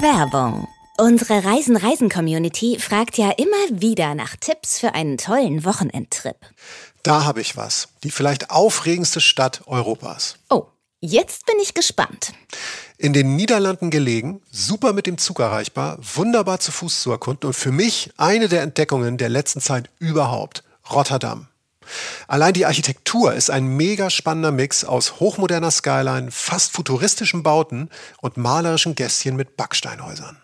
[0.00, 0.68] Werbung.
[0.96, 6.36] Unsere Reisen-Reisen-Community fragt ja immer wieder nach Tipps für einen tollen Wochenendtrip.
[7.02, 7.88] Da habe ich was.
[8.04, 10.36] Die vielleicht aufregendste Stadt Europas.
[10.50, 10.66] Oh,
[11.00, 12.32] jetzt bin ich gespannt.
[12.96, 17.54] In den Niederlanden gelegen, super mit dem Zug erreichbar, wunderbar zu Fuß zu erkunden und
[17.54, 20.62] für mich eine der Entdeckungen der letzten Zeit überhaupt.
[20.92, 21.48] Rotterdam.
[22.26, 28.36] Allein die Architektur ist ein mega spannender Mix aus hochmoderner Skyline, fast futuristischen Bauten und
[28.36, 30.38] malerischen Gästchen mit Backsteinhäusern.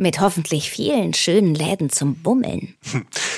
[0.00, 2.74] Mit hoffentlich vielen schönen Läden zum Bummeln.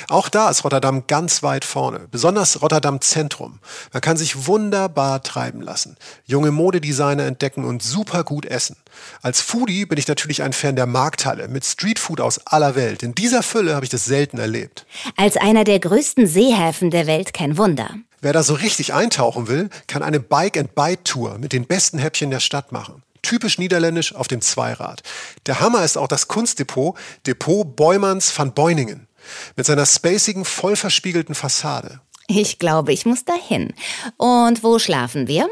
[0.09, 3.59] Auch da ist Rotterdam ganz weit vorne, besonders Rotterdam Zentrum.
[3.93, 8.77] Man kann sich wunderbar treiben lassen, junge Modedesigner entdecken und super gut essen.
[9.23, 13.03] Als Foodie bin ich natürlich ein Fan der Markthalle mit Streetfood aus aller Welt.
[13.03, 14.87] In dieser Fülle habe ich das selten erlebt.
[15.17, 17.91] Als einer der größten Seehäfen der Welt kein Wunder.
[18.21, 22.71] Wer da so richtig eintauchen will, kann eine Bike-and-Bite-Tour mit den besten Häppchen der Stadt
[22.71, 25.03] machen typisch niederländisch auf dem Zweirad.
[25.47, 29.09] Der Hammer ist auch das Kunstdepot, Depot Beumanns van Beuningen,
[29.57, 32.01] mit seiner spacigen, voll verspiegelten Fassade.
[32.29, 33.75] Ich glaube, ich muss dahin.
[34.17, 35.49] Und wo schlafen wir?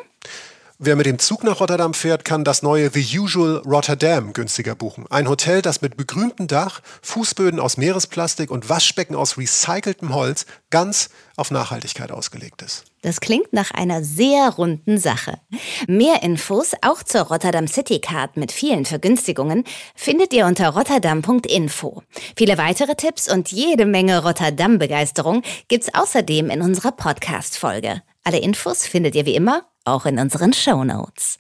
[0.83, 5.05] Wer mit dem Zug nach Rotterdam fährt, kann das neue The Usual Rotterdam günstiger buchen.
[5.11, 11.11] Ein Hotel, das mit begrüntem Dach, Fußböden aus Meeresplastik und Waschbecken aus recyceltem Holz ganz
[11.37, 12.90] auf Nachhaltigkeit ausgelegt ist.
[13.03, 15.41] Das klingt nach einer sehr runden Sache.
[15.89, 22.03] Mehr Infos auch zur Rotterdam City Card mit vielen Vergünstigungen findet ihr unter rotterdam.info.
[22.37, 28.03] Viele weitere Tipps und jede Menge Rotterdam-Begeisterung gibt's außerdem in unserer Podcast-Folge.
[28.23, 31.39] Alle Infos findet ihr wie immer auch in unseren Show Notes.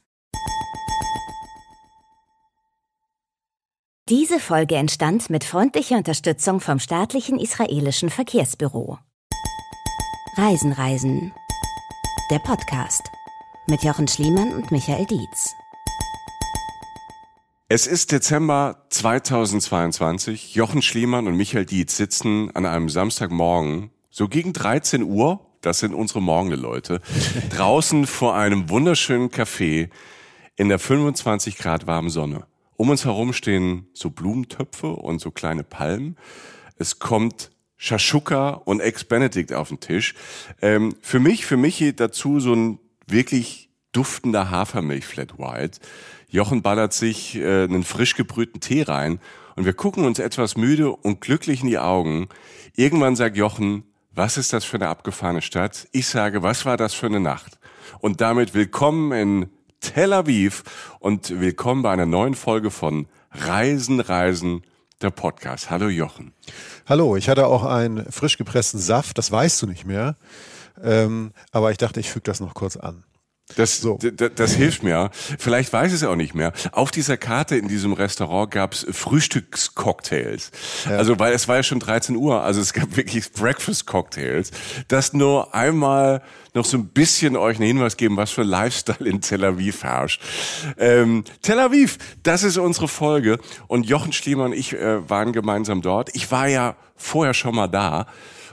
[4.08, 8.98] Diese Folge entstand mit freundlicher Unterstützung vom staatlichen israelischen Verkehrsbüro.
[10.36, 11.32] Reisen, Reisen.
[12.30, 13.02] Der Podcast
[13.66, 15.52] mit Jochen Schliemann und Michael Dietz.
[17.68, 20.54] Es ist Dezember 2022.
[20.54, 25.94] Jochen Schliemann und Michael Dietz sitzen an einem Samstagmorgen so gegen 13 Uhr das sind
[25.94, 27.00] unsere morgende Leute,
[27.50, 29.90] draußen vor einem wunderschönen Café
[30.56, 32.46] in der 25 Grad warmen Sonne.
[32.76, 36.16] Um uns herum stehen so Blumentöpfe und so kleine Palmen.
[36.76, 37.50] Es kommt
[37.82, 40.14] Shashuka und Ex-Benedict auf den Tisch.
[40.60, 45.80] Ähm, für mich, für mich dazu so ein wirklich duftender Hafermilch Flat White.
[46.28, 49.18] Jochen ballert sich äh, einen frisch gebrühten Tee rein
[49.56, 52.28] und wir gucken uns etwas müde und glücklich in die Augen.
[52.76, 55.88] Irgendwann sagt Jochen, was ist das für eine abgefahrene Stadt?
[55.90, 57.58] Ich sage, was war das für eine Nacht?
[58.00, 59.48] Und damit willkommen in
[59.80, 60.64] Tel Aviv
[60.98, 64.64] und willkommen bei einer neuen Folge von Reisen, Reisen,
[65.00, 65.70] der Podcast.
[65.70, 66.32] Hallo Jochen.
[66.86, 70.16] Hallo, ich hatte auch einen frisch gepressten Saft, das weißt du nicht mehr.
[70.82, 73.04] Ähm, aber ich dachte, ich füge das noch kurz an.
[73.56, 73.98] Das, so.
[73.98, 75.10] das hilft mir.
[75.38, 76.52] Vielleicht weiß es auch nicht mehr.
[76.72, 80.50] Auf dieser Karte in diesem Restaurant gab es Frühstückscocktails.
[80.88, 80.96] Ja.
[80.96, 84.50] Also weil es war ja schon 13 Uhr, also es gab wirklich Breakfast-Cocktails.
[84.88, 86.22] Das nur einmal
[86.54, 90.20] noch so ein bisschen euch einen Hinweis geben, was für Lifestyle in Tel Aviv herrscht.
[90.78, 93.38] Ähm, Tel Aviv, das ist unsere Folge.
[93.68, 96.14] Und Jochen Schliemann und ich äh, waren gemeinsam dort.
[96.14, 98.06] Ich war ja vorher schon mal da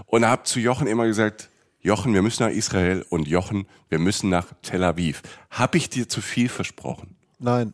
[0.05, 1.49] und habe zu Jochen immer gesagt,
[1.81, 5.21] Jochen, wir müssen nach Israel und Jochen, wir müssen nach Tel Aviv.
[5.49, 7.15] Hab ich dir zu viel versprochen?
[7.39, 7.73] Nein.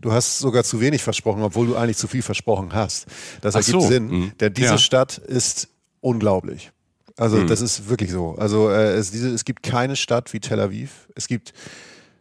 [0.00, 3.06] Du hast sogar zu wenig versprochen, obwohl du eigentlich zu viel versprochen hast.
[3.40, 3.88] Das ergibt so.
[3.88, 4.32] Sinn, mhm.
[4.40, 4.78] denn diese ja.
[4.78, 5.68] Stadt ist
[6.00, 6.72] unglaublich.
[7.16, 7.46] Also mhm.
[7.46, 8.34] das ist wirklich so.
[8.36, 11.08] Also äh, es, diese, es gibt keine Stadt wie Tel Aviv.
[11.14, 11.52] Es gibt,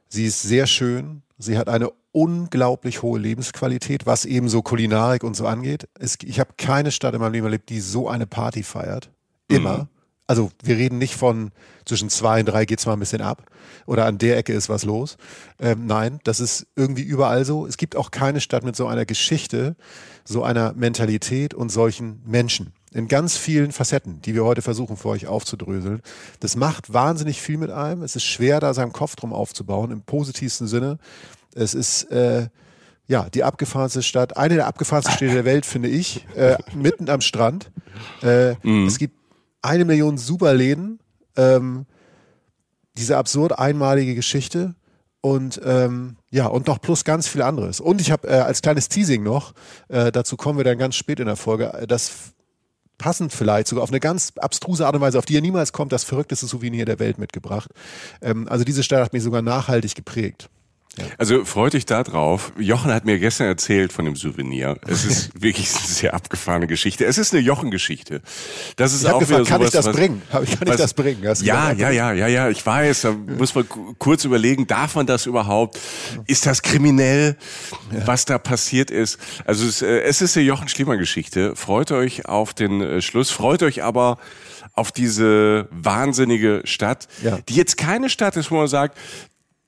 [0.09, 1.24] sie ist sehr schön.
[1.38, 5.88] Sie hat eine unglaublich hohe Lebensqualität, was eben so Kulinarik und so angeht.
[5.97, 9.09] Es, ich habe keine Stadt in meinem Leben erlebt, die so eine Party feiert.
[9.47, 9.78] Immer.
[9.78, 9.88] Mhm
[10.30, 11.52] also wir reden nicht von
[11.86, 13.50] zwischen zwei und drei geht's mal ein bisschen ab
[13.88, 15.18] oder an der Ecke ist was los.
[15.60, 17.66] Ähm, nein, das ist irgendwie überall so.
[17.66, 19.76] Es gibt auch keine Stadt mit so einer Geschichte,
[20.24, 25.10] so einer Mentalität und solchen Menschen in ganz vielen Facetten, die wir heute versuchen für
[25.10, 26.02] euch aufzudröseln.
[26.42, 28.04] Das macht wahnsinnig viel mit einem.
[28.04, 31.00] Es ist schwer, da seinen Kopf drum aufzubauen, im positivsten Sinne.
[31.56, 32.50] Es ist äh,
[33.08, 37.22] ja die abgefahrenste Stadt, eine der abgefahrensten Städte der Welt, finde ich, äh, mitten am
[37.22, 37.72] Strand.
[38.22, 38.86] Äh, mm.
[38.86, 39.19] Es gibt
[39.62, 41.00] eine Million Superläden,
[41.36, 41.86] ähm,
[42.98, 44.76] diese absurd einmalige Geschichte
[45.22, 47.80] und ähm, ja, und noch plus ganz viel anderes.
[47.80, 49.54] Und ich habe äh, als kleines Teasing noch,
[49.90, 52.34] äh, dazu kommen wir dann ganz spät in der Folge, äh, das
[52.98, 55.92] passend vielleicht sogar auf eine ganz abstruse Art und Weise, auf die ihr niemals kommt,
[55.92, 57.72] das verrückteste Souvenir der Welt mitgebracht.
[58.22, 60.50] Ähm, also diese Stadt hat mich sogar nachhaltig geprägt.
[61.18, 62.51] Also freut euch da drauf.
[62.57, 64.78] Jochen hat mir gestern erzählt von dem Souvenir.
[64.88, 67.06] Es ist wirklich eine sehr abgefahrene Geschichte.
[67.06, 68.22] Es ist eine Jochen-Geschichte.
[68.75, 70.22] Das ist ich auch gefragt, wieder kann ich das was, bringen?
[70.31, 71.24] Kann ich was, das bringen?
[71.24, 72.50] ja, ja, ja, ja, ja.
[72.50, 73.01] Ich weiß.
[73.01, 73.68] Da muss man
[73.98, 75.80] kurz überlegen, darf man das überhaupt?
[76.28, 77.38] Ist das kriminell,
[78.06, 79.19] was da passiert ist?
[79.46, 81.56] Also es, äh, es ist eine Jochen Schliemann-Geschichte.
[81.56, 83.31] Freut euch auf den äh, Schluss.
[83.31, 84.18] Freut euch aber
[84.74, 87.40] auf diese wahnsinnige Stadt, ja.
[87.50, 88.98] die jetzt keine Stadt ist, wo man sagt,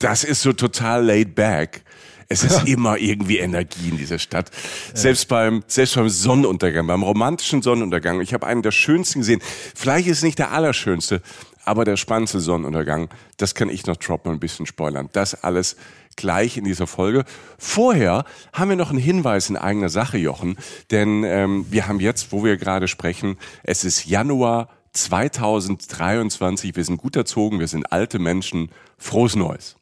[0.02, 1.84] das ist so total laid back.
[2.32, 4.52] Es ist immer irgendwie Energie in dieser Stadt.
[4.90, 4.98] Ja.
[4.98, 8.22] Selbst beim, selbst beim Sonnenuntergang, beim romantischen Sonnenuntergang.
[8.22, 9.42] Ich habe einen der schönsten gesehen.
[9.76, 11.22] Vielleicht ist es nicht der allerschönste,
[11.66, 13.10] aber der spannendste Sonnenuntergang.
[13.36, 15.10] Das kann ich noch droppen, ein bisschen spoilern.
[15.12, 15.76] Das alles
[16.16, 17.26] gleich in dieser Folge.
[17.58, 18.24] Vorher
[18.54, 20.58] haben wir noch einen Hinweis in eigener Sache, Jochen.
[20.90, 26.78] Denn ähm, wir haben jetzt, wo wir gerade sprechen, es ist Januar 2023.
[26.78, 28.72] Wir sind gut erzogen, wir sind alte Menschen.
[28.98, 29.76] Frohes Neues.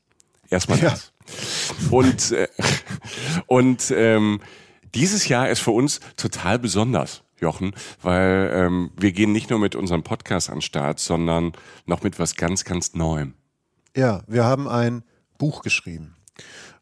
[0.50, 0.90] Erstmal ja.
[0.90, 1.14] das.
[1.92, 2.48] Und, äh,
[3.48, 4.42] und ähm,
[4.96, 9.76] dieses Jahr ist für uns total besonders, Jochen, weil ähm, wir gehen nicht nur mit
[9.76, 11.54] unserem Podcast an den Start, sondern
[11.86, 13.34] noch mit was ganz, ganz Neuem.
[13.96, 15.04] Ja, wir haben ein
[15.38, 16.16] Buch geschrieben.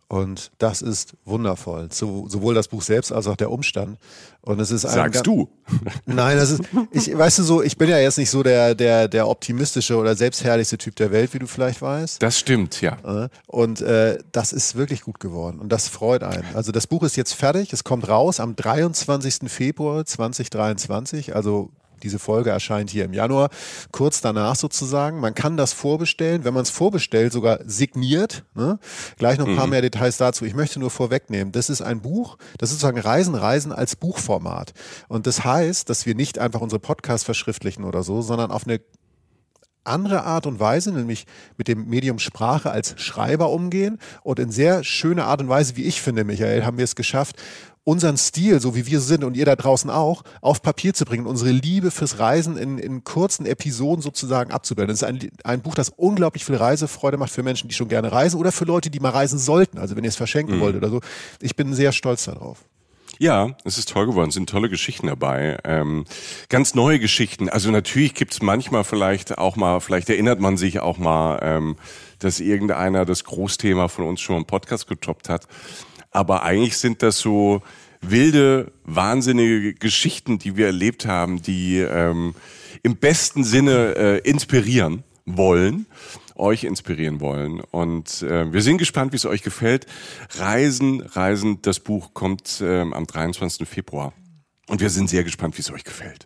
[0.10, 1.90] Und das ist wundervoll.
[1.92, 3.98] So, sowohl das Buch selbst als auch der Umstand.
[4.42, 5.50] Und es ist Sagst du?
[6.06, 6.62] Nein, das ist,
[6.92, 10.16] ich, weißt du so, ich bin ja jetzt nicht so der, der, der optimistische oder
[10.16, 12.24] selbstherrlichste Typ der Welt, wie du vielleicht weißt.
[12.24, 13.26] Das stimmt, ja.
[13.26, 15.60] Äh, und äh, das ist wirklich gut geworden.
[15.60, 16.56] Und das freut einen.
[16.56, 17.74] Also das Buch ist jetzt fertig.
[17.74, 19.52] Es kommt raus am 23.
[19.52, 21.36] Februar 2023.
[21.36, 21.72] Also
[22.04, 23.50] diese Folge erscheint hier im Januar,
[23.92, 25.20] kurz danach sozusagen.
[25.20, 28.44] Man kann das vorbestellen, wenn man es vorbestellt, sogar signiert.
[28.56, 28.80] Ne?
[29.18, 29.72] Gleich noch ein paar mhm.
[29.72, 30.46] mehr Details dazu.
[30.46, 34.74] Ich möchte nur vorwegnehmen, das ist ein Buch, das ist sozusagen Reisen, Reisen als Buchformat.
[35.08, 38.80] Und das heißt, dass wir nicht einfach unsere Podcasts verschriftlichen oder so, sondern auf eine
[39.88, 41.26] andere Art und Weise, nämlich
[41.58, 45.84] mit dem Medium Sprache als Schreiber umgehen und in sehr schöner Art und Weise, wie
[45.84, 47.38] ich finde, Michael, haben wir es geschafft,
[47.88, 51.26] unseren Stil, so wie wir sind und ihr da draußen auch, auf Papier zu bringen,
[51.26, 54.90] unsere Liebe fürs Reisen in, in kurzen Episoden sozusagen abzubilden.
[54.90, 58.12] Das ist ein, ein Buch, das unglaublich viel Reisefreude macht für Menschen, die schon gerne
[58.12, 59.78] reisen oder für Leute, die mal reisen sollten.
[59.78, 60.60] Also wenn ihr es verschenken mhm.
[60.60, 61.00] wollt oder so.
[61.40, 62.66] Ich bin sehr stolz darauf.
[63.20, 65.58] Ja, es ist toll geworden, es sind tolle Geschichten dabei.
[65.64, 66.04] Ähm,
[66.50, 67.48] ganz neue Geschichten.
[67.48, 71.78] Also natürlich gibt's manchmal vielleicht auch mal, vielleicht erinnert man sich auch mal, ähm,
[72.20, 75.48] dass irgendeiner das Großthema von uns schon im Podcast getoppt hat.
[76.12, 77.62] Aber eigentlich sind das so
[78.02, 82.36] wilde, wahnsinnige Geschichten, die wir erlebt haben, die ähm,
[82.84, 85.88] im besten Sinne äh, inspirieren wollen,
[86.36, 87.60] euch inspirieren wollen.
[87.60, 89.86] Und äh, wir sind gespannt, wie es euch gefällt.
[90.38, 93.68] Reisen, Reisen, das Buch kommt äh, am 23.
[93.68, 94.14] Februar.
[94.68, 96.26] Und wir sind sehr gespannt, wie es euch gefällt.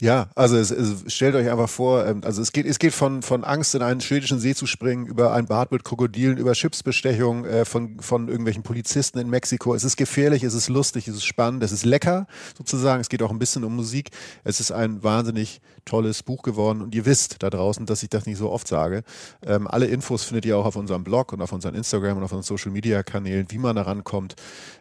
[0.00, 3.22] Ja, also es, es, stellt euch einfach vor, ähm, also es geht, es geht von,
[3.22, 7.44] von Angst in einen schwedischen See zu springen, über ein Bad mit Krokodilen, über Schiffsbestechung
[7.44, 9.74] äh, von, von irgendwelchen Polizisten in Mexiko.
[9.74, 12.26] Es ist gefährlich, es ist lustig, es ist spannend, es ist lecker
[12.56, 13.00] sozusagen.
[13.00, 14.10] Es geht auch ein bisschen um Musik.
[14.44, 18.26] Es ist ein wahnsinnig tolles Buch geworden und ihr wisst da draußen, dass ich das
[18.26, 19.02] nicht so oft sage.
[19.44, 22.32] Ähm, alle Infos findet ihr auch auf unserem Blog und auf unserem Instagram und auf
[22.32, 24.34] unseren Social Media Kanälen, wie man da rankommt.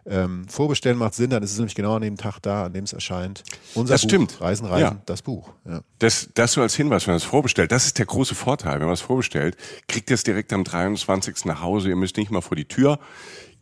[0.06, 2.84] Ähm, vorbestellen macht Sinn, dann ist es nämlich genau an dem Tag da, an dem
[2.84, 3.44] es erscheint.
[3.74, 4.42] Unser das Buch, stimmt.
[4.42, 5.02] Reisen, Reisen, ja.
[5.06, 5.52] das Buch.
[5.66, 5.82] Ja.
[6.00, 8.80] Das, das so als Hinweis, wenn man es vorbestellt, das ist der große Vorteil.
[8.80, 11.46] Wenn man es vorbestellt, kriegt ihr es direkt am 23.
[11.46, 11.90] nach Hause.
[11.90, 13.00] Ihr müsst nicht mal vor die Tür.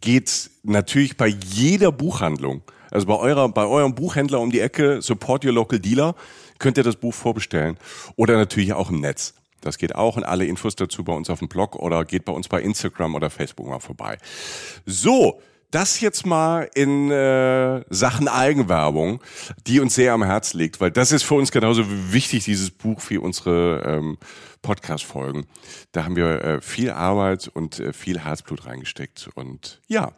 [0.01, 5.45] Geht's natürlich bei jeder Buchhandlung, also bei eurer, bei eurem Buchhändler um die Ecke, Support
[5.45, 6.15] Your Local Dealer,
[6.57, 7.77] könnt ihr das Buch vorbestellen.
[8.15, 9.35] Oder natürlich auch im Netz.
[9.61, 12.33] Das geht auch und alle Infos dazu bei uns auf dem Blog oder geht bei
[12.33, 14.17] uns bei Instagram oder Facebook mal vorbei.
[14.87, 15.39] So,
[15.71, 19.21] das jetzt mal in äh, Sachen Eigenwerbung,
[19.67, 23.01] die uns sehr am Herz liegt, weil das ist für uns genauso wichtig, dieses Buch,
[23.10, 24.17] wie unsere ähm,
[24.62, 25.48] Podcast-Folgen.
[25.91, 29.29] Da haben wir äh, viel Arbeit und äh, viel Herzblut reingesteckt.
[29.34, 30.12] Und ja,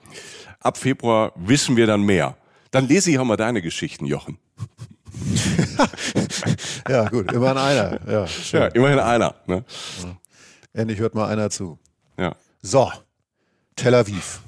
[0.59, 2.35] ab Februar wissen wir dann mehr.
[2.71, 4.39] Dann lese ich auch mal deine Geschichten, Jochen.
[6.89, 7.99] ja, gut, immerhin einer.
[8.09, 8.61] Ja, schön.
[8.61, 9.35] ja immerhin einer.
[9.45, 9.63] Ne?
[10.73, 11.77] Endlich hört mal einer zu.
[12.17, 12.35] Ja.
[12.61, 12.91] So,
[13.75, 14.41] Tel Aviv.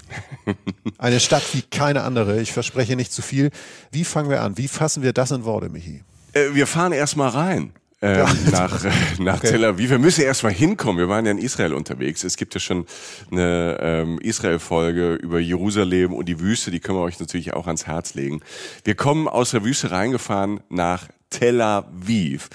[0.98, 2.40] Eine Stadt wie keine andere.
[2.42, 3.52] Ich verspreche nicht zu viel.
[3.92, 4.58] Wie fangen wir an?
[4.58, 6.04] Wie fassen wir das in Worte, Michi?
[6.34, 7.74] Äh, wir fahren erstmal rein.
[8.02, 8.34] Ähm, ja.
[8.52, 9.52] nach, äh, nach okay.
[9.52, 9.90] Tel Aviv.
[9.90, 11.00] Wir müssen erstmal hinkommen.
[11.00, 12.24] Wir waren ja in Israel unterwegs.
[12.24, 12.86] Es gibt ja schon
[13.32, 16.72] eine ähm, Israel-Folge über Jerusalem und die Wüste.
[16.72, 18.42] Die können wir euch natürlich auch ans Herz legen.
[18.84, 22.50] Wir kommen aus der Wüste reingefahren nach Tel Aviv.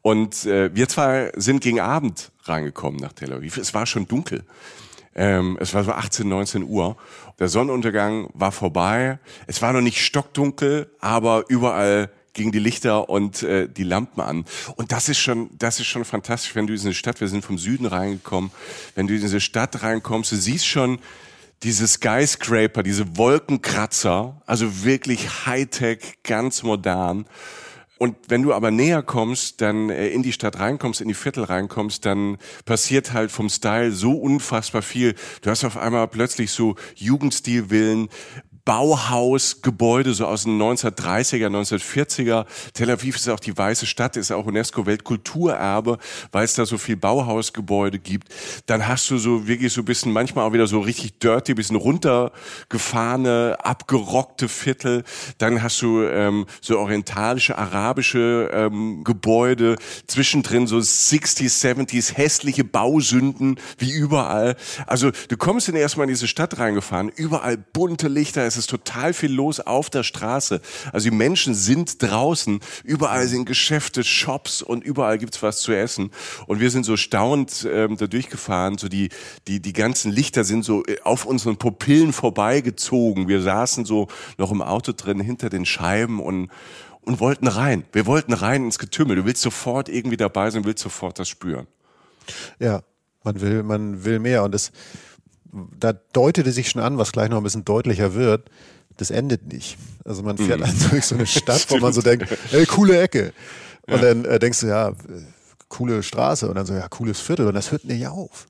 [0.00, 3.58] Und äh, wir zwei sind gegen Abend reingekommen nach Tel Aviv.
[3.58, 4.44] Es war schon dunkel.
[5.14, 6.96] Ähm, es war so 18, 19 Uhr.
[7.38, 9.18] Der Sonnenuntergang war vorbei.
[9.46, 14.44] Es war noch nicht stockdunkel, aber überall gingen die Lichter und äh, die Lampen an.
[14.76, 17.44] Und das ist schon, das ist schon fantastisch, wenn du in diese Stadt, wir sind
[17.44, 18.50] vom Süden reingekommen,
[18.94, 20.98] wenn du in diese Stadt reinkommst, du siehst schon
[21.62, 27.26] diese Skyscraper, diese Wolkenkratzer, also wirklich Hightech, ganz modern.
[28.04, 31.44] Und wenn du aber näher kommst, dann äh, in die Stadt reinkommst, in die Viertel
[31.44, 35.14] reinkommst, dann passiert halt vom Style so unfassbar viel.
[35.40, 38.10] Du hast auf einmal plötzlich so Jugendstilvillen,
[38.64, 42.46] Bauhausgebäude so aus den 1930er, 1940er.
[42.72, 45.98] Tel Aviv ist auch die weiße Stadt, ist auch UNESCO Weltkulturerbe,
[46.32, 48.28] weil es da so viel Bauhausgebäude gibt.
[48.64, 51.76] Dann hast du so wirklich so ein bisschen, manchmal auch wieder so richtig dirty, bisschen
[51.76, 55.04] runtergefahrene, abgerockte Viertel.
[55.36, 59.76] Dann hast du ähm, so orientalische, arabische ähm, Gebäude.
[60.06, 64.56] Zwischendrin so 60s, 70s, hässliche Bausünden, wie überall.
[64.86, 69.12] Also du kommst dann erstmal in diese Stadt reingefahren, überall bunte Lichter, es ist total
[69.12, 70.60] viel los auf der Straße.
[70.92, 76.10] Also die Menschen sind draußen, überall sind Geschäfte, Shops und überall gibt's was zu essen.
[76.46, 79.08] Und wir sind so staunend ähm, da durchgefahren, so die,
[79.48, 83.28] die, die ganzen Lichter sind so äh, auf unseren Pupillen vorbeigezogen.
[83.28, 84.08] Wir saßen so
[84.38, 86.50] noch im Auto drin hinter den Scheiben und,
[87.02, 87.84] und wollten rein.
[87.92, 89.16] Wir wollten rein ins Getümmel.
[89.16, 91.66] Du willst sofort irgendwie dabei sein, willst sofort das spüren.
[92.58, 92.82] Ja,
[93.24, 94.70] man will, man will mehr und es,
[95.78, 98.50] da deutete sich schon an, was gleich noch ein bisschen deutlicher wird,
[98.96, 99.76] das endet nicht.
[100.04, 100.66] Also man fährt mhm.
[100.66, 103.32] also durch so eine Stadt, wo man so denkt, ey, coole Ecke.
[103.86, 104.02] Und ja.
[104.02, 104.92] dann äh, denkst du, ja,
[105.68, 106.48] coole Straße.
[106.48, 107.46] Und dann so, ja, cooles Viertel.
[107.46, 108.46] Und das hört nicht auf.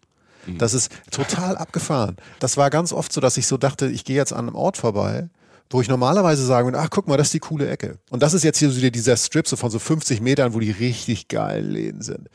[0.46, 0.58] Mhm.
[0.58, 2.16] Das ist total abgefahren.
[2.38, 4.76] Das war ganz oft so, dass ich so dachte, ich gehe jetzt an einem Ort
[4.76, 5.28] vorbei,
[5.70, 7.98] wo ich normalerweise sagen würde, ach guck mal, das ist die coole Ecke.
[8.10, 10.70] Und das ist jetzt hier so dieser Strip so von so 50 Metern, wo die
[10.70, 12.28] richtig geilen Läden sind.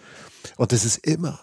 [0.58, 1.40] Und das ist immer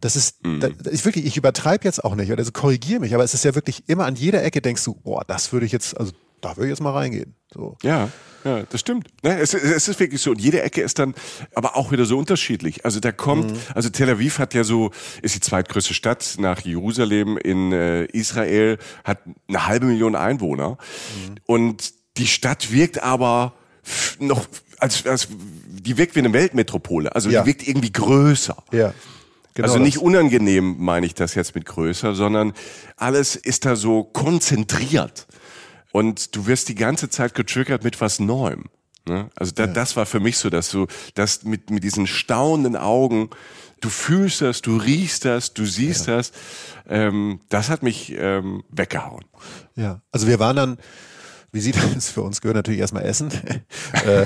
[0.00, 0.60] das ist, mhm.
[0.60, 3.54] das, ich wirklich, ich übertreibe jetzt auch nicht, also korrigiere mich, aber es ist ja
[3.54, 6.66] wirklich immer an jeder Ecke denkst du, boah, das würde ich jetzt, also da würde
[6.66, 7.34] ich jetzt mal reingehen.
[7.52, 7.76] So.
[7.82, 8.10] Ja,
[8.44, 9.08] ja, das stimmt.
[9.24, 10.30] Ne, es, es, ist wirklich so.
[10.30, 11.14] Und jede Ecke ist dann
[11.54, 12.84] aber auch wieder so unterschiedlich.
[12.84, 13.58] Also da kommt, mhm.
[13.74, 18.78] also Tel Aviv hat ja so, ist die zweitgrößte Stadt nach Jerusalem in äh, Israel,
[19.02, 20.70] hat eine halbe Million Einwohner.
[20.70, 21.34] Mhm.
[21.46, 23.54] Und die Stadt wirkt aber
[24.20, 24.46] noch,
[24.78, 25.28] als, als
[25.68, 27.14] die wirkt wie eine Weltmetropole.
[27.14, 27.42] Also ja.
[27.42, 28.62] die wirkt irgendwie größer.
[28.70, 28.94] Ja.
[29.56, 32.52] Genau also nicht unangenehm meine ich das jetzt mit größer, sondern
[32.96, 35.26] alles ist da so konzentriert.
[35.92, 38.66] Und du wirst die ganze Zeit getriggert mit was Neuem.
[39.08, 39.30] Ne?
[39.34, 39.72] Also da, ja.
[39.72, 43.30] das war für mich so, dass du das mit, mit diesen staunenden Augen,
[43.80, 46.18] du fühlst das, du riechst das, du siehst ja.
[46.18, 46.32] das.
[46.86, 49.24] Ähm, das hat mich ähm, weggehauen.
[49.74, 50.78] Ja, also wir waren dann
[51.56, 52.42] wie sieht das für uns?
[52.42, 53.30] Gehört natürlich erstmal Essen.
[54.04, 54.24] äh,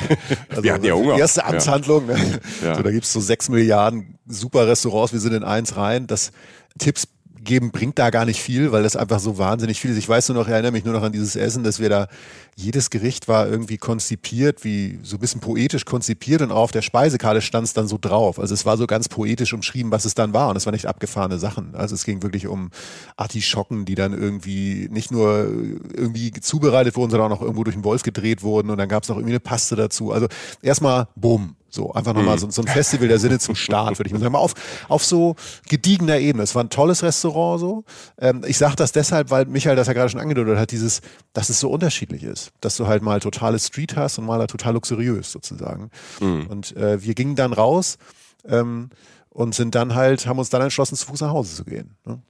[0.49, 1.17] also wir hatten ja Hunger.
[1.17, 2.07] Erste Amtshandlung.
[2.07, 2.41] Ne?
[2.63, 2.75] Ja.
[2.75, 5.13] So, da gibt's so sechs Milliarden super Restaurants.
[5.13, 6.09] Wir sind in eins rein.
[6.09, 6.33] Das
[6.79, 7.07] Tipps
[7.43, 9.97] geben bringt da gar nicht viel, weil das einfach so wahnsinnig viel ist.
[9.97, 12.09] Ich weiß nur noch, ich erinnere mich nur noch an dieses Essen, dass wir da,
[12.57, 17.41] jedes Gericht war irgendwie konzipiert, wie so ein bisschen poetisch konzipiert und auf der Speisekarte
[17.41, 18.39] stand es dann so drauf.
[18.39, 20.87] Also es war so ganz poetisch umschrieben, was es dann war und es war nicht
[20.87, 21.75] abgefahrene Sachen.
[21.75, 22.71] Also es ging wirklich um
[23.17, 25.51] Artischocken, die dann irgendwie nicht nur
[25.95, 29.05] irgendwie zubereitet wurden, sondern auch noch irgendwo durch den Wolf gedreht wurden und dann gab
[29.05, 30.13] es noch irgendwie eine Paste dazu.
[30.13, 30.27] Also
[30.63, 32.41] erstmal bumm, so, einfach nochmal mhm.
[32.41, 34.35] so, so ein Festival der Sinne zum Start, würde ich mal sagen.
[34.35, 34.55] Auf,
[34.89, 35.37] auf so
[35.69, 36.43] gediegener Ebene.
[36.43, 37.85] Es war ein tolles Restaurant so.
[38.19, 41.01] Ähm, ich sage das deshalb, weil Michael das ja gerade schon angedeutet hat, dieses,
[41.33, 42.53] dass es so unterschiedlich ist.
[42.61, 45.91] Dass du halt mal totales Street hast und mal total luxuriös sozusagen.
[46.21, 46.47] Mhm.
[46.49, 47.99] Und äh, wir gingen dann raus
[48.47, 48.91] ähm,
[49.31, 51.97] und sind dann halt, haben uns dann entschlossen, zu Fuß nach Hause zu gehen.
[52.05, 52.21] Ne?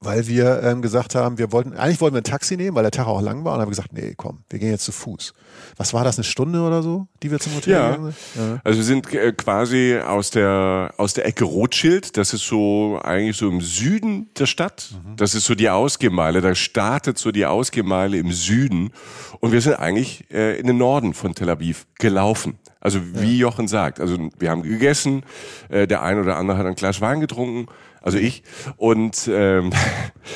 [0.00, 2.92] Weil wir ähm, gesagt haben, wir wollten, eigentlich wollten wir ein Taxi nehmen, weil der
[2.92, 5.34] Tag auch lang war und haben gesagt, nee, komm, wir gehen jetzt zu Fuß.
[5.76, 7.90] Was war das, eine Stunde oder so, die wir zum Hotel ja.
[7.90, 8.46] gegangen sind?
[8.46, 13.00] Ja, also wir sind äh, quasi aus der, aus der Ecke Rothschild, das ist so
[13.02, 15.16] eigentlich so im Süden der Stadt, mhm.
[15.16, 18.92] das ist so die Ausgehmeile, da startet so die Ausgehmeile im Süden
[19.40, 22.58] und wir sind eigentlich äh, in den Norden von Tel Aviv gelaufen.
[22.80, 23.48] Also wie ja.
[23.48, 25.24] Jochen sagt, also wir haben gegessen,
[25.68, 27.66] äh, der ein oder andere hat ein Glas Wein getrunken,
[28.02, 28.42] also ich
[28.76, 29.72] und ähm,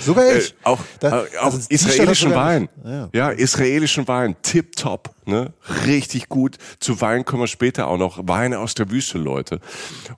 [0.00, 0.50] sogar ich.
[0.50, 2.69] Äh, auch, das, äh, auch also israelischen Wein.
[2.85, 3.09] Ja.
[3.12, 5.52] ja, israelischen Wein, tip top, ne,
[5.87, 6.59] richtig gut.
[6.81, 8.21] Zu Wein kommen wir später auch noch.
[8.26, 9.61] Wein aus der Wüste, Leute.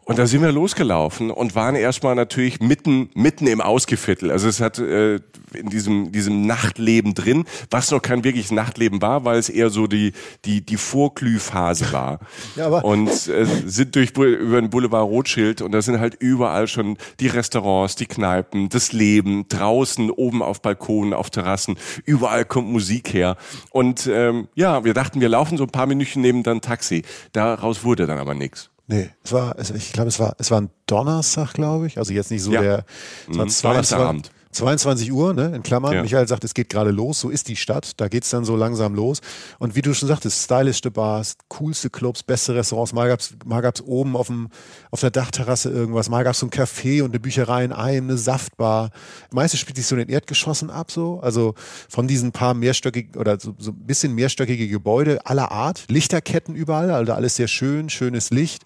[0.04, 4.30] Und da sind wir losgelaufen und waren erstmal natürlich mitten mitten im Ausgeviertel.
[4.30, 5.16] Also es hat äh,
[5.54, 9.86] in diesem diesem Nachtleben drin, was noch kein wirkliches Nachtleben war, weil es eher so
[9.86, 10.12] die
[10.44, 12.20] die die Vorglühphase war.
[12.56, 16.68] ja, aber und äh, sind durch über den Boulevard Rothschild und da sind halt überall
[16.68, 22.70] schon die Restaurants, die Kneipen, das Leben draußen, oben auf Balkonen, auf Terrassen, überall kommt
[22.70, 23.36] Musik her.
[23.70, 27.02] Und ähm, ja, wir dachten, wir laufen so ein paar Minuten neben dann Taxi.
[27.32, 28.70] Daraus wurde dann aber nichts.
[28.86, 31.98] Nee, es war, ich glaube, es war, es war ein Donnerstag, glaube ich.
[31.98, 32.60] Also jetzt nicht so ja.
[32.60, 32.84] der,
[33.30, 33.50] es war mhm.
[33.50, 34.30] zwei, Donnerstagabend.
[34.54, 35.92] 22 Uhr, ne, in Klammern.
[35.92, 36.02] Ja.
[36.02, 38.00] Michael sagt, es geht gerade los, so ist die Stadt.
[38.00, 39.20] Da geht es dann so langsam los.
[39.58, 42.92] Und wie du schon sagtest, stylischste Bars, coolste Clubs, beste Restaurants.
[42.92, 44.48] Mal gab es mal gab's oben auf, dem,
[44.90, 46.08] auf der Dachterrasse irgendwas.
[46.08, 48.90] Mal gab es so ein Café und eine Bücherei in einem, eine Saftbar.
[49.32, 51.20] Meistens spielt sich so in den Erdgeschossen ab, so.
[51.20, 51.54] Also
[51.88, 55.84] von diesen paar mehrstöckigen oder so, so ein bisschen mehrstöckige Gebäude aller Art.
[55.88, 58.62] Lichterketten überall, also alles sehr schön, schönes Licht.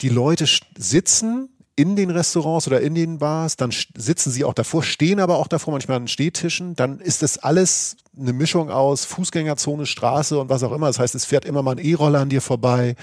[0.00, 0.46] Die Leute
[0.78, 5.38] sitzen in den Restaurants oder in den Bars, dann sitzen sie auch davor, stehen aber
[5.38, 10.48] auch davor, manchmal an Stehtischen, dann ist das alles eine Mischung aus Fußgängerzone, Straße und
[10.48, 10.88] was auch immer.
[10.88, 12.96] Das heißt, es fährt immer mal ein E-Roller an dir vorbei,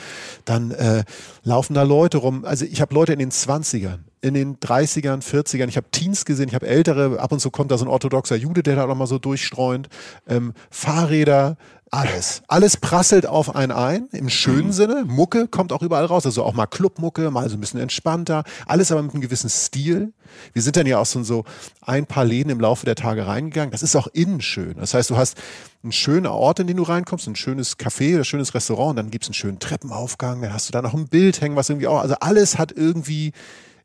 [0.46, 1.04] dann äh,
[1.44, 2.46] laufen da Leute rum.
[2.46, 6.48] Also ich habe Leute in den 20ern, in den 30ern, 40ern, ich habe Teens gesehen,
[6.48, 9.08] ich habe ältere, ab und zu kommt da so ein orthodoxer Jude, der da nochmal
[9.08, 9.90] so durchstreunt,
[10.28, 11.58] ähm, Fahrräder,
[11.90, 12.42] alles.
[12.48, 14.72] Alles prasselt auf einen ein, im schönen mhm.
[14.74, 15.06] Sinne.
[15.08, 16.26] Mucke kommt auch überall raus.
[16.26, 18.44] Also auch mal Clubmucke, mal so ein bisschen entspannter.
[18.66, 20.12] Alles aber mit einem gewissen Stil.
[20.52, 21.46] Wir sind dann ja auch so
[21.82, 23.72] ein paar Läden im Laufe der Tage reingegangen.
[23.72, 24.76] Das ist auch innen schön.
[24.76, 25.38] Das heißt, du hast
[25.84, 28.96] einen schönen Ort, in den du reinkommst, ein schönes Café oder ein schönes Restaurant, und
[28.98, 31.70] dann gibt es einen schönen Treppenaufgang, dann hast du da noch ein Bild hängen, was
[31.70, 33.32] irgendwie auch, also alles hat irgendwie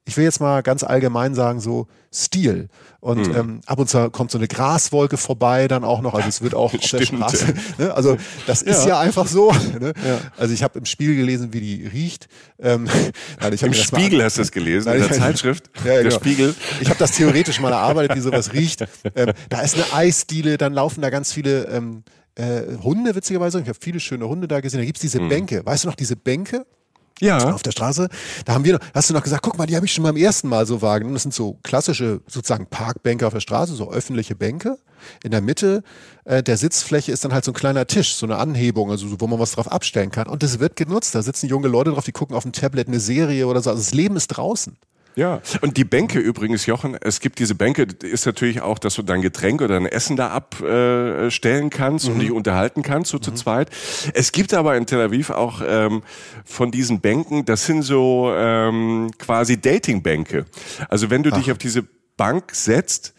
[0.04, 2.68] ich will jetzt mal ganz allgemein sagen, so Stil.
[3.00, 3.36] Und mhm.
[3.36, 6.14] ähm, ab und zu kommt so eine Graswolke vorbei dann auch noch.
[6.14, 7.54] Also es wird auch auf der Straße.
[7.78, 7.94] Ne?
[7.94, 8.16] Also
[8.46, 9.52] das ist ja, ja einfach so.
[9.80, 9.94] Ne?
[10.06, 10.18] Ja.
[10.36, 12.28] Also ich habe im Spiegel gelesen, wie die riecht.
[12.58, 12.88] Ähm,
[13.40, 15.70] nein, Im Spiegel hast du es gelesen, nein, in der Zeitschrift.
[15.78, 16.16] Ja, der genau.
[16.16, 16.54] Spiegel.
[16.80, 18.84] Ich habe das theoretisch mal erarbeitet, wie sowas riecht.
[19.14, 22.02] Ähm, da ist eine Eisdiele, dann laufen da ganz viele ähm,
[22.34, 23.60] äh, Hunde, witzigerweise.
[23.60, 24.80] Ich habe viele schöne Hunde da gesehen.
[24.80, 25.28] Da gibt's diese mhm.
[25.28, 25.64] Bänke.
[25.64, 26.66] Weißt du noch, diese Bänke?
[27.22, 27.52] Ja.
[27.52, 28.08] auf der Straße.
[28.44, 30.48] Da haben wir, hast du noch gesagt, guck mal, die habe ich schon beim ersten
[30.48, 31.14] Mal so wahrgenommen.
[31.14, 34.78] Das sind so klassische sozusagen Parkbänke auf der Straße, so öffentliche Bänke.
[35.24, 35.82] In der Mitte
[36.24, 39.26] äh, der Sitzfläche ist dann halt so ein kleiner Tisch, so eine Anhebung, also wo
[39.26, 40.28] man was drauf abstellen kann.
[40.28, 41.14] Und das wird genutzt.
[41.14, 43.70] Da sitzen junge Leute drauf, die gucken auf dem Tablet eine Serie oder so.
[43.70, 44.76] Also das Leben ist draußen.
[45.14, 49.02] Ja, und die Bänke übrigens, Jochen, es gibt diese Bänke, ist natürlich auch, dass du
[49.02, 52.14] dein Getränk oder dein Essen da abstellen äh, kannst mhm.
[52.14, 53.22] und dich unterhalten kannst, so mhm.
[53.22, 53.70] zu zweit.
[54.14, 56.02] Es gibt aber in Tel Aviv auch ähm,
[56.44, 60.46] von diesen Bänken, das sind so ähm, quasi Dating-Bänke.
[60.88, 61.38] Also wenn du Ach.
[61.38, 61.84] dich auf diese
[62.16, 63.14] Bank setzt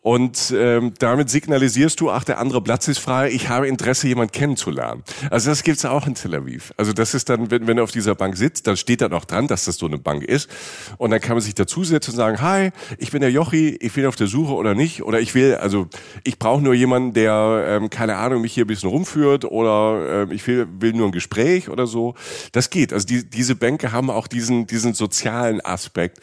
[0.00, 4.32] und ähm, damit signalisierst du, ach, der andere Platz ist frei, ich habe Interesse, jemand
[4.32, 5.02] kennenzulernen.
[5.30, 6.72] Also das gibt's auch in Tel Aviv.
[6.76, 9.24] Also das ist dann, wenn, wenn du auf dieser Bank sitzt, dann steht da noch
[9.24, 10.50] dran, dass das so eine Bank ist.
[10.98, 14.06] Und dann kann man sich dazusetzen und sagen, hi, ich bin der Jochi, ich bin
[14.06, 15.02] auf der Suche oder nicht.
[15.02, 15.88] Oder ich will, also
[16.22, 20.34] ich brauche nur jemanden, der, ähm, keine Ahnung, mich hier ein bisschen rumführt oder äh,
[20.34, 22.14] ich will, will nur ein Gespräch oder so.
[22.52, 22.92] Das geht.
[22.92, 26.20] Also die, diese Bänke haben auch diesen, diesen sozialen Aspekt.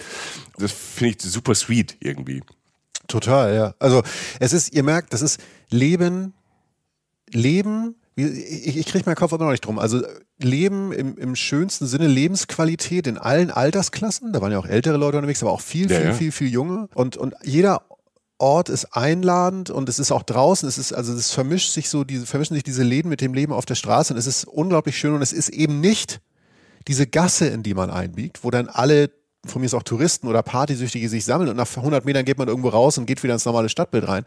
[0.62, 2.41] Das finde ich super sweet irgendwie.
[3.08, 3.76] Total, ja.
[3.80, 4.04] Also
[4.39, 6.34] es ist, ihr merkt, das ist Leben,
[7.32, 9.80] Leben, ich, ich kriege meinen Kopf aber noch nicht drum.
[9.80, 10.02] Also
[10.38, 14.34] Leben im, im schönsten Sinne, Lebensqualität in allen Altersklassen.
[14.34, 16.13] Da waren ja auch ältere Leute unterwegs, aber auch viel, ja, viel, ja.
[16.13, 16.89] viel, viel junge.
[16.93, 17.84] Und, und jeder
[18.38, 20.67] Ort ist einladend und es ist auch draußen.
[20.67, 23.54] Es ist, also es vermischt sich so, diese, vermischen sich diese Läden mit dem Leben
[23.54, 26.21] auf der Straße und es ist unglaublich schön und es ist eben nicht
[26.88, 29.12] diese Gasse, in die man einbiegt, wo dann alle
[29.45, 32.47] von mir ist auch Touristen oder Partysüchtige sich sammeln und nach 100 Metern geht man
[32.47, 34.25] irgendwo raus und geht wieder ins normale Stadtbild rein.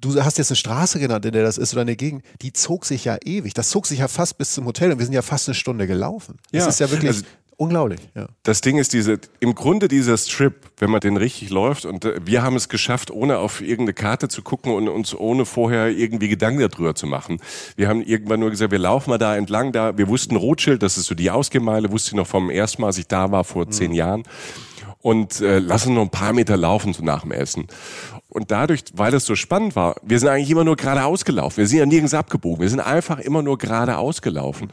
[0.00, 2.84] Du hast jetzt eine Straße genannt, in der das ist oder eine Gegend, die zog
[2.84, 3.54] sich ja ewig.
[3.54, 5.86] Das zog sich ja fast bis zum Hotel und wir sind ja fast eine Stunde
[5.86, 6.36] gelaufen.
[6.52, 7.10] Das ja, ist ja wirklich.
[7.10, 7.24] Also
[7.56, 8.26] Unglaublich, ja.
[8.42, 12.20] Das Ding ist diese, im Grunde dieser Strip, wenn man den richtig läuft und äh,
[12.24, 16.28] wir haben es geschafft, ohne auf irgendeine Karte zu gucken und uns ohne vorher irgendwie
[16.28, 17.40] Gedanken darüber zu machen.
[17.76, 20.98] Wir haben irgendwann nur gesagt, wir laufen mal da entlang, da, wir wussten Rothschild, das
[20.98, 23.66] ist so die Ausgemeile, wusste ich noch vom ersten Mal, als ich da war, vor
[23.66, 23.70] mhm.
[23.70, 24.24] zehn Jahren
[25.04, 27.66] und äh, lassen noch ein paar Meter laufen so nach dem Essen.
[28.34, 31.58] Und dadurch, weil das so spannend war, wir sind eigentlich immer nur geradeaus gelaufen.
[31.58, 32.62] Wir sind ja nirgends abgebogen.
[32.62, 34.72] Wir sind einfach immer nur geradeaus gelaufen.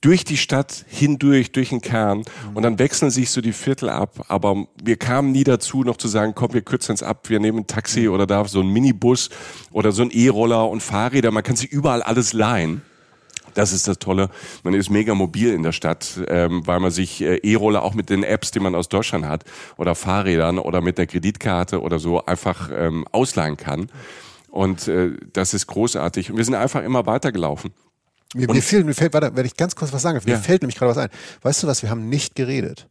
[0.00, 2.22] Durch die Stadt hindurch, durch den Kern.
[2.54, 4.24] Und dann wechseln sich so die Viertel ab.
[4.28, 7.28] Aber wir kamen nie dazu, noch zu sagen, komm, wir kürzen es ab.
[7.28, 9.28] Wir nehmen ein Taxi oder da so ein Minibus
[9.72, 11.32] oder so ein E-Roller und Fahrräder.
[11.32, 12.80] Man kann sich überall alles leihen.
[13.54, 14.30] Das ist das Tolle.
[14.62, 18.10] Man ist mega mobil in der Stadt, ähm, weil man sich äh, E-Roller auch mit
[18.10, 19.44] den Apps, die man aus Deutschland hat,
[19.76, 23.90] oder Fahrrädern oder mit der Kreditkarte oder so einfach ähm, ausleihen kann.
[24.48, 26.30] Und äh, das ist großartig.
[26.30, 27.72] Und wir sind einfach immer weitergelaufen.
[28.34, 30.38] Mir, mir, fehlt, mir fällt, warte, wenn ich ganz kurz was sagen, mir ja.
[30.38, 31.10] fällt nämlich gerade was ein.
[31.42, 32.88] Weißt du was, wir haben nicht geredet.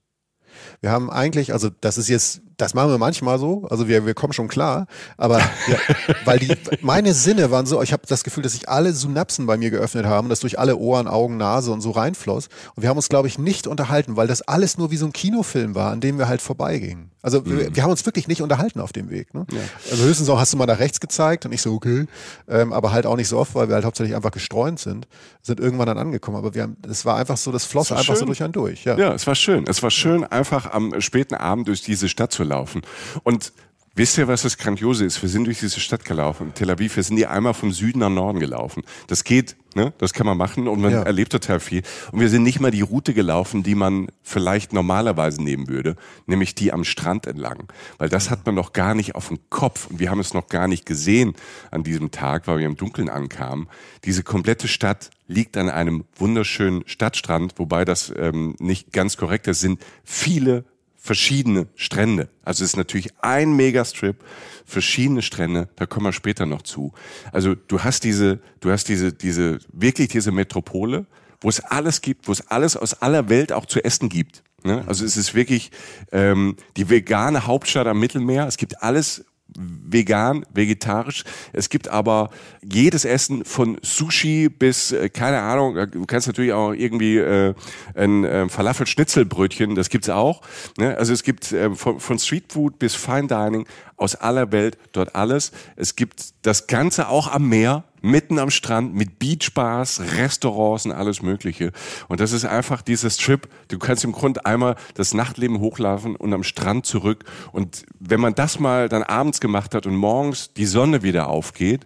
[0.81, 4.13] Wir haben eigentlich, also das ist jetzt das machen wir manchmal so, also wir, wir
[4.13, 4.85] kommen schon klar,
[5.17, 5.77] aber ja,
[6.25, 9.57] weil die, meine Sinne waren so, ich habe das Gefühl, dass sich alle Synapsen bei
[9.57, 12.49] mir geöffnet haben, dass durch alle Ohren, Augen, Nase und so reinfloss.
[12.75, 15.13] Und wir haben uns, glaube ich, nicht unterhalten, weil das alles nur wie so ein
[15.13, 17.11] Kinofilm war, an dem wir halt vorbeigingen.
[17.23, 17.59] Also mhm.
[17.59, 19.33] wir, wir, haben uns wirklich nicht unterhalten auf dem Weg.
[19.33, 19.45] Ne?
[19.51, 19.59] Ja.
[19.91, 22.05] Also höchstens auch hast du mal nach rechts gezeigt und ich so, okay,
[22.47, 25.07] ähm, aber halt auch nicht so oft, weil wir halt hauptsächlich einfach gestreunt sind,
[25.41, 26.37] sind irgendwann dann angekommen.
[26.37, 28.15] Aber wir haben, es war einfach so, das floss einfach schön.
[28.15, 28.85] so durch einen durch.
[28.85, 28.97] Ja.
[28.97, 29.65] ja, es war schön.
[29.67, 32.81] Es war schön, einfach am späten Abend durch diese Stadt zu laufen.
[33.23, 33.53] Und
[33.93, 35.21] Wisst ihr, was das Grandiose ist?
[35.21, 36.95] Wir sind durch diese Stadt gelaufen, Tel Aviv.
[36.95, 38.83] Wir sind hier einmal vom Süden nach Norden gelaufen.
[39.07, 39.91] Das geht, ne?
[39.97, 41.03] Das kann man machen und man ja.
[41.03, 41.83] erlebt total viel.
[42.13, 46.55] Und wir sind nicht mal die Route gelaufen, die man vielleicht normalerweise nehmen würde, nämlich
[46.55, 47.67] die am Strand entlang.
[47.97, 50.47] Weil das hat man noch gar nicht auf dem Kopf und wir haben es noch
[50.47, 51.33] gar nicht gesehen
[51.69, 53.67] an diesem Tag, weil wir im Dunkeln ankamen.
[54.05, 59.59] Diese komplette Stadt liegt an einem wunderschönen Stadtstrand, wobei das ähm, nicht ganz korrekt ist,
[59.59, 60.63] sind viele
[61.01, 62.29] verschiedene Strände.
[62.45, 64.23] Also es ist natürlich ein Megastrip,
[64.65, 66.93] verschiedene Strände, da kommen wir später noch zu.
[67.31, 71.07] Also du hast diese, du hast diese, diese, wirklich diese Metropole,
[71.41, 74.43] wo es alles gibt, wo es alles aus aller Welt auch zu essen gibt.
[74.63, 74.83] Ne?
[74.87, 75.71] Also es ist wirklich
[76.11, 78.45] ähm, die vegane Hauptstadt am Mittelmeer.
[78.45, 79.25] Es gibt alles
[79.57, 81.23] vegan, vegetarisch.
[81.53, 82.29] Es gibt aber
[82.63, 87.53] jedes Essen von Sushi bis, äh, keine Ahnung, äh, du kannst natürlich auch irgendwie äh,
[87.95, 90.41] ein äh, Falafel-Schnitzelbrötchen, das gibt's auch.
[90.77, 90.97] Ne?
[90.97, 93.65] Also es gibt äh, von, von Streetfood bis Fine Dining
[94.01, 95.51] aus aller Welt dort alles.
[95.75, 101.21] Es gibt das Ganze auch am Meer, mitten am Strand mit Beachbars, Restaurants und alles
[101.21, 101.71] Mögliche.
[102.07, 103.47] Und das ist einfach dieses Trip.
[103.67, 107.25] Du kannst im Grunde einmal das Nachtleben hochlaufen und am Strand zurück.
[107.51, 111.85] Und wenn man das mal dann abends gemacht hat und morgens die Sonne wieder aufgeht,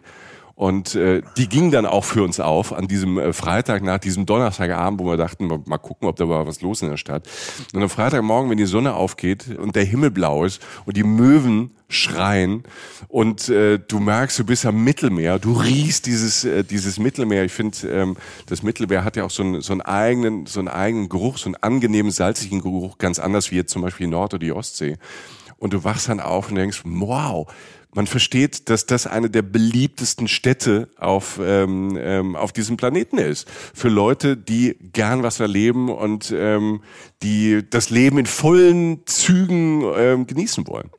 [0.56, 4.26] und äh, die ging dann auch für uns auf an diesem äh, Freitag nach diesem
[4.26, 7.28] Donnerstagabend, wo wir dachten, mal, mal gucken, ob da war was los in der Stadt.
[7.74, 11.72] Und am Freitagmorgen, wenn die Sonne aufgeht und der Himmel blau ist und die Möwen
[11.90, 12.64] schreien
[13.10, 17.44] und äh, du merkst, du bist am Mittelmeer, du riechst dieses äh, dieses Mittelmeer.
[17.44, 18.16] Ich finde, ähm,
[18.48, 21.48] das Mittelmeer hat ja auch so einen so einen eigenen so einen eigenen Geruch, so
[21.48, 24.96] einen angenehmen salzigen Geruch, ganz anders wie jetzt zum Beispiel Nord- oder die Ostsee.
[25.58, 27.48] Und du wachst dann auf und denkst, wow,
[27.96, 33.50] man versteht, dass das eine der beliebtesten Städte auf, ähm, ähm, auf diesem Planeten ist.
[33.74, 36.82] Für Leute, die gern was erleben und ähm,
[37.24, 40.90] die das Leben in vollen Zügen ähm, genießen wollen.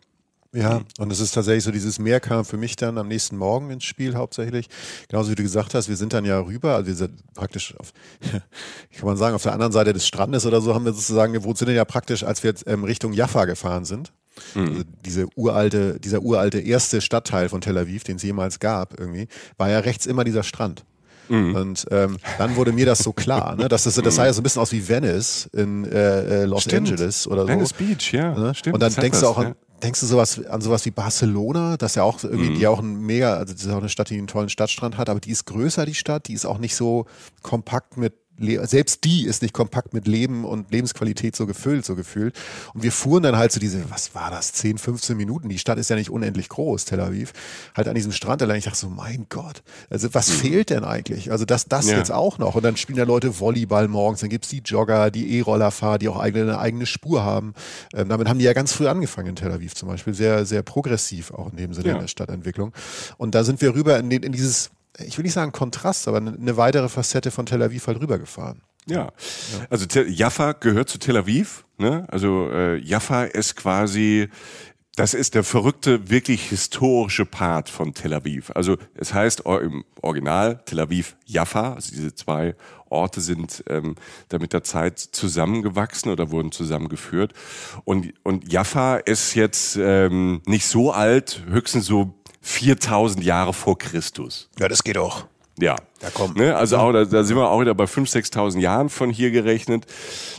[0.56, 3.70] Ja, und es ist tatsächlich so, dieses Meer kam für mich dann am nächsten Morgen
[3.70, 4.68] ins Spiel hauptsächlich.
[5.08, 7.92] Genauso wie du gesagt hast, wir sind dann ja rüber, also wir sind praktisch auf,
[8.30, 11.58] kann man sagen, auf der anderen Seite des Strandes oder so haben wir sozusagen gewohnt,
[11.58, 14.12] sind ja praktisch, als wir jetzt ähm, Richtung Jaffa gefahren sind.
[14.54, 14.68] Mhm.
[14.68, 19.28] Also diese uralte, dieser uralte erste Stadtteil von Tel Aviv, den es jemals gab, irgendwie,
[19.58, 20.84] war ja rechts immer dieser Strand.
[21.28, 21.54] Mhm.
[21.54, 23.68] Und ähm, dann wurde mir das so klar, ne?
[23.68, 26.62] dass das, das sah ja so ein bisschen aus wie Venice in äh, äh Los
[26.62, 26.88] stimmt.
[26.88, 27.48] Angeles oder so.
[27.48, 28.32] Venice Beach, ja.
[28.38, 28.54] Ne?
[28.54, 29.54] Stimmt, und dann denkst du auch an, ja.
[29.82, 32.54] Denkst du sowas an sowas wie Barcelona, das ja auch irgendwie, mhm.
[32.54, 35.08] die auch ein mega, also das ist auch eine Stadt, die einen tollen Stadtstrand hat,
[35.08, 37.06] aber die ist größer, die Stadt, die ist auch nicht so
[37.42, 42.34] kompakt mit selbst die ist nicht kompakt mit Leben und Lebensqualität so gefüllt, so gefühlt.
[42.74, 45.48] Und wir fuhren dann halt so diese, was war das, 10, 15 Minuten.
[45.48, 47.32] Die Stadt ist ja nicht unendlich groß, Tel Aviv.
[47.74, 48.58] Halt an diesem Strand allein.
[48.58, 50.34] Ich dachte so, mein Gott, also was mhm.
[50.34, 51.30] fehlt denn eigentlich?
[51.30, 51.96] Also das, das ja.
[51.96, 52.54] jetzt auch noch.
[52.54, 56.18] Und dann spielen da Leute Volleyball morgens, dann gibt's die Jogger, die E-Rollerfahrer, die auch
[56.18, 57.54] eigene, eine eigene Spur haben.
[57.94, 60.14] Ähm, damit haben die ja ganz früh angefangen in Tel Aviv zum Beispiel.
[60.14, 61.98] Sehr, sehr progressiv auch in dem Sinne ja.
[61.98, 62.72] der Stadtentwicklung.
[63.16, 66.56] Und da sind wir rüber in, in dieses ich will nicht sagen Kontrast, aber eine
[66.56, 68.62] weitere Facette von Tel Aviv halt rübergefahren.
[68.88, 69.12] Ja,
[69.68, 71.64] also Jaffa gehört zu Tel Aviv.
[71.78, 72.06] Ne?
[72.08, 74.28] Also äh, Jaffa ist quasi
[74.96, 78.50] das ist der verrückte, wirklich historische Part von Tel Aviv.
[78.54, 81.74] Also es heißt im Original Tel Aviv Jaffa.
[81.74, 82.56] Also diese zwei
[82.88, 83.96] Orte sind ähm,
[84.30, 87.34] da mit der Zeit zusammengewachsen oder wurden zusammengeführt.
[87.84, 92.14] Und, und Jaffa ist jetzt ähm, nicht so alt, höchstens so
[92.46, 94.48] 4000 Jahre vor Christus.
[94.58, 95.26] Ja, das geht auch.
[95.58, 96.36] Ja, da kommt.
[96.36, 96.54] Ne?
[96.54, 99.84] Also auch, da, da sind wir auch wieder bei 5.000, 6.000 Jahren von hier gerechnet.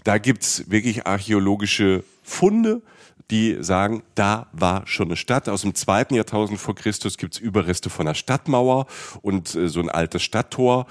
[0.05, 2.81] Da gibt's wirklich archäologische Funde,
[3.29, 5.49] die sagen, da war schon eine Stadt.
[5.49, 8.87] Aus dem zweiten Jahrtausend vor Christus gibt's Überreste von einer Stadtmauer
[9.21, 10.87] und äh, so ein altes Stadttor.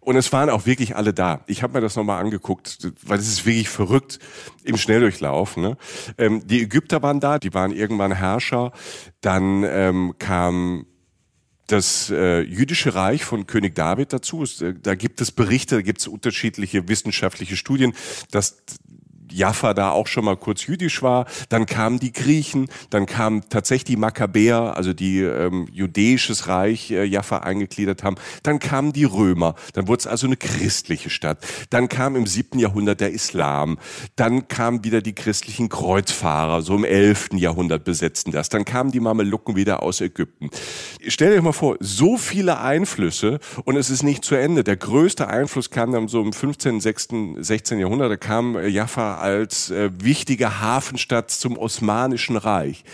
[0.00, 1.42] Und es waren auch wirklich alle da.
[1.46, 4.20] Ich habe mir das nochmal angeguckt, weil es ist wirklich verrückt
[4.62, 5.56] im Schnelldurchlauf.
[5.56, 5.76] Ne?
[6.18, 8.72] Ähm, die Ägypter waren da, die waren irgendwann Herrscher.
[9.20, 10.86] Dann ähm, kam
[11.66, 14.42] das äh, jüdische Reich von König David dazu.
[14.42, 17.94] Es, äh, da gibt es Berichte, da gibt es unterschiedliche wissenschaftliche Studien,
[18.30, 18.62] dass
[19.32, 21.26] Jaffa da auch schon mal kurz jüdisch war.
[21.48, 27.04] Dann kamen die Griechen, dann kamen tatsächlich die Makkabäer, also die ähm, judäisches Reich äh,
[27.04, 28.16] Jaffa eingegliedert haben.
[28.42, 31.38] Dann kamen die Römer, dann wurde es also eine christliche Stadt.
[31.70, 33.78] Dann kam im siebten Jahrhundert der Islam.
[34.16, 38.48] Dann kamen wieder die christlichen Kreuzfahrer, so im elften Jahrhundert besetzten das.
[38.48, 40.50] Dann kamen die Mamelucken wieder aus Ägypten.
[41.06, 44.64] Stellt euch mal vor, so viele Einflüsse und es ist nicht zu Ende.
[44.64, 47.78] Der größte Einfluss kam dann so im 15., 16, 16.
[47.78, 52.84] Jahrhundert, da kam äh, Jaffa als äh, wichtige Hafenstadt zum Osmanischen Reich.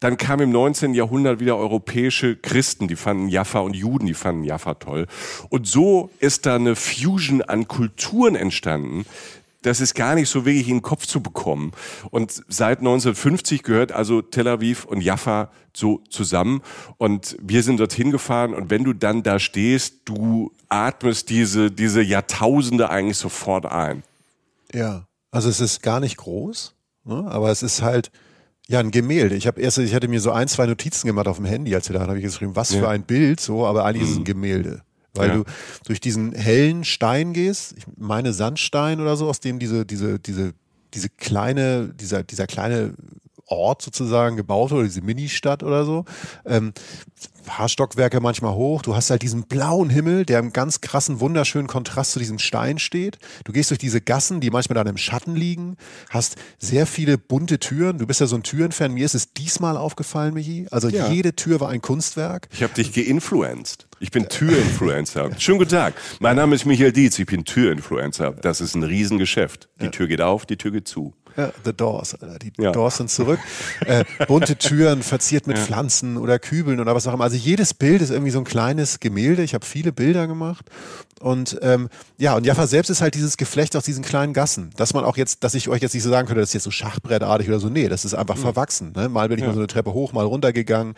[0.00, 0.94] Dann kam im 19.
[0.94, 5.06] Jahrhundert wieder europäische Christen, die fanden Jaffa und Juden, die fanden Jaffa toll.
[5.50, 9.04] Und so ist da eine Fusion an Kulturen entstanden,
[9.62, 11.72] das ist gar nicht so wirklich in den Kopf zu bekommen.
[12.10, 16.62] Und seit 1950 gehört also Tel Aviv und Jaffa so zusammen.
[16.96, 18.54] Und wir sind dorthin gefahren.
[18.54, 24.02] Und wenn du dann da stehst, du atmest diese, diese Jahrtausende eigentlich sofort ein.
[24.72, 27.24] Ja, also es ist gar nicht groß, ne?
[27.28, 28.10] aber es ist halt,
[28.68, 29.34] ja, ein Gemälde.
[29.34, 31.88] Ich habe erst, ich hatte mir so ein, zwei Notizen gemacht auf dem Handy, als
[31.88, 32.80] wir da habe ich geschrieben, was ja.
[32.80, 34.06] für ein Bild, so, aber eigentlich mhm.
[34.06, 34.26] ist es ein mhm.
[34.26, 34.82] Gemälde.
[35.14, 35.34] Weil ja.
[35.34, 35.44] du
[35.86, 40.52] durch diesen hellen Stein gehst, ich meine Sandstein oder so, aus dem diese, diese, diese,
[40.94, 42.94] diese kleine, dieser, dieser kleine
[43.46, 46.04] Ort sozusagen gebaut oder diese Ministadt oder so.
[46.46, 46.72] Ähm,
[47.44, 48.82] paar Stockwerke manchmal hoch.
[48.82, 52.78] Du hast halt diesen blauen Himmel, der im ganz krassen, wunderschönen Kontrast zu diesem Stein
[52.78, 53.18] steht.
[53.44, 55.76] Du gehst durch diese Gassen, die manchmal dann im Schatten liegen,
[56.08, 57.98] hast sehr viele bunte Türen.
[57.98, 58.92] Du bist ja so ein Türenfan.
[58.92, 60.66] Mir ist es diesmal aufgefallen, Michi.
[60.70, 61.08] Also ja.
[61.08, 62.48] jede Tür war ein Kunstwerk.
[62.52, 63.86] Ich habe dich geinfluenced.
[64.02, 65.30] Ich bin Türinfluencer.
[65.38, 65.94] Schönen guten Tag.
[66.20, 67.18] Mein Name ist Michael Dietz.
[67.18, 68.32] Ich bin Türinfluencer.
[68.32, 69.68] Das ist ein Riesengeschäft.
[69.80, 69.90] Die.
[69.90, 71.14] Tür geht auf, die Tür geht zu.
[71.36, 72.16] Ja, The Doors.
[72.42, 72.72] Die ja.
[72.72, 73.38] Doors sind zurück.
[73.86, 75.64] Äh, bunte Türen, verziert mit ja.
[75.64, 77.24] Pflanzen oder Kübeln oder was auch immer.
[77.24, 79.42] Also jedes Bild ist irgendwie so ein kleines Gemälde.
[79.42, 80.66] Ich habe viele Bilder gemacht.
[81.20, 84.70] Und ähm, ja, und Jaffa selbst ist halt dieses Geflecht aus diesen kleinen Gassen.
[84.76, 86.64] Dass man auch jetzt, dass ich euch jetzt nicht so sagen könnte, das ist jetzt
[86.64, 87.68] so schachbrettartig oder so.
[87.68, 88.40] Nee, das ist einfach mhm.
[88.40, 88.92] verwachsen.
[88.96, 89.10] Ne?
[89.10, 89.48] Mal bin ich ja.
[89.48, 90.94] mal so eine Treppe hoch, mal runter gegangen.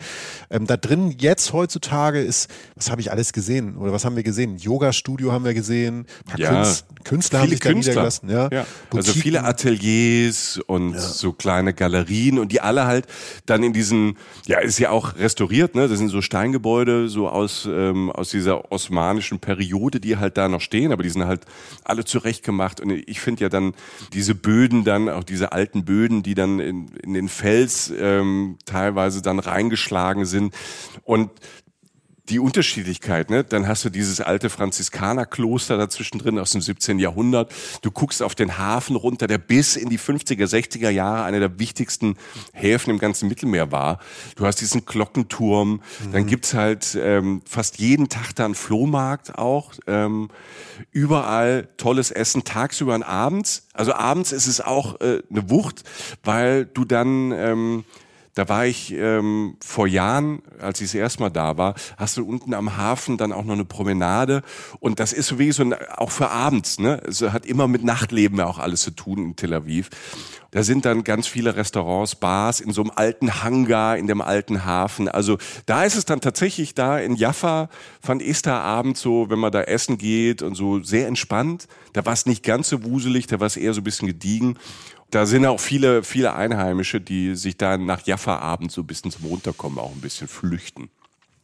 [0.49, 3.75] Ähm, da drin jetzt heutzutage ist, was habe ich alles gesehen?
[3.75, 4.57] Oder was haben wir gesehen?
[4.57, 6.05] Yoga-Studio haben wir gesehen.
[6.37, 6.53] Ja.
[6.53, 7.93] Künst, Künstler viele haben sich Künstler.
[7.93, 8.29] da niedergelassen.
[8.29, 8.49] Ja.
[8.51, 8.65] ja.
[8.95, 10.22] Also viele Ateliers
[10.67, 10.99] und ja.
[10.99, 13.07] so kleine Galerien und die alle halt
[13.45, 15.87] dann in diesen, ja, ist ja auch restauriert, ne?
[15.87, 20.61] Das sind so Steingebäude, so aus, ähm, aus dieser osmanischen Periode, die halt da noch
[20.61, 21.41] stehen, aber die sind halt
[21.83, 22.79] alle zurechtgemacht.
[22.79, 23.73] Und ich finde ja dann
[24.13, 29.21] diese Böden dann, auch diese alten Böden, die dann in, in den Fels ähm, teilweise
[29.21, 30.53] dann reingeschlagen sind.
[31.03, 31.29] Und
[32.29, 33.43] die Unterschiedlichkeit, ne?
[33.43, 36.97] Dann hast du dieses alte Franziskanerkloster dazwischen drin aus dem 17.
[36.97, 37.53] Jahrhundert.
[37.81, 41.59] Du guckst auf den Hafen runter, der bis in die 50er, 60er Jahre einer der
[41.59, 42.15] wichtigsten
[42.53, 43.99] Häfen im ganzen Mittelmeer war.
[44.37, 45.81] Du hast diesen Glockenturm.
[46.05, 46.11] Mhm.
[46.13, 49.73] Dann gibt's halt ähm, fast jeden Tag da einen Flohmarkt auch.
[49.85, 50.29] Ähm,
[50.91, 53.67] überall tolles Essen, tagsüber und abends.
[53.73, 55.83] Also abends ist es auch äh, eine Wucht,
[56.23, 57.83] weil du dann ähm,
[58.33, 62.25] da war ich ähm, vor Jahren, als ich das erste Mal da war, hast du
[62.25, 64.41] unten am Hafen dann auch noch eine Promenade
[64.79, 67.01] und das ist so wie so ein, auch für abends, ne?
[67.07, 69.89] Es hat immer mit Nachtleben auch alles zu tun in Tel Aviv.
[70.53, 74.65] Da sind dann ganz viele Restaurants, Bars in so einem alten Hangar, in dem alten
[74.65, 75.09] Hafen.
[75.09, 77.69] Also da ist es dann tatsächlich da in Jaffa,
[78.01, 81.67] fand ich da abends so, wenn man da essen geht und so sehr entspannt.
[81.93, 84.59] Da war es nicht ganz so wuselig, da war es eher so ein bisschen gediegen
[85.13, 89.11] da sind auch viele, viele Einheimische, die sich dann nach Jaffa abends so ein bisschen
[89.11, 90.89] zum Runterkommen auch ein bisschen flüchten.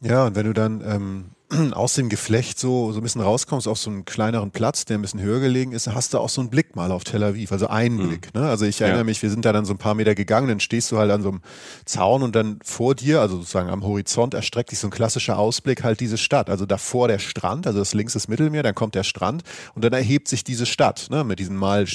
[0.00, 1.24] Ja, und wenn du dann ähm,
[1.72, 5.02] aus dem Geflecht so, so ein bisschen rauskommst auf so einen kleineren Platz, der ein
[5.02, 7.66] bisschen höher gelegen ist, hast du auch so einen Blick mal auf Tel Aviv, also
[7.66, 8.08] einen mhm.
[8.08, 8.34] Blick.
[8.34, 8.48] Ne?
[8.48, 9.04] Also ich erinnere ja.
[9.04, 11.22] mich, wir sind da dann so ein paar Meter gegangen, dann stehst du halt an
[11.22, 11.40] so einem
[11.84, 15.82] Zaun und dann vor dir, also sozusagen am Horizont, erstreckt sich so ein klassischer Ausblick
[15.82, 16.50] halt diese Stadt.
[16.50, 19.42] Also davor der Strand, also das links ist Mittelmeer, dann kommt der Strand
[19.74, 21.24] und dann erhebt sich diese Stadt ne?
[21.24, 21.86] mit diesen mal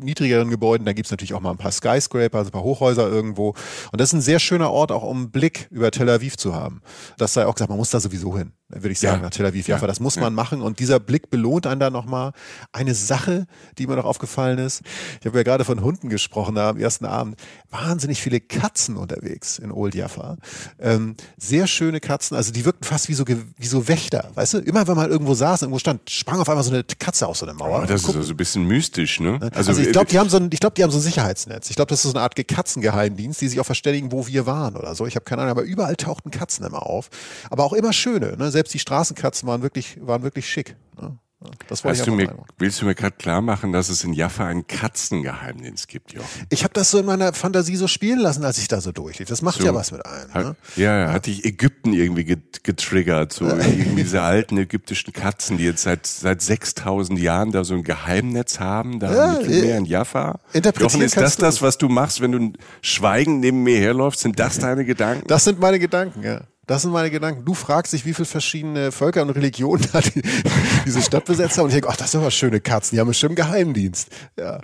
[0.00, 0.84] niedrigeren Gebäuden.
[0.84, 3.54] Da gibt's natürlich auch mal ein paar Skyscraper, also ein paar Hochhäuser irgendwo.
[3.92, 6.54] Und das ist ein sehr schöner Ort, auch um einen Blick über Tel Aviv zu
[6.54, 6.82] haben.
[7.18, 9.22] Das sei auch gesagt, man muss da sowieso hin würde ich sagen, ja.
[9.22, 9.68] nach Tel Aviv.
[9.68, 9.86] Ja, ja.
[9.86, 10.62] das muss man machen.
[10.62, 12.32] Und dieser Blick belohnt einen dann nochmal.
[12.72, 13.46] Eine Sache,
[13.78, 14.82] die mir noch aufgefallen ist.
[15.20, 17.36] Ich habe ja gerade von Hunden gesprochen da am ersten Abend.
[17.70, 20.36] Wahnsinnig viele Katzen unterwegs in Old Jaffa.
[20.78, 22.36] Ähm, sehr schöne Katzen.
[22.36, 24.30] Also die wirkten fast wie so, wie so Wächter.
[24.34, 27.26] Weißt du, immer wenn man irgendwo saß, irgendwo stand, sprang auf einmal so eine Katze
[27.26, 27.86] aus so einer Mauer.
[27.86, 29.38] Das ist also ein bisschen mystisch, ne?
[29.54, 31.70] Also, also ich glaube, die haben so ein, ich glaube, die haben so ein Sicherheitsnetz.
[31.70, 34.76] Ich glaube, das ist so eine Art Katzengeheimdienst, die sich auch verständigen, wo wir waren
[34.76, 35.06] oder so.
[35.06, 37.08] Ich habe keine Ahnung, aber überall tauchten Katzen immer auf.
[37.50, 38.50] Aber auch immer schöne, ne?
[38.60, 40.76] Selbst die Straßenkatzen waren wirklich, waren wirklich schick.
[41.00, 41.18] Ne?
[41.66, 44.66] Das weißt du mir, willst du mir gerade klar machen, dass es in Jaffa ein
[44.66, 46.46] Katzengeheimnis gibt, Jochen?
[46.50, 49.26] Ich habe das so in meiner Fantasie so spielen lassen, als ich da so durchlief.
[49.30, 49.64] Das macht so.
[49.64, 50.48] ja was mit einem.
[50.48, 50.56] Ne?
[50.76, 52.24] Ja, ja, hat dich Ägypten irgendwie
[52.62, 57.72] getriggert, so irgendwie diese alten ägyptischen Katzen, die jetzt seit seit 6000 Jahren da so
[57.72, 60.40] ein Geheimnetz haben, da ja, im Mittelmeer in Jaffa.
[60.78, 64.20] Jochen, ist das das, was du machst, wenn du schweigend neben mir herläufst?
[64.20, 65.26] Sind das deine Gedanken?
[65.26, 66.42] Das sind meine Gedanken, ja.
[66.70, 67.44] Das sind meine Gedanken.
[67.44, 70.22] Du fragst dich, wie viele verschiedene Völker und Religionen da die,
[70.86, 71.64] diese Stadt besetzt haben.
[71.64, 74.08] Und ich denke, ach, das sind aber schöne Katzen, die haben bestimmt Geheimdienst.
[74.38, 74.60] Ja.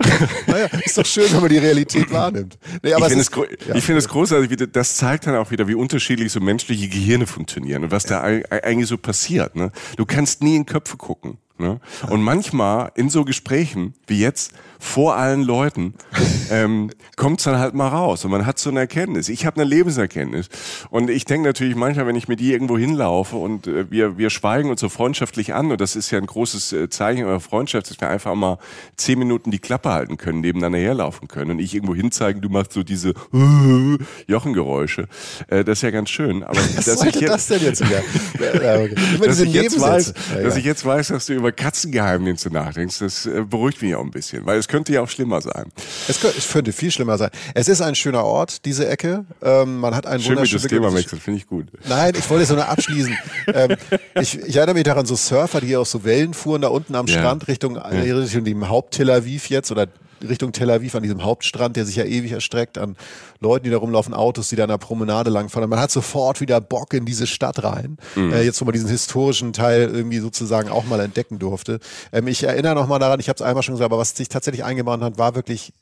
[0.47, 2.57] Naja, ist doch schön, wenn man die Realität wahrnimmt.
[2.81, 3.81] Nee, aber ich finde es, ja.
[3.81, 7.83] find es großartig, wie, das zeigt dann auch wieder, wie unterschiedlich so menschliche Gehirne funktionieren
[7.83, 9.57] und was da eigentlich so passiert.
[9.57, 9.73] Ne?
[9.97, 11.39] Du kannst nie in Köpfe gucken.
[11.59, 11.79] Ne?
[12.09, 15.95] Und manchmal in so Gesprächen wie jetzt vor allen Leuten
[16.51, 19.27] ähm, kommt es dann halt mal raus und man hat so eine Erkenntnis.
[19.29, 20.49] Ich habe eine Lebenserkenntnis
[20.89, 24.29] und ich denke natürlich manchmal, wenn ich mit dir irgendwo hinlaufe und äh, wir, wir
[24.29, 27.89] schweigen uns so freundschaftlich an und das ist ja ein großes äh, Zeichen eurer Freundschaft,
[27.89, 28.59] dass wir einfach mal
[28.97, 32.73] zehn Minuten die Klappe halten können, nebeneinander herlaufen können und ich irgendwo hinzeigen, du machst
[32.73, 35.07] so diese äh, Jochengeräusche.
[35.47, 36.43] Äh, das ist ja ganz schön.
[36.43, 38.01] Aber Was dass ich jetzt, das denn jetzt wieder?
[38.63, 38.95] ja, okay.
[39.23, 43.25] dass, ich jetzt weiß, ja, dass ich jetzt weiß, dass du über Katzengeheimnisse nachdenkst, das
[43.25, 45.65] äh, beruhigt mich auch ein bisschen, weil es könnte ja auch schlimmer sein.
[46.07, 47.29] Es könnte, es könnte viel schlimmer sein.
[47.53, 49.25] Es ist ein schöner Ort, diese Ecke.
[49.41, 51.67] Ähm, man hat einen Schön mit das Thema wechseln, finde ich gut.
[51.87, 53.17] Nein, ich wollte es nur abschließen.
[53.53, 53.75] ähm,
[54.19, 56.95] ich, ich, erinnere mich daran, so Surfer, die hier auf so Wellen fuhren, da unten
[56.95, 57.19] am ja.
[57.19, 57.83] Strand Richtung, ja.
[57.83, 59.87] Richtung dem Haupt-Tel Aviv jetzt oder
[60.21, 62.95] Richtung Tel Aviv an diesem Hauptstrand, der sich ja ewig erstreckt, an
[63.39, 65.69] Leuten, die da rumlaufen, Autos, die da an der Promenade langfahren.
[65.69, 67.97] Man hat sofort wieder Bock in diese Stadt rein.
[68.15, 68.33] Mhm.
[68.33, 71.79] Äh, jetzt, wo man diesen historischen Teil irgendwie sozusagen auch mal entdecken durfte.
[72.11, 74.29] Ähm, ich erinnere noch mal daran, ich habe es einmal schon gesagt, aber was sich
[74.29, 75.73] tatsächlich eingebrannt hat, war wirklich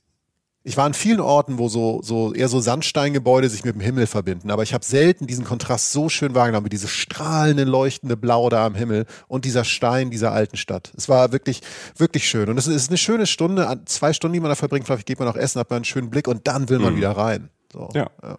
[0.67, 4.07] ich war an vielen Orten, wo so, so eher so Sandsteingebäude sich mit dem Himmel
[4.07, 8.49] verbinden, aber ich habe selten diesen Kontrast so schön wahrgenommen, wie dieses strahlende, leuchtende Blau
[8.49, 10.91] da am Himmel und dieser Stein dieser alten Stadt.
[10.97, 11.61] Es war wirklich,
[11.95, 12.49] wirklich schön.
[12.49, 15.27] Und es ist eine schöne Stunde, zwei Stunden, die man da verbringt, vielleicht geht man
[15.27, 16.97] auch essen, hat man einen schönen Blick und dann will man mhm.
[16.97, 17.49] wieder rein.
[17.71, 18.09] So, ja.
[18.23, 18.37] ja.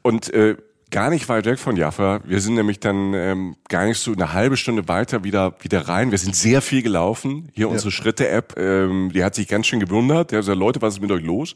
[0.00, 0.56] Und äh,
[0.96, 2.20] gar nicht weit weg von Jaffa.
[2.24, 6.10] Wir sind nämlich dann ähm, gar nicht so eine halbe Stunde weiter wieder wieder rein.
[6.10, 7.50] Wir sind sehr viel gelaufen.
[7.52, 7.70] Hier ja.
[7.70, 10.30] unsere Schritte-App, ähm, die hat sich ganz schön gewundert.
[10.30, 11.54] Der sagt, Leute, was ist mit euch los?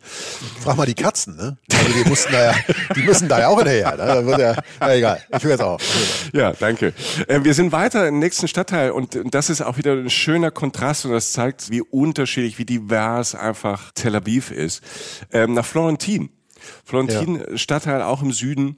[0.61, 1.57] Frag mal die Katzen, ne?
[1.73, 2.55] Also die mussten da ja,
[2.95, 3.97] die müssen da ja auch hinterher.
[3.97, 4.37] Ne?
[4.39, 5.81] Ja, na egal, ich höre jetzt auch.
[6.35, 6.93] Ja, danke.
[7.27, 11.07] Äh, wir sind weiter im nächsten Stadtteil und das ist auch wieder ein schöner Kontrast
[11.07, 14.85] und das zeigt, wie unterschiedlich, wie divers einfach Tel Aviv ist.
[15.33, 16.29] Ähm, nach Florentin.
[16.85, 17.57] Florentin, ja.
[17.57, 18.77] Stadtteil auch im Süden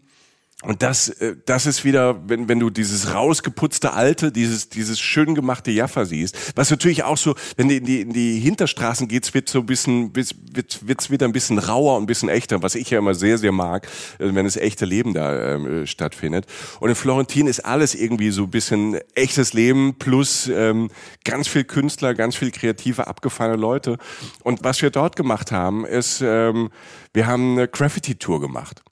[0.62, 5.35] und das, äh, das ist wieder, wenn, wenn du dieses rausgeputzte Alte, dieses, dieses schön
[5.35, 9.33] gemachte Jaffa siehst, was natürlich auch so, wenn du in die, in die Hinterstraßen geht,
[9.35, 12.75] wird so ein bisschen, wird, wird's wieder ein bisschen rauer und ein bisschen echter, was
[12.75, 13.87] ich ja immer sehr, sehr mag,
[14.18, 16.46] äh, wenn das echte Leben da ähm, stattfindet.
[16.81, 20.90] Und in Florentin ist alles irgendwie so ein bisschen echtes Leben plus ähm,
[21.25, 23.98] ganz viel Künstler, ganz viel kreative, abgefahrene Leute.
[24.44, 26.70] Und was wir dort gemacht haben, ist, ähm,
[27.12, 28.83] wir haben eine Graffiti-Tour gemacht.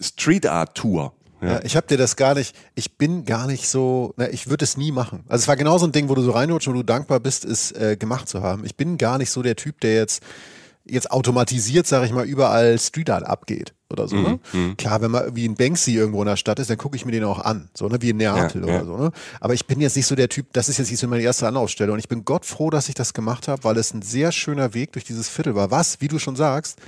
[0.00, 1.12] Street Art Tour.
[1.40, 1.52] Ja.
[1.52, 1.60] ja.
[1.62, 4.76] ich habe dir das gar nicht, ich bin gar nicht so, na, ich würde es
[4.76, 5.24] nie machen.
[5.28, 7.44] Also es war genau so ein Ding, wo du so reinrutscht und du dankbar bist,
[7.44, 8.64] es äh, gemacht zu haben.
[8.64, 10.22] Ich bin gar nicht so der Typ, der jetzt
[10.84, 14.16] jetzt automatisiert, sage ich mal, überall Street Art abgeht oder so.
[14.16, 14.40] Ne?
[14.52, 14.68] Mhm.
[14.68, 14.74] Ne?
[14.76, 17.12] Klar, wenn man wie ein Banksy irgendwo in der Stadt ist, dann gucke ich mir
[17.12, 18.84] den auch an, so ne, wie in Neapel ja, oder ja.
[18.84, 18.96] so.
[18.96, 19.12] Ne?
[19.40, 20.52] Aber ich bin jetzt nicht so der Typ.
[20.52, 22.94] Das ist jetzt nicht so meine erste Anlaufstelle und ich bin Gott froh, dass ich
[22.94, 25.70] das gemacht habe, weil es ein sehr schöner Weg durch dieses Viertel war.
[25.70, 26.78] Was, wie du schon sagst,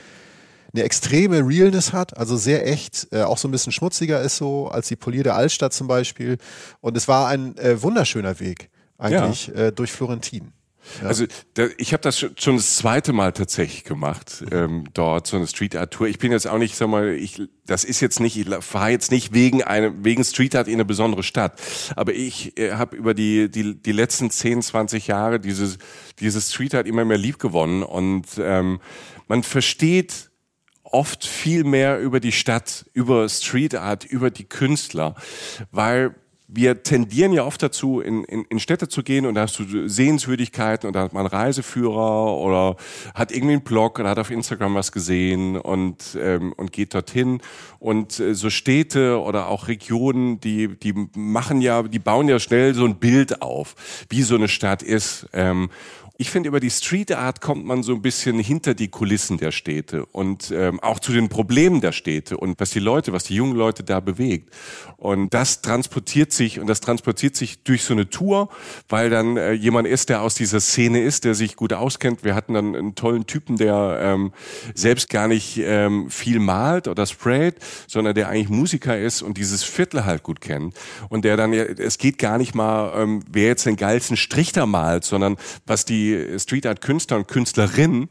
[0.75, 4.69] eine extreme Realness hat, also sehr echt, äh, auch so ein bisschen schmutziger ist so
[4.69, 6.39] als die polierte Altstadt zum Beispiel.
[6.81, 9.55] Und es war ein äh, wunderschöner Weg eigentlich ja.
[9.55, 10.53] äh, durch Florentin.
[11.01, 11.09] Ja.
[11.09, 15.47] Also da, ich habe das schon das zweite Mal tatsächlich gemacht, ähm, dort so eine
[15.47, 16.09] Street Art Tour.
[16.09, 19.13] Ich bin jetzt auch nicht, sag mal, ich, das ist jetzt nicht, ich fahre jetzt
[19.13, 21.61] nicht wegen eine, wegen Street Art in eine besondere Stadt,
[21.95, 25.79] aber ich äh, habe über die, die die letzten 10, 20 Jahre dieses
[26.19, 28.81] dieses Street Art immer mehr lieb gewonnen und ähm,
[29.29, 30.32] man versteht
[30.93, 35.15] oft viel mehr über die Stadt, über Street Art, über die Künstler,
[35.71, 36.15] weil
[36.55, 39.89] wir tendieren ja oft dazu, in, in, in Städte zu gehen und da hast du
[39.89, 42.77] Sehenswürdigkeiten und da hat man Reiseführer oder
[43.15, 47.41] hat irgendwie einen Blog oder hat auf Instagram was gesehen und, ähm, und geht dorthin.
[47.79, 52.75] Und äh, so Städte oder auch Regionen, die, die machen ja, die bauen ja schnell
[52.75, 53.75] so ein Bild auf,
[54.11, 55.27] wie so eine Stadt ist.
[55.33, 55.71] Ähm,
[56.23, 59.51] ich finde, über die Street Art kommt man so ein bisschen hinter die Kulissen der
[59.51, 63.35] Städte und ähm, auch zu den Problemen der Städte und was die Leute, was die
[63.35, 64.55] jungen Leute da bewegt.
[64.99, 68.51] Und das transportiert sich und das transportiert sich durch so eine Tour,
[68.89, 72.23] weil dann äh, jemand ist, der aus dieser Szene ist, der sich gut auskennt.
[72.23, 74.33] Wir hatten dann einen tollen Typen, der ähm,
[74.77, 77.57] selbst gar nicht ähm, viel malt oder sprayt,
[77.89, 80.77] sondern der eigentlich Musiker ist und dieses Viertel halt gut kennt.
[81.09, 84.67] Und der dann, es geht gar nicht mal, ähm, wer jetzt den geilsten Strich da
[84.67, 88.09] malt, sondern was die Street Art Künstler und Künstlerinnen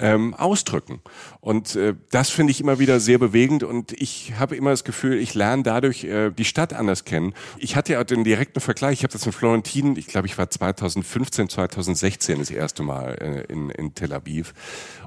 [0.00, 1.00] ähm, ausdrücken.
[1.40, 5.18] Und äh, das finde ich immer wieder sehr bewegend und ich habe immer das Gefühl,
[5.18, 7.34] ich lerne dadurch äh, die Stadt anders kennen.
[7.58, 10.48] Ich hatte ja den direkten Vergleich, ich habe das in Florentin, ich glaube, ich war
[10.48, 14.54] 2015, 2016 das erste Mal äh, in, in Tel Aviv.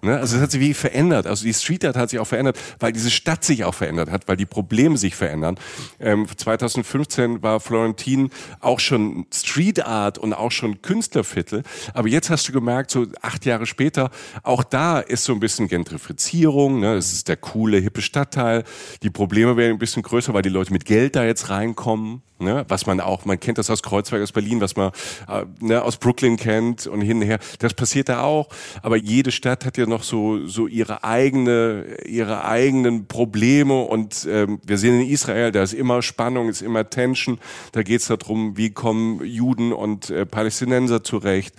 [0.01, 0.17] Ne?
[0.17, 1.25] Also es hat sich wie verändert.
[1.25, 4.27] Also die Street Art hat sich auch verändert, weil diese Stadt sich auch verändert hat,
[4.27, 5.57] weil die Probleme sich verändern.
[5.99, 11.63] Ähm, 2015 war Florentin auch schon Street Art und auch schon Künstlerviertel.
[11.93, 14.11] Aber jetzt hast du gemerkt, so acht Jahre später,
[14.43, 16.79] auch da ist so ein bisschen Gentrifizierung.
[16.79, 16.95] Ne?
[16.95, 18.63] Es ist der coole, hippe Stadtteil.
[19.03, 22.21] Die Probleme werden ein bisschen größer, weil die Leute mit Geld da jetzt reinkommen.
[22.41, 22.65] Ne?
[22.67, 24.91] was man auch, man kennt das aus Kreuzberg, aus Berlin, was man
[25.27, 27.39] äh, ne, aus Brooklyn kennt und hin und her.
[27.59, 28.49] Das passiert da auch.
[28.81, 34.59] Aber jede Stadt hat ja noch so so ihre eigene, ihre eigenen Probleme und ähm,
[34.65, 37.39] wir sehen in Israel, da ist immer Spannung, ist immer Tension.
[37.71, 41.55] Da geht es darum, wie kommen Juden und äh, Palästinenser zurecht.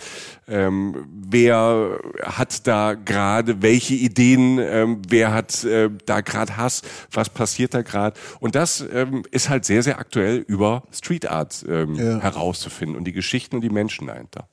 [0.49, 4.59] Ähm, wer hat da gerade welche Ideen?
[4.59, 6.83] Ähm, wer hat äh, da gerade Hass?
[7.12, 8.18] Was passiert da gerade?
[8.41, 12.20] Und das ähm, ist halt sehr, sehr aktuell über Street Art ähm, ja.
[12.20, 14.49] herauszufinden und die Geschichten und die Menschen dahinter.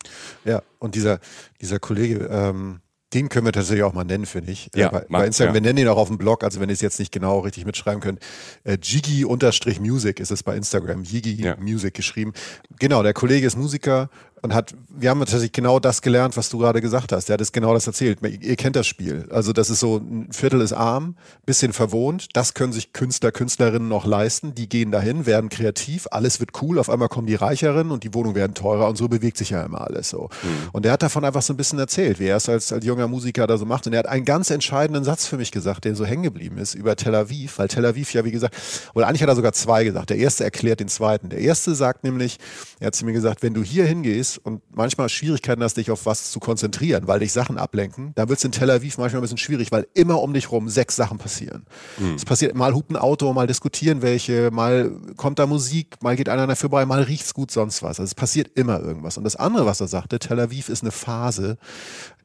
[0.46, 1.20] Ja, und dieser,
[1.62, 2.82] dieser Kollege, ähm,
[3.14, 4.70] den können wir tatsächlich auch mal nennen, finde ich.
[4.76, 5.62] Äh, ja, bei, bei Instagram, ja.
[5.62, 7.66] wir nennen ihn auch auf dem Blog, also wenn ihr es jetzt nicht genau richtig
[7.66, 8.20] mitschreiben könnt.
[8.64, 11.04] Äh, Jiggy-Music ist es bei Instagram.
[11.04, 11.56] Jiggy ja.
[11.58, 12.34] Music geschrieben.
[12.78, 14.10] Genau, der Kollege ist Musiker,
[14.42, 17.30] und hat, wir haben tatsächlich genau das gelernt, was du gerade gesagt hast.
[17.30, 18.20] Der hat es genau das erzählt.
[18.22, 19.28] Ihr kennt das Spiel.
[19.32, 21.16] Also das ist so, ein Viertel ist arm,
[21.46, 22.28] bisschen verwohnt.
[22.34, 24.56] Das können sich Künstler, Künstlerinnen noch leisten.
[24.56, 26.80] Die gehen dahin, werden kreativ, alles wird cool.
[26.80, 29.64] Auf einmal kommen die Reicheren und die Wohnungen werden teurer und so bewegt sich ja
[29.64, 30.30] immer alles so.
[30.44, 30.70] Mhm.
[30.72, 33.08] Und der hat davon einfach so ein bisschen erzählt, wie er es als, als junger
[33.08, 33.88] Musiker da so macht.
[33.88, 36.76] Und er hat einen ganz entscheidenden Satz für mich gesagt, der so hängen geblieben ist
[36.76, 38.56] über Tel Aviv, weil Tel Aviv ja, wie gesagt,
[38.94, 40.10] oder eigentlich hat er sogar zwei gesagt.
[40.12, 41.30] Der erste erklärt den zweiten.
[41.30, 42.38] Der erste sagt nämlich,
[42.80, 45.92] er hat zu mir gesagt, wenn du hier hingehst, bist und manchmal Schwierigkeiten hast, dich
[45.92, 49.22] auf was zu konzentrieren, weil dich Sachen ablenken, dann wird es in Tel Aviv manchmal
[49.22, 51.66] ein bisschen schwierig, weil immer um dich rum sechs Sachen passieren.
[51.98, 52.16] Mhm.
[52.16, 56.30] Es passiert, mal hupt ein Auto, mal diskutieren welche, mal kommt da Musik, mal geht
[56.30, 58.00] einer dafür vorbei, mal riecht's gut, sonst was.
[58.00, 59.18] Also es passiert immer irgendwas.
[59.18, 61.58] Und das andere, was er sagte, Tel Aviv ist eine Phase.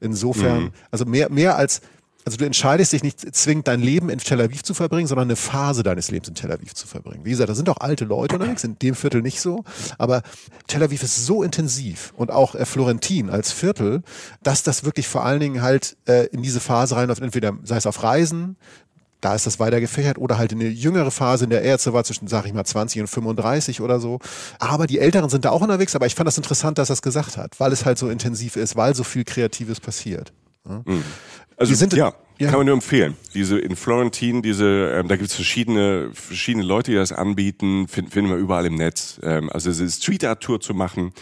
[0.01, 0.71] Insofern, mhm.
[0.91, 1.81] also mehr, mehr als
[2.25, 5.35] also du entscheidest dich nicht zwingend dein Leben in Tel Aviv zu verbringen, sondern eine
[5.35, 7.23] Phase deines Lebens in Tel Aviv zu verbringen.
[7.23, 9.63] Wie gesagt, da sind auch alte Leute unterwegs, in dem Viertel nicht so,
[9.99, 10.23] aber
[10.67, 14.01] Tel Aviv ist so intensiv und auch äh, Florentin als Viertel,
[14.41, 17.85] dass das wirklich vor allen Dingen halt äh, in diese Phase reinläuft, entweder sei es
[17.85, 18.57] auf Reisen,
[19.21, 22.03] da ist das weiter gefächert oder halt in eine jüngere Phase in der Ärzte war
[22.03, 24.19] zwischen, sag ich mal, 20 und 35 oder so.
[24.59, 27.01] Aber die Älteren sind da auch unterwegs, aber ich fand das interessant, dass er es
[27.01, 30.31] gesagt hat, weil es halt so intensiv ist, weil so viel Kreatives passiert.
[30.67, 30.83] Ja?
[30.85, 31.03] Mhm.
[31.57, 33.15] Also sind, ja, ja, kann man nur empfehlen.
[33.33, 38.31] Diese in Florentin, diese, ähm, da gibt's verschiedene, verschiedene Leute, die das anbieten, finden, finden
[38.31, 39.19] wir überall im Netz.
[39.23, 41.13] Ähm, also diese Street Art Tour zu machen,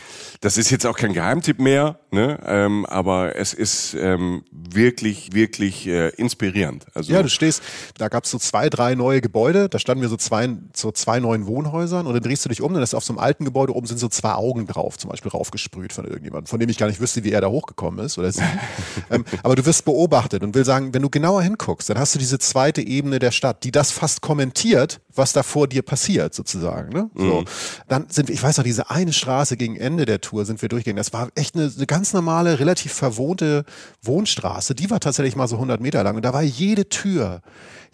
[0.42, 2.40] das ist jetzt auch kein Geheimtipp mehr, ne?
[2.46, 6.86] Ähm, aber es ist ähm, wirklich, wirklich äh, inspirierend.
[6.94, 7.62] Also ja, du stehst,
[7.98, 11.46] da gab's so zwei, drei neue Gebäude, da standen wir so zwei, so zwei neuen
[11.46, 13.86] Wohnhäusern und dann drehst du dich um, dann ist auf so einem alten Gebäude oben
[13.86, 17.00] sind so zwei Augen drauf, zum Beispiel raufgesprüht von irgendjemandem, von dem ich gar nicht
[17.00, 18.42] wüsste, wie er da hochgekommen ist oder sie.
[19.12, 22.20] ähm, aber du wirst beobachtet und will sagen, wenn du genauer hinguckst, dann hast du
[22.20, 26.90] diese zweite Ebene der Stadt, die das fast kommentiert, was da vor dir passiert, sozusagen.
[26.94, 27.10] Ne?
[27.16, 27.42] So.
[27.42, 27.46] Mhm.
[27.88, 30.70] Dann sind wir, ich weiß noch, diese eine Straße gegen Ende der Tour sind wir
[30.70, 30.98] durchgegangen.
[30.98, 33.66] Das war echt eine, eine ganz normale, relativ verwohnte
[34.02, 34.76] Wohnstraße.
[34.76, 37.42] Die war tatsächlich mal so 100 Meter lang und da war jede Tür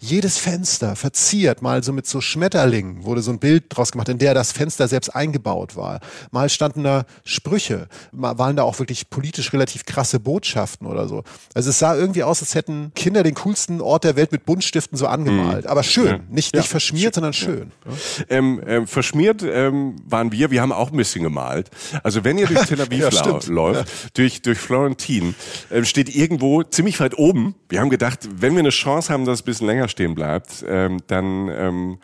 [0.00, 4.16] jedes Fenster verziert, mal so mit so Schmetterlingen wurde so ein Bild draus gemacht, in
[4.18, 6.00] der das Fenster selbst eingebaut war.
[6.30, 11.22] Mal standen da Sprüche, mal waren da auch wirklich politisch relativ krasse Botschaften oder so.
[11.52, 14.96] Also es sah irgendwie aus, als hätten Kinder den coolsten Ort der Welt mit Buntstiften
[14.96, 15.64] so angemalt.
[15.64, 15.70] Mhm.
[15.70, 16.18] Aber schön, ja.
[16.30, 16.62] nicht, nicht ja.
[17.10, 17.72] Verschmiert, sondern schön.
[17.86, 18.36] Ja.
[18.36, 21.70] Ähm, ähm, verschmiert ähm, waren wir, wir haben auch ein bisschen gemalt.
[22.02, 25.34] Also wenn ihr durch Tel Aviv läuft, durch, durch Florentin,
[25.70, 27.54] äh, steht irgendwo ziemlich weit oben.
[27.68, 30.64] Wir haben gedacht, wenn wir eine Chance haben, dass es ein bisschen länger stehen bleibt,
[30.66, 31.98] ähm, dann ähm,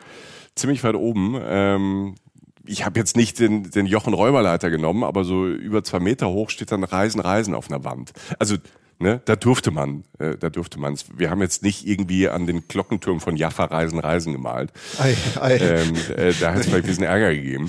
[0.54, 1.38] ziemlich weit oben.
[1.42, 2.14] Ähm,
[2.68, 6.50] ich habe jetzt nicht den, den Jochen Räuberleiter genommen, aber so über zwei Meter hoch
[6.50, 8.12] steht dann Reisen, Reisen auf einer Wand.
[8.40, 8.56] Also
[8.98, 12.66] Ne, da durfte man, äh, da durfte man Wir haben jetzt nicht irgendwie an den
[12.66, 14.72] Glockenturm von Jaffa Reisen, Reisen gemalt.
[14.98, 15.56] Ei, ei.
[15.58, 17.68] Ähm, äh, da hat es vielleicht ein bisschen Ärger gegeben.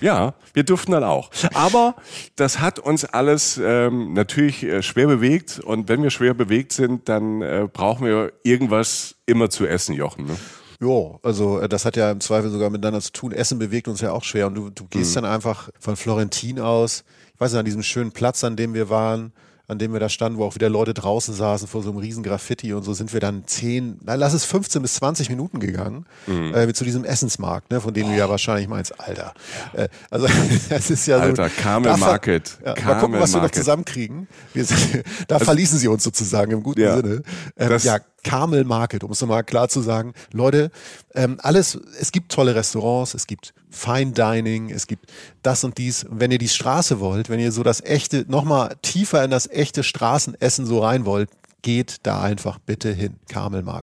[0.00, 1.30] Ja, wir durften dann auch.
[1.54, 1.94] Aber
[2.34, 5.60] das hat uns alles ähm, natürlich äh, schwer bewegt.
[5.60, 10.26] Und wenn wir schwer bewegt sind, dann äh, brauchen wir irgendwas immer zu essen, Jochen.
[10.26, 10.36] Ne?
[10.80, 13.30] Ja, also äh, das hat ja im Zweifel sogar miteinander zu tun.
[13.30, 14.48] Essen bewegt uns ja auch schwer.
[14.48, 15.22] Und du, du gehst mhm.
[15.22, 18.90] dann einfach von Florentin aus, ich weiß nicht, an diesem schönen Platz, an dem wir
[18.90, 19.32] waren,
[19.66, 22.22] an dem wir da standen, wo auch wieder Leute draußen saßen vor so einem riesen
[22.22, 26.04] Graffiti und so sind wir dann zehn, na, lass es 15 bis 20 Minuten gegangen
[26.26, 26.54] mhm.
[26.54, 28.10] äh, zu diesem Essensmarkt, ne, von dem oh.
[28.10, 29.32] du ja wahrscheinlich meinst, Alter.
[29.72, 30.26] Äh, also
[30.68, 32.58] das ist ja Alter, so, Carmel Market.
[32.64, 33.34] Ja, Carmel mal gucken, was Market.
[33.34, 34.28] wir noch zusammenkriegen.
[34.52, 34.64] Wir,
[35.28, 37.22] da also, verließen sie uns sozusagen im guten ja, Sinne.
[37.56, 40.14] Ähm, ja, Carmel Market, um es nochmal klar zu sagen.
[40.32, 40.72] Leute,
[41.14, 45.12] ähm, alles, es gibt tolle Restaurants, es gibt Fine Dining, es gibt
[45.42, 46.06] das und dies.
[46.10, 49.82] wenn ihr die Straße wollt, wenn ihr so das echte, nochmal tiefer in das echte
[49.82, 51.30] Straßenessen so rein wollt,
[51.62, 53.16] geht da einfach bitte hin.
[53.28, 53.84] Carmel Market.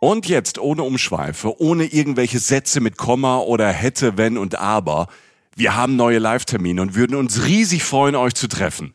[0.00, 5.08] Und jetzt ohne Umschweife, ohne irgendwelche Sätze mit Komma oder hätte, wenn und aber.
[5.56, 8.94] Wir haben neue Live-Termine und würden uns riesig freuen, euch zu treffen.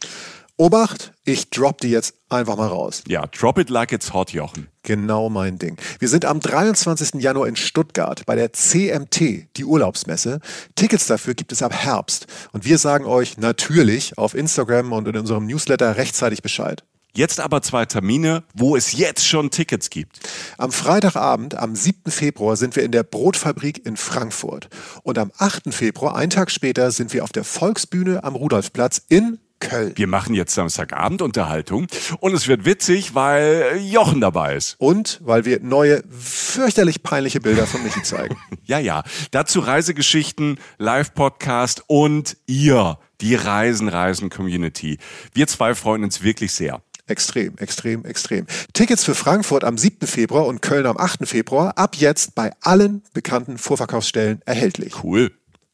[0.58, 3.04] Obacht, ich drop die jetzt einfach mal raus.
[3.10, 4.70] Ja, drop it like it's hot, Jochen.
[4.84, 5.76] Genau mein Ding.
[6.00, 7.22] Wir sind am 23.
[7.22, 10.40] Januar in Stuttgart bei der CMT, die Urlaubsmesse.
[10.76, 12.28] Tickets dafür gibt es ab Herbst.
[12.54, 16.86] Und wir sagen euch natürlich auf Instagram und in unserem Newsletter rechtzeitig Bescheid.
[17.14, 20.22] Jetzt aber zwei Termine, wo es jetzt schon Tickets gibt.
[20.58, 22.12] Am Freitagabend, am 7.
[22.12, 24.70] Februar, sind wir in der Brotfabrik in Frankfurt.
[25.04, 25.74] Und am 8.
[25.74, 29.94] Februar, einen Tag später, sind wir auf der Volksbühne am Rudolfplatz in Köln.
[29.96, 31.88] Wir machen jetzt Samstagabend Unterhaltung
[32.20, 34.76] und es wird witzig, weil Jochen dabei ist.
[34.80, 38.36] Und weil wir neue, fürchterlich peinliche Bilder von Michi zeigen.
[38.66, 39.04] ja, ja.
[39.32, 45.00] Dazu Reisegeschichten, Live-Podcast und ihr, die Reisen-Reisen-Community.
[45.34, 46.82] Wir zwei freuen uns wirklich sehr.
[47.08, 48.48] Extrem, extrem, extrem.
[48.74, 50.08] Tickets für Frankfurt am 7.
[50.08, 51.28] Februar und Köln am 8.
[51.28, 55.04] Februar ab jetzt bei allen bekannten Vorverkaufsstellen erhältlich.
[55.04, 55.32] Cool.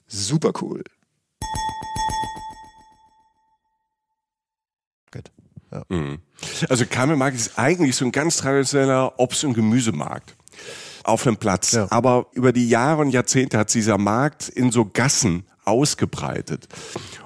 [0.07, 0.84] Super cool.
[5.72, 5.84] Ja.
[5.89, 6.19] Mhm.
[6.69, 10.36] Also Kamelmarkt ist eigentlich so ein ganz traditioneller Obst- und Gemüsemarkt
[11.03, 11.72] auf einem Platz.
[11.72, 11.88] Ja.
[11.89, 16.67] Aber über die Jahre und Jahrzehnte hat dieser Markt in so Gassen ausgebreitet.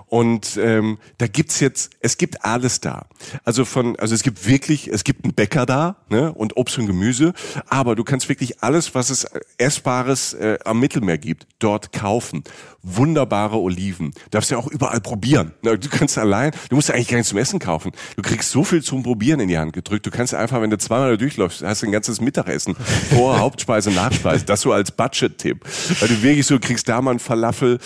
[0.07, 3.07] Und ähm, da gibt's jetzt, es gibt alles da.
[3.43, 6.85] Also von, also es gibt wirklich, es gibt einen Bäcker da, ne, und Obst und
[6.87, 7.33] Gemüse,
[7.67, 9.25] aber du kannst wirklich alles, was es
[9.57, 12.43] Essbares äh, am Mittelmeer gibt, dort kaufen.
[12.87, 14.13] Wunderbare Oliven.
[14.29, 15.53] Darfst du ja auch überall probieren.
[15.63, 17.91] Du kannst allein, du musst eigentlich gar nichts zum Essen kaufen.
[18.15, 20.05] Du kriegst so viel zum Probieren in die Hand gedrückt.
[20.05, 22.75] Du kannst einfach, wenn du zweimal da durchläufst, hast du ein ganzes Mittagessen.
[23.09, 24.45] Vor, Hauptspeise, Nachspeise.
[24.45, 25.65] Das so als Budget-Tipp.
[25.99, 27.79] Weil du wirklich so kriegst da mal ein Falafel,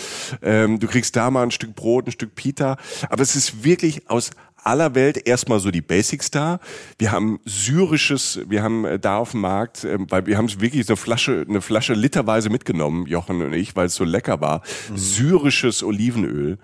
[0.50, 2.76] ähm, du kriegst da mal ein Stück Brot, ein Stück Pita.
[3.08, 4.30] Aber es ist wirklich aus
[4.62, 6.58] aller Welt erstmal so die Basics da.
[6.98, 10.60] Wir haben syrisches, wir haben äh, da auf dem Markt, ähm, weil wir haben es
[10.60, 14.62] wirklich eine Flasche, eine Flasche literweise mitgenommen, Jochen und ich, weil es so lecker war.
[14.90, 14.96] Mhm.
[14.96, 16.58] Syrisches Olivenöl.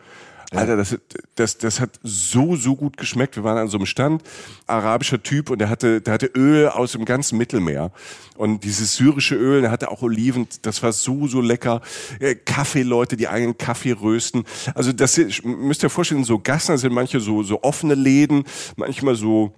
[0.57, 0.96] Alter, das,
[1.34, 3.36] das, das hat so, so gut geschmeckt.
[3.36, 4.22] Wir waren an so einem Stand,
[4.66, 7.92] arabischer Typ, und der hatte, der hatte Öl aus dem ganzen Mittelmeer.
[8.36, 11.80] Und dieses syrische Öl, der hatte auch Oliven, das war so, so lecker.
[12.20, 14.44] Äh, Kaffeeleute, die eigenen Kaffee rösten.
[14.74, 18.44] Also das müsst ihr vorstellen, so Gassen sind manche so, so offene Läden,
[18.76, 19.52] manchmal so,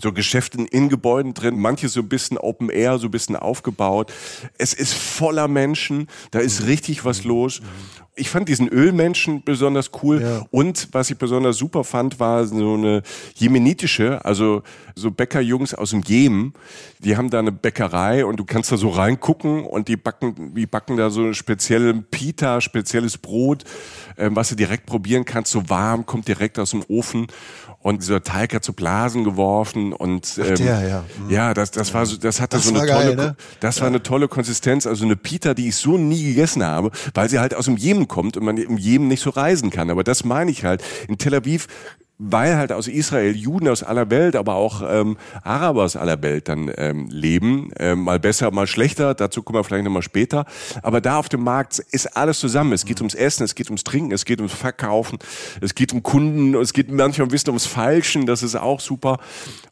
[0.00, 4.12] so Geschäfte in Gebäuden drin, manche so ein bisschen Open Air, so ein bisschen aufgebaut.
[4.58, 7.60] Es ist voller Menschen, da ist richtig was los
[8.14, 10.20] ich fand diesen Ölmenschen besonders cool.
[10.20, 10.46] Ja.
[10.50, 13.02] Und was ich besonders super fand, war so eine
[13.34, 14.62] jemenitische, also
[14.94, 16.52] so Bäckerjungs aus dem Jemen.
[16.98, 20.66] Die haben da eine Bäckerei und du kannst da so reingucken und die backen, die
[20.66, 23.64] backen da so ein spezielles Pita, spezielles Brot,
[24.16, 27.28] äh, was du direkt probieren kannst, so warm, kommt direkt aus dem Ofen
[27.82, 31.04] und dieser Teig hat so Blasen geworfen und ähm, Ach der, ja.
[31.18, 31.30] Mhm.
[31.30, 33.36] ja, das das war so, das hatte das so eine tolle, geil, ne?
[33.60, 37.28] das war eine tolle Konsistenz, also eine Pita, die ich so nie gegessen habe, weil
[37.28, 39.90] sie halt aus dem Jemen kommt und man im Jemen nicht so reisen kann.
[39.90, 40.82] Aber das meine ich halt.
[41.08, 41.66] In Tel Aviv
[42.24, 46.48] weil halt aus Israel Juden aus aller Welt, aber auch ähm, Araber aus aller Welt
[46.48, 47.70] dann ähm, leben.
[47.78, 50.46] Ähm, mal besser, mal schlechter, dazu kommen wir vielleicht nochmal später.
[50.82, 52.72] Aber da auf dem Markt ist alles zusammen.
[52.72, 55.18] Es geht ums Essen, es geht ums Trinken, es geht ums Verkaufen,
[55.60, 59.18] es geht um Kunden, es geht manchmal ein bisschen ums Falschen, das ist auch super.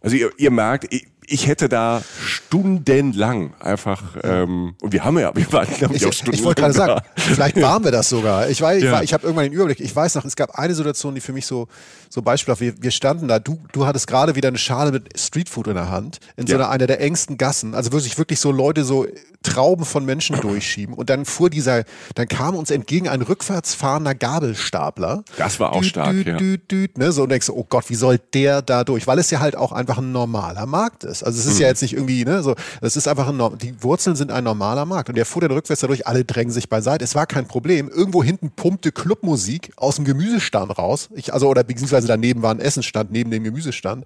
[0.01, 5.35] Also ihr, ihr merkt, ich, ich hätte da stundenlang einfach, ähm, und wir haben ja,
[5.35, 6.41] wir waren glaube ich, auch stundenlang.
[6.41, 8.49] Ich wollte gerade sagen, vielleicht waren wir das sogar.
[8.49, 9.01] Ich weiß, ich, ja.
[9.01, 9.79] ich habe irgendwann den Überblick.
[9.81, 11.69] Ich weiß noch, es gab eine Situation, die für mich so,
[12.09, 15.69] so beispielhaft, wir, wir standen da, du, du hattest gerade wieder eine Schale mit Streetfood
[15.69, 18.85] in der Hand, in so einer, einer der engsten Gassen, also wirklich, wirklich so Leute
[18.85, 19.07] so
[19.43, 24.15] Trauben von Menschen durchschieben und dann fuhr dieser, dann kam uns entgegen ein rückwärts fahrender
[24.15, 25.25] Gabelstapler.
[25.39, 26.37] Das war auch düt, stark, düt, ja.
[26.37, 27.13] Düt, düt, ne?
[27.13, 29.07] So und denkst, oh Gott, wie soll der da durch?
[29.07, 31.20] Weil es ja halt auch einfach ein normaler Markt ist.
[31.23, 31.63] Also es ist mhm.
[31.63, 34.87] ja jetzt nicht irgendwie, ne, so, es ist einfach ein, die Wurzeln sind ein normaler
[34.87, 37.05] Markt und der fuhr dann rückwärts dadurch, alle drängen sich beiseite.
[37.05, 37.89] Es war kein Problem.
[37.89, 41.09] Irgendwo hinten pumpte Clubmusik aus dem Gemüsestand raus.
[41.15, 44.05] Ich, also, oder beziehungsweise daneben war ein Essenstand neben dem Gemüsestand.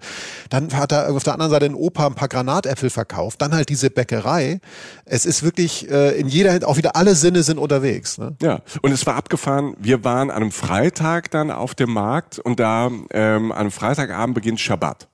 [0.49, 3.41] Dann hat er auf der anderen Seite ein Opa ein paar Granatäpfel verkauft.
[3.41, 4.59] Dann halt diese Bäckerei.
[5.05, 8.17] Es ist wirklich äh, in jeder, auch wieder alle Sinne sind unterwegs.
[8.17, 8.35] Ne?
[8.41, 9.75] Ja, und es war abgefahren.
[9.79, 14.35] Wir waren an einem Freitag dann auf dem Markt und da ähm, an einem Freitagabend
[14.35, 15.07] beginnt Schabbat.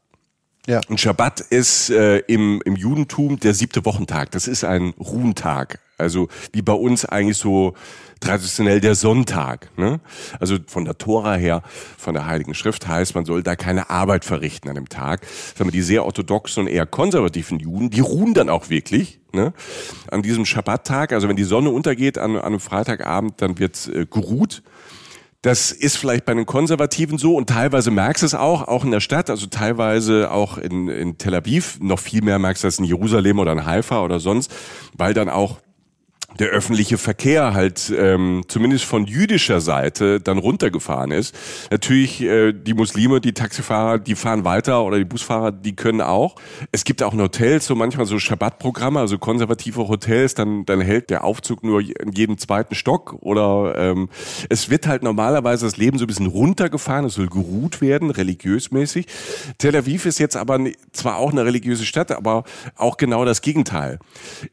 [0.67, 0.79] Ja.
[0.87, 4.31] Und Schabbat ist äh, im, im Judentum der siebte Wochentag.
[4.31, 5.79] Das ist ein Ruhentag.
[5.97, 7.75] Also wie bei uns eigentlich so
[8.19, 9.69] traditionell der Sonntag.
[9.77, 9.99] Ne?
[10.39, 11.63] Also von der Tora her,
[11.97, 15.25] von der Heiligen Schrift heißt, man soll da keine Arbeit verrichten an dem Tag.
[15.55, 19.19] Sagen wir, die sehr orthodoxen und eher konservativen Juden, die ruhen dann auch wirklich.
[19.33, 19.53] Ne?
[20.09, 24.05] An diesem Schabbattag, also wenn die Sonne untergeht an, an einem Freitagabend, dann wird äh,
[24.05, 24.61] geruht.
[25.41, 28.91] Das ist vielleicht bei den Konservativen so und teilweise merkst du es auch, auch in
[28.91, 32.77] der Stadt, also teilweise auch in, in Tel Aviv, noch viel mehr merkst du das
[32.77, 34.53] in Jerusalem oder in Haifa oder sonst,
[34.95, 35.59] weil dann auch
[36.39, 41.35] der öffentliche Verkehr halt ähm, zumindest von jüdischer Seite dann runtergefahren ist.
[41.69, 46.35] Natürlich äh, die Muslime, die Taxifahrer, die fahren weiter oder die Busfahrer, die können auch.
[46.71, 51.09] Es gibt auch in Hotels so manchmal so Schabbatprogramme, also konservative Hotels, dann dann hält
[51.09, 54.09] der Aufzug nur in jedem zweiten Stock oder ähm,
[54.49, 59.07] es wird halt normalerweise das Leben so ein bisschen runtergefahren, es soll geruht werden, religiösmäßig.
[59.57, 60.59] Tel Aviv ist jetzt aber
[60.91, 62.43] zwar auch eine religiöse Stadt, aber
[62.75, 63.99] auch genau das Gegenteil.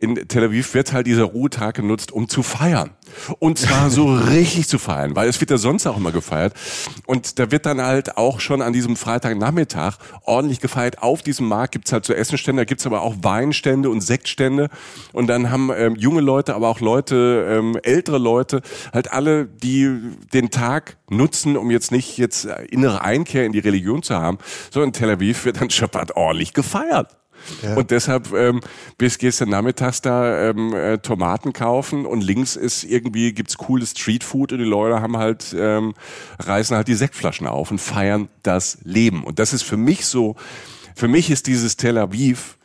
[0.01, 2.91] In Tel Aviv wird halt dieser Ruhetag Tag genutzt, um zu feiern.
[3.39, 6.55] Und zwar so richtig zu feiern, weil es wird ja sonst auch immer gefeiert.
[7.07, 11.03] Und da wird dann halt auch schon an diesem Freitagnachmittag ordentlich gefeiert.
[11.03, 14.69] Auf diesem Markt gibt's halt so Essenstände, da gibt's aber auch Weinstände und Sektstände.
[15.13, 18.63] Und dann haben ähm, junge Leute, aber auch Leute, ähm, ältere Leute,
[18.93, 19.91] halt alle, die
[20.33, 24.39] den Tag nutzen, um jetzt nicht jetzt innere Einkehr in die Religion zu haben,
[24.71, 27.18] sondern in Tel Aviv wird dann Schabbat ordentlich gefeiert.
[27.63, 27.75] Ja.
[27.75, 28.61] Und deshalb ähm,
[28.99, 34.53] bis gestern Nachmittags da ähm, äh, Tomaten kaufen und links ist irgendwie gibt's cooles Streetfood
[34.53, 35.95] und die Leute haben halt ähm,
[36.39, 39.25] reißen halt die Sektflaschen auf und feiern das Leben.
[39.25, 40.37] Und das ist für mich so,
[40.95, 42.58] für mich ist dieses Tel Aviv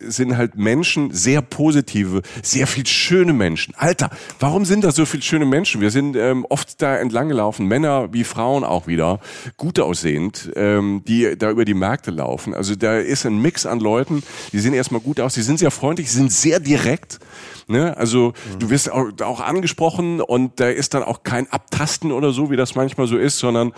[0.00, 3.74] sind halt Menschen, sehr positive, sehr viel schöne Menschen.
[3.76, 5.80] Alter, warum sind da so viele schöne Menschen?
[5.80, 9.20] Wir sind ähm, oft da entlang gelaufen, Männer wie Frauen auch wieder,
[9.56, 12.54] gut aussehend, ähm, die da über die Märkte laufen.
[12.54, 14.22] Also da ist ein Mix an Leuten,
[14.52, 17.18] die sehen erstmal gut aus, die sind sehr freundlich, sind sehr direkt.
[17.66, 17.96] Ne?
[17.96, 18.58] Also mhm.
[18.60, 22.56] du wirst auch, auch angesprochen und da ist dann auch kein Abtasten oder so, wie
[22.56, 23.72] das manchmal so ist, sondern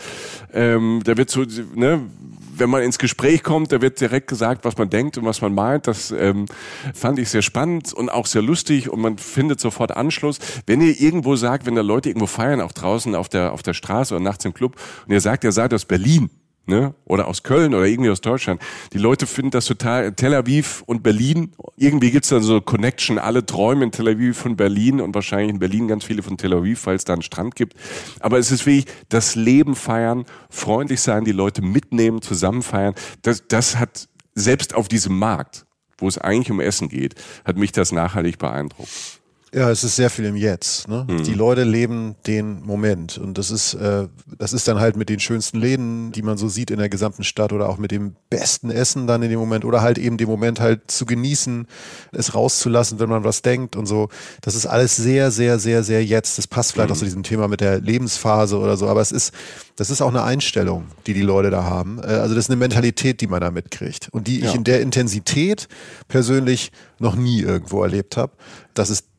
[0.53, 1.45] ähm, da wird so,
[1.75, 2.01] ne,
[2.61, 5.55] wenn man ins Gespräch kommt, da wird direkt gesagt, was man denkt und was man
[5.55, 5.87] meint.
[5.87, 6.47] Das ähm,
[6.95, 10.39] fand ich sehr spannend und auch sehr lustig und man findet sofort Anschluss.
[10.67, 13.75] Wenn ihr irgendwo sagt, wenn da Leute irgendwo feiern, auch draußen auf der, auf der
[13.75, 16.31] Straße oder nachts im Club und ihr sagt, ihr seid aus Berlin,
[16.67, 16.95] ne?
[17.05, 18.61] oder aus Köln oder irgendwie aus Deutschland.
[18.93, 23.19] Die Leute finden das total, Tel Aviv und Berlin, irgendwie gibt's dann so eine Connection,
[23.19, 26.53] alle träumen in Tel Aviv von Berlin und wahrscheinlich in Berlin ganz viele von Tel
[26.55, 27.75] Aviv, weil es da einen Strand gibt.
[28.21, 32.95] Aber es ist wirklich das Leben feiern, freundlich sein, die Leute mitnehmen, zusammen feiern.
[33.23, 35.67] Das, das hat selbst auf diesem Markt,
[35.99, 39.20] wo es eigentlich um Essen geht, hat mich das nachhaltig beeindruckt.
[39.53, 40.87] Ja, es ist sehr viel im Jetzt.
[40.87, 41.05] Ne?
[41.09, 41.25] Mhm.
[41.25, 44.07] Die Leute leben den Moment und das ist, äh,
[44.39, 47.25] das ist dann halt mit den schönsten Läden, die man so sieht in der gesamten
[47.25, 50.29] Stadt oder auch mit dem besten Essen dann in dem Moment oder halt eben den
[50.29, 51.67] Moment halt zu genießen,
[52.13, 54.09] es rauszulassen, wenn man was denkt und so.
[54.41, 56.39] Das ist alles sehr, sehr, sehr, sehr jetzt.
[56.39, 56.95] Das passt vielleicht mhm.
[56.95, 59.35] auch zu diesem Thema mit der Lebensphase oder so, aber es ist,
[59.75, 61.99] das ist auch eine Einstellung, die die Leute da haben.
[61.99, 64.49] Äh, also das ist eine Mentalität, die man da mitkriegt und die ja.
[64.49, 65.67] ich in der Intensität
[66.07, 66.71] persönlich
[67.01, 68.33] noch nie irgendwo erlebt habe.
[68.75, 69.10] Das ist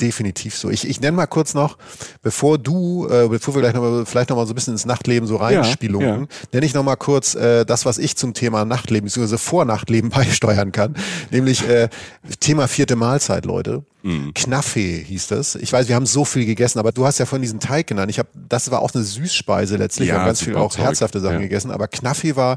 [0.00, 0.70] definitiv so.
[0.70, 1.78] Ich, ich nenne mal kurz noch,
[2.22, 4.86] bevor du, äh, bevor wir gleich noch mal, vielleicht noch mal so ein bisschen ins
[4.86, 6.26] Nachtleben so reinspielen, ja, ja.
[6.52, 9.38] nenne ich noch mal kurz äh, das, was ich zum Thema Nachtleben bzw.
[9.38, 10.96] Vornachtleben beisteuern kann,
[11.30, 11.88] nämlich äh,
[12.40, 13.84] Thema vierte Mahlzeit, Leute.
[14.02, 14.32] Mhm.
[14.34, 15.56] Knaffee hieß das.
[15.56, 18.10] Ich weiß, wir haben so viel gegessen, aber du hast ja von diesen Teig genannt.
[18.10, 20.08] Ich habe, das war auch eine Süßspeise letztlich.
[20.08, 20.84] Ja, wir haben ganz viel auch Zeug.
[20.84, 21.40] herzhafte Sachen ja.
[21.40, 22.56] gegessen, aber Knaffee war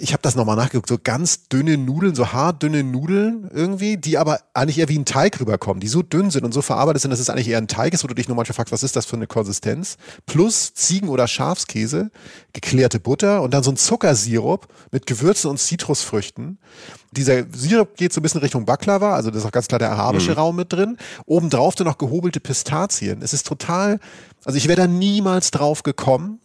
[0.00, 4.40] ich habe das nochmal nachgeguckt, so ganz dünne Nudeln, so haardünne Nudeln irgendwie, die aber
[4.52, 7.20] eigentlich eher wie ein Teig rüberkommen, die so dünn sind und so verarbeitet sind, dass
[7.20, 9.06] es eigentlich eher ein Teig ist, wo du dich nur manchmal fragst, was ist das
[9.06, 9.96] für eine Konsistenz?
[10.26, 12.10] Plus Ziegen- oder Schafskäse,
[12.52, 16.58] geklärte Butter und dann so ein Zuckersirup mit Gewürzen und Zitrusfrüchten.
[17.12, 19.92] Dieser Sirup geht so ein bisschen Richtung Baklava, also da ist auch ganz klar der
[19.92, 20.38] arabische mhm.
[20.38, 20.96] Raum mit drin.
[21.26, 23.22] Obendrauf dann noch gehobelte Pistazien.
[23.22, 24.00] Es ist total,
[24.44, 26.40] also ich wäre da niemals drauf gekommen,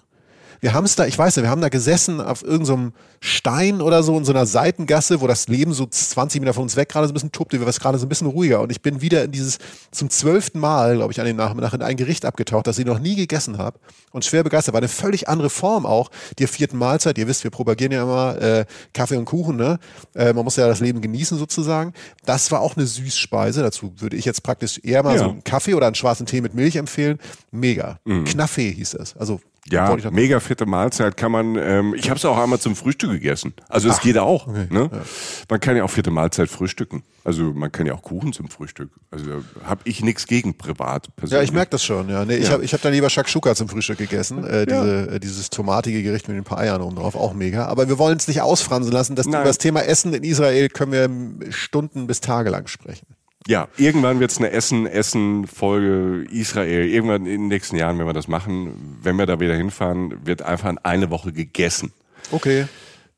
[0.61, 4.03] wir haben es da, ich weiß nicht, wir haben da gesessen auf irgendeinem Stein oder
[4.03, 7.07] so in so einer Seitengasse, wo das Leben so 20 Meter von uns weg gerade
[7.07, 9.23] so ein bisschen tobte, wir waren gerade so ein bisschen ruhiger und ich bin wieder
[9.25, 9.57] in dieses
[9.91, 12.99] zum zwölften Mal, glaube ich, an dem Nachmittag in ein Gericht abgetaucht, das ich noch
[12.99, 13.79] nie gegessen habe
[14.11, 14.73] und schwer begeistert.
[14.73, 17.17] War eine völlig andere Form auch der vierten Mahlzeit.
[17.17, 19.79] Ihr wisst, wir propagieren ja immer äh, Kaffee und Kuchen, ne?
[20.15, 21.93] Äh, man muss ja das Leben genießen sozusagen.
[22.25, 23.61] Das war auch eine Süßspeise.
[23.61, 25.19] Dazu würde ich jetzt praktisch eher mal ja.
[25.19, 27.19] so einen Kaffee oder einen schwarzen Tee mit Milch empfehlen.
[27.51, 27.99] Mega.
[28.05, 28.25] Mhm.
[28.25, 29.15] Knaffee hieß das.
[29.17, 29.39] Also
[29.71, 31.55] ja, mega fette Mahlzeit kann man.
[31.55, 33.53] Ähm, ich habe es auch einmal zum Frühstück gegessen.
[33.67, 34.47] Also es geht auch.
[34.47, 34.67] Okay.
[34.69, 34.89] Ne?
[34.91, 35.01] Ja.
[35.49, 37.03] Man kann ja auch vierte Mahlzeit frühstücken.
[37.23, 38.91] Also man kann ja auch Kuchen zum Frühstück.
[39.11, 41.15] Also habe ich nichts gegen privat.
[41.15, 41.39] Persönlich.
[41.39, 42.09] Ja, ich merke das schon.
[42.09, 42.39] Ja, nee, ja.
[42.39, 44.43] ich habe ich hab dann lieber Shakshuka zum Frühstück gegessen.
[44.43, 47.65] Äh, diese, äh, dieses tomatige Gericht mit ein paar Eiern oben drauf, auch mega.
[47.65, 49.15] Aber wir wollen es nicht ausfransen lassen.
[49.15, 53.07] Das, über das Thema Essen in Israel können wir Stunden bis Tage lang sprechen.
[53.47, 56.87] Ja, irgendwann wird es eine Essen-Essen-Folge Israel.
[56.87, 60.41] Irgendwann in den nächsten Jahren, wenn wir das machen, wenn wir da wieder hinfahren, wird
[60.41, 61.93] einfach eine Woche gegessen.
[62.31, 62.67] Okay.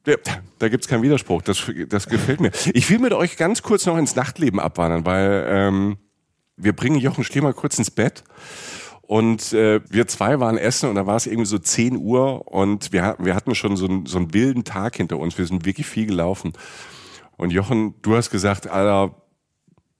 [0.05, 0.15] Ja,
[0.59, 1.41] da gibt's keinen Widerspruch.
[1.41, 2.51] Das, das gefällt mir.
[2.73, 5.97] Ich will mit euch ganz kurz noch ins Nachtleben abwandern, weil ähm,
[6.55, 8.23] wir bringen Jochen Schlemer kurz ins Bett.
[9.01, 12.93] Und äh, wir zwei waren essen und da war es irgendwie so 10 Uhr und
[12.93, 15.37] wir, wir hatten schon so, einen, so einen wilden Tag hinter uns.
[15.37, 16.53] Wir sind wirklich viel gelaufen.
[17.35, 19.20] Und Jochen, du hast gesagt, Alter,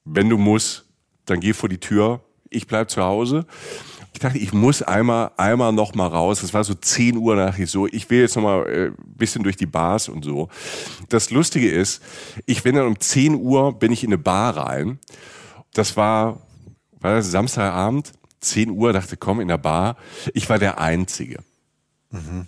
[0.06, 0.86] wenn du musst,
[1.26, 3.46] dann geh vor die Tür, ich bleib zu Hause.
[4.14, 6.44] Ich dachte, ich muss einmal, einmal noch mal raus.
[6.44, 9.44] Es war so 10 Uhr nach ich so, ich will jetzt noch mal äh, bisschen
[9.44, 10.50] durch die Bars und so.
[11.10, 12.04] Das Lustige ist,
[12.46, 15.00] ich bin dann um 10 Uhr bin ich in eine Bar rein.
[15.74, 16.42] Das war,
[17.00, 19.96] war das Samstagabend, 10 Uhr, dachte, komm in der Bar.
[20.34, 21.40] Ich war der Einzige.
[22.10, 22.48] Mhm.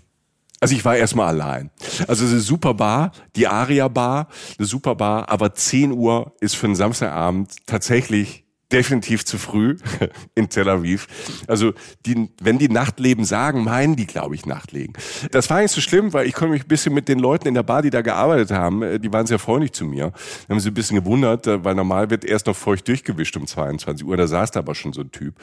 [0.64, 1.72] Also ich war erstmal allein.
[2.08, 6.68] Also eine super Bar, die Aria Bar, eine super Bar, aber 10 Uhr ist für
[6.68, 8.43] einen Samstagabend tatsächlich
[8.74, 9.78] definitiv zu früh
[10.36, 11.08] in Tel Aviv.
[11.48, 11.74] Also
[12.06, 14.94] die, wenn die Nachtleben sagen, meinen die, glaube ich, Nachtleben.
[15.32, 17.54] Das war nicht so schlimm, weil ich konnte mich ein bisschen mit den Leuten in
[17.54, 20.12] der Bar, die da gearbeitet haben, äh, die waren sehr freundlich zu mir.
[20.48, 23.46] Da haben sie ein bisschen gewundert, äh, weil normal wird erst noch feucht durchgewischt um
[23.46, 24.18] 22 Uhr.
[24.18, 25.36] Da saß da aber schon so ein Typ.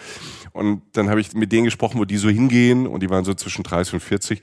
[0.53, 3.35] Und dann habe ich mit denen gesprochen, wo die so hingehen und die waren so
[3.35, 4.43] zwischen 30 und 40.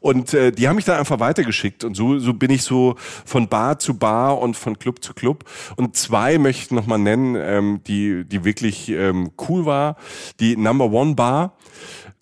[0.00, 3.48] Und äh, die haben mich da einfach weitergeschickt und so, so bin ich so von
[3.48, 5.44] Bar zu Bar und von Club zu Club.
[5.76, 9.96] Und zwei möchte ich noch mal nennen, ähm, die die, wirklich ähm, cool war.
[10.40, 11.56] Die Number One Bar.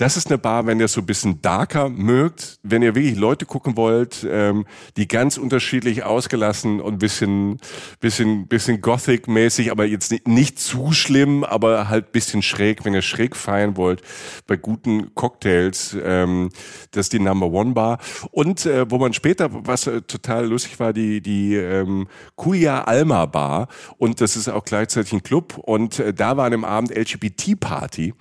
[0.01, 3.19] Das ist eine Bar, wenn ihr es so ein bisschen darker mögt, wenn ihr wirklich
[3.19, 4.65] Leute gucken wollt, ähm,
[4.97, 7.61] die ganz unterschiedlich ausgelassen und bisschen,
[8.01, 13.03] bisschen, bisschen Gothic-mäßig, aber jetzt nicht, nicht zu schlimm, aber halt bisschen schräg, wenn ihr
[13.03, 14.01] schräg feiern wollt,
[14.47, 16.49] bei guten Cocktails, ähm,
[16.93, 17.99] das ist die Number One Bar.
[18.31, 23.27] Und äh, wo man später, was äh, total lustig war, die, die ähm, Kuya Alma
[23.27, 26.97] Bar und das ist auch gleichzeitig ein Club und äh, da war an dem Abend
[26.97, 28.15] LGBT-Party.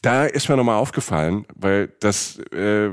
[0.00, 1.23] Da ist mir nochmal aufgefallen,
[1.54, 2.90] weil das äh,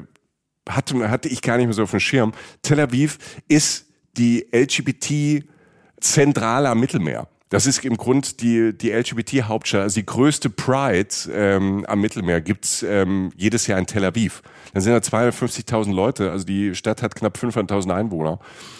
[0.70, 2.34] hatte, hatte ich gar nicht mehr so auf dem Schirm.
[2.62, 3.18] Tel Aviv
[3.48, 7.28] ist die LGBT-Zentrale am Mittelmeer.
[7.52, 12.82] Das ist im Grund die, die LGBT-Hauptstadt, also die größte Pride ähm, am Mittelmeer gibt's
[12.82, 14.42] ähm, jedes Jahr in Tel Aviv.
[14.74, 18.40] Dann sind da 250.000 Leute, also die Stadt hat knapp 500.000 Einwohner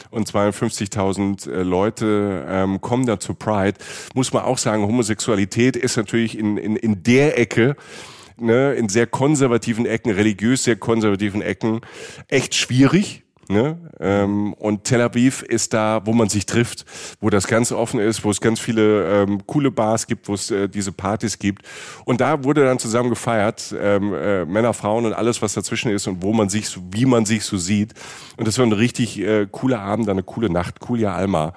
[0.10, 3.78] und 250.000 äh, Leute ähm, kommen da zu Pride.
[4.14, 7.76] Muss man auch sagen, Homosexualität ist natürlich in, in, in der Ecke
[8.38, 11.82] ne, in sehr konservativen Ecken, religiös sehr konservativen Ecken,
[12.28, 13.24] echt schwierig.
[13.52, 13.78] Ne?
[14.00, 16.86] Ähm, und Tel Aviv ist da, wo man sich trifft,
[17.20, 20.52] wo das ganz offen ist, wo es ganz viele ähm, coole Bars gibt, wo es
[20.52, 21.66] äh, diese Partys gibt.
[22.06, 26.08] Und da wurde dann zusammen gefeiert, ähm, äh, Männer, Frauen und alles, was dazwischen ist
[26.08, 27.94] und wo man sich, wie man sich so sieht.
[28.38, 31.54] Und das war ein richtig äh, cooler Abend, eine coole Nacht, Kulia Alma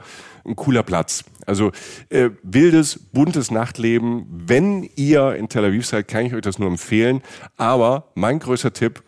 [0.46, 1.24] ein cooler Platz.
[1.46, 1.72] Also
[2.08, 4.26] äh, wildes, buntes Nachtleben.
[4.28, 7.22] Wenn ihr in Tel Aviv seid, kann ich euch das nur empfehlen.
[7.56, 9.02] Aber mein größter Tipp,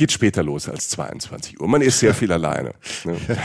[0.00, 1.68] geht später los als 22 Uhr.
[1.68, 2.72] Man ist sehr viel alleine.
[3.04, 3.16] Ne?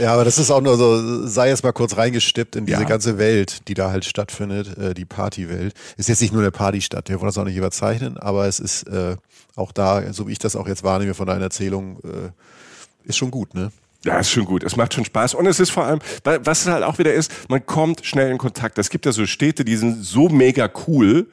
[0.00, 2.88] ja, aber das ist auch nur so, sei jetzt mal kurz reingestippt in diese ja.
[2.88, 5.74] ganze Welt, die da halt stattfindet, äh, die Partywelt.
[5.96, 8.88] Ist jetzt nicht nur eine Partystadt, wir wollen das auch nicht überzeichnen, aber es ist
[8.88, 9.14] äh,
[9.54, 13.30] auch da, so wie ich das auch jetzt wahrnehme von deiner Erzählung, äh, ist schon
[13.30, 13.70] gut, ne?
[14.06, 14.62] Ja, ist schon gut.
[14.62, 15.34] Es macht schon Spaß.
[15.34, 18.38] Und es ist vor allem, was es halt auch wieder ist, man kommt schnell in
[18.38, 18.78] Kontakt.
[18.78, 21.26] Es gibt ja so Städte, die sind so mega cool.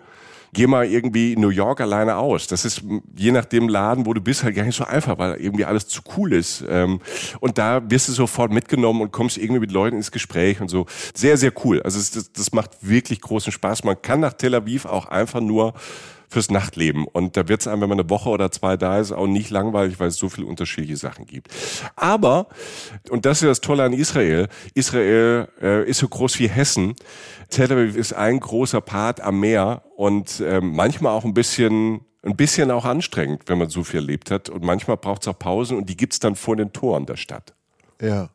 [0.53, 2.47] Geh mal irgendwie New York alleine aus.
[2.47, 2.83] Das ist
[3.15, 5.87] je nach dem Laden, wo du bist, halt gar nicht so einfach, weil irgendwie alles
[5.87, 6.63] zu cool ist.
[6.67, 6.99] Ähm,
[7.39, 10.87] und da wirst du sofort mitgenommen und kommst irgendwie mit Leuten ins Gespräch und so.
[11.13, 11.79] Sehr, sehr cool.
[11.83, 13.83] Also das, das macht wirklich großen Spaß.
[13.83, 15.73] Man kann nach Tel Aviv auch einfach nur
[16.29, 17.05] fürs Nachtleben.
[17.05, 19.49] Und da wird es einem, wenn man eine Woche oder zwei da ist, auch nicht
[19.49, 21.49] langweilig, weil es so viele unterschiedliche Sachen gibt.
[21.95, 22.47] Aber,
[23.09, 26.95] und das ist das Tolle an Israel, Israel äh, ist so groß wie Hessen.
[27.49, 32.37] Tel Aviv ist ein großer Part am Meer und äh, manchmal auch ein bisschen ein
[32.37, 34.49] bisschen auch anstrengend, wenn man so viel erlebt hat.
[34.49, 37.53] Und manchmal braucht es auch Pausen und die gibt's dann vor den Toren der Stadt.
[38.01, 38.29] Ja,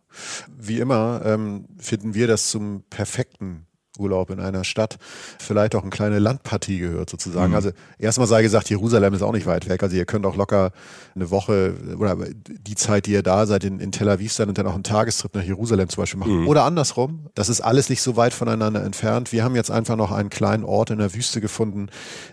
[0.56, 3.66] wie immer ähm, finden wir das zum perfekten
[3.98, 4.98] Urlaub in einer Stadt
[5.38, 7.50] vielleicht auch eine kleine Landpartie gehört sozusagen.
[7.50, 7.56] Mhm.
[7.56, 9.82] Also erstmal sei gesagt, Jerusalem ist auch nicht weit weg.
[9.82, 10.72] Also ihr könnt auch locker
[11.14, 12.16] eine Woche oder
[12.48, 14.84] die Zeit, die ihr da seid, in, in Tel Aviv sein und dann auch einen
[14.84, 16.42] Tagestrip nach Jerusalem zum Beispiel machen.
[16.42, 16.48] Mhm.
[16.48, 17.26] Oder andersrum.
[17.34, 19.32] Das ist alles nicht so weit voneinander entfernt.
[19.32, 21.88] Wir haben jetzt einfach noch einen kleinen Ort in der Wüste gefunden,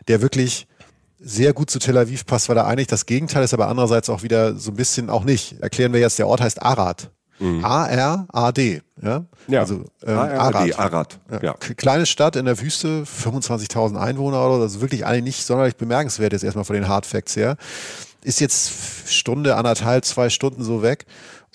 [0.08, 0.68] der wirklich
[1.20, 4.24] sehr gut zu Tel Aviv passt, weil er eigentlich das Gegenteil ist, aber andererseits auch
[4.24, 5.60] wieder so ein bisschen auch nicht.
[5.60, 7.10] Erklären wir jetzt, der Ort heißt Arad.
[7.40, 7.66] Mhm.
[7.66, 8.82] A-R-A-D.
[9.02, 9.26] Ja?
[9.48, 9.60] ja.
[9.60, 10.80] Also ähm, Arad.
[10.80, 11.20] Arad.
[11.42, 11.54] Ja.
[11.54, 16.34] Kleine Stadt in der Wüste, 25.000 Einwohner oder so, also wirklich eigentlich nicht sonderlich bemerkenswert
[16.34, 17.58] jetzt erstmal von den Hard Facts her.
[18.24, 18.72] Ist jetzt
[19.12, 21.06] Stunde, anderthalb, zwei Stunden so weg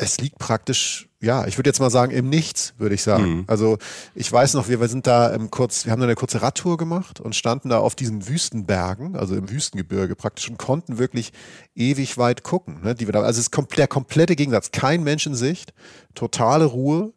[0.00, 3.40] es liegt praktisch, ja, ich würde jetzt mal sagen, im Nichts, würde ich sagen.
[3.40, 3.44] Mhm.
[3.46, 3.78] Also
[4.14, 6.78] ich weiß noch, wir, wir sind da im kurz, wir haben da eine kurze Radtour
[6.78, 11.32] gemacht und standen da auf diesen Wüstenbergen, also im Wüstengebirge praktisch und konnten wirklich
[11.74, 12.80] ewig weit gucken.
[12.82, 15.74] Ne, die wir da, also es ist komplett, der komplette Gegensatz, kein Mensch in Sicht,
[16.14, 17.12] totale Ruhe.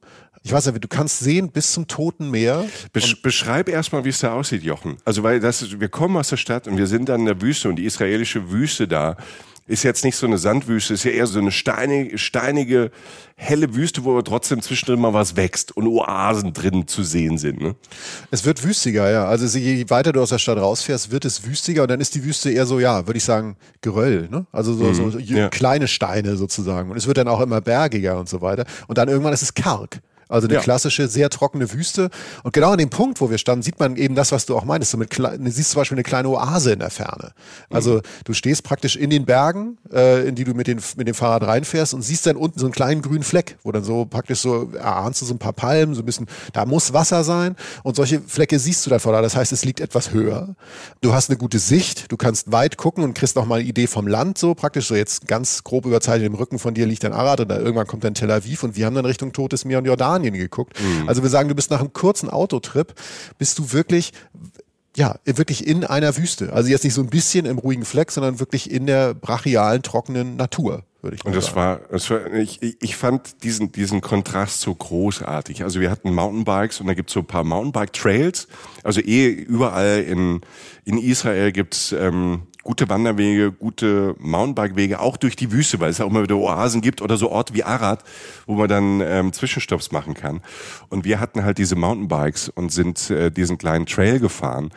[0.45, 2.65] Ich weiß ja, du kannst sehen bis zum Toten Meer.
[2.91, 4.97] Besch beschreib erstmal, wie es da aussieht, Jochen.
[5.05, 7.69] Also, weil das wir kommen aus der Stadt und wir sind dann in der Wüste
[7.69, 9.15] und die israelische Wüste da
[9.65, 12.91] ist jetzt nicht so eine Sandwüste, ist ja eher so eine steinige, steinige
[13.35, 17.61] helle Wüste, wo aber trotzdem zwischendrin mal was wächst und Oasen drin zu sehen sind.
[17.61, 17.75] Ne?
[18.29, 19.25] Es wird wüstiger, ja.
[19.25, 22.23] Also je weiter du aus der Stadt rausfährst, wird es wüstiger und dann ist die
[22.23, 24.27] Wüste eher so, ja, würde ich sagen, Geröll.
[24.29, 24.45] Ne?
[24.51, 25.49] Also so, mhm, so ja.
[25.49, 26.91] kleine Steine sozusagen.
[26.91, 28.65] Und es wird dann auch immer bergiger und so weiter.
[28.87, 30.01] Und dann irgendwann ist es karg.
[30.33, 30.61] Also eine ja.
[30.61, 32.09] klassische, sehr trockene Wüste.
[32.41, 34.65] Und genau an dem Punkt, wo wir standen, sieht man eben das, was du auch
[34.65, 34.91] meinst.
[34.91, 37.33] Du, mit, du siehst zum Beispiel eine kleine Oase in der Ferne.
[37.69, 38.01] Also mhm.
[38.25, 41.43] du stehst praktisch in den Bergen, äh, in die du mit, den, mit dem Fahrrad
[41.43, 44.71] reinfährst und siehst dann unten so einen kleinen grünen Fleck, wo dann so praktisch so,
[44.73, 47.55] erahnst du so ein paar Palmen, so ein bisschen, da muss Wasser sein.
[47.83, 49.21] Und solche Flecke siehst du dann vor da.
[49.21, 50.55] Das heißt, es liegt etwas höher.
[51.01, 53.85] Du hast eine gute Sicht, du kannst weit gucken und kriegst noch mal eine Idee
[53.85, 54.87] vom Land so praktisch.
[54.87, 57.85] So jetzt ganz grob überzeichnet im Rücken von dir liegt dann Arad und da irgendwann
[57.85, 60.79] kommt dann Tel Aviv und wir haben dann Richtung Totes Meer und Jordanien geguckt.
[60.81, 61.09] Mhm.
[61.09, 62.93] Also wir sagen, du bist nach einem kurzen Autotrip,
[63.37, 64.13] bist du wirklich
[64.95, 66.53] ja, wirklich in einer Wüste.
[66.53, 70.35] Also jetzt nicht so ein bisschen im ruhigen Fleck, sondern wirklich in der brachialen, trockenen
[70.35, 71.57] Natur, würde ich mal Und das sagen.
[71.57, 75.63] war, das war ich, ich fand diesen, diesen Kontrast so großartig.
[75.63, 78.47] Also wir hatten Mountainbikes und da gibt's so ein paar Mountainbike-Trails.
[78.83, 80.41] Also eh überall in,
[80.85, 86.05] in Israel gibt's ähm, gute Wanderwege, gute Mountainbike-Wege, auch durch die Wüste, weil es ja
[86.05, 88.03] auch immer wieder Oasen gibt oder so Orte wie Arad,
[88.47, 90.41] wo man dann ähm, Zwischenstopps machen kann.
[90.89, 94.71] Und wir hatten halt diese Mountainbikes und sind äh, diesen kleinen Trail gefahren.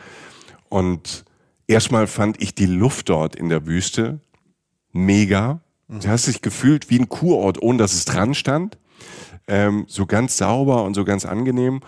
[0.69, 1.23] Und
[1.67, 4.19] erstmal fand ich die Luft dort in der Wüste
[4.91, 5.61] mega.
[5.87, 8.77] Du hast dich gefühlt wie ein Kurort, ohne dass es dran stand.
[9.47, 11.79] Ähm, so ganz sauber und so ganz angenehm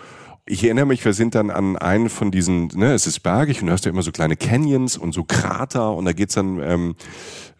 [0.49, 3.67] ich erinnere mich, wir sind dann an einen von diesen, ne, es ist bergig und
[3.67, 6.95] du hast ja immer so kleine Canyons und so Krater und da geht's dann ähm,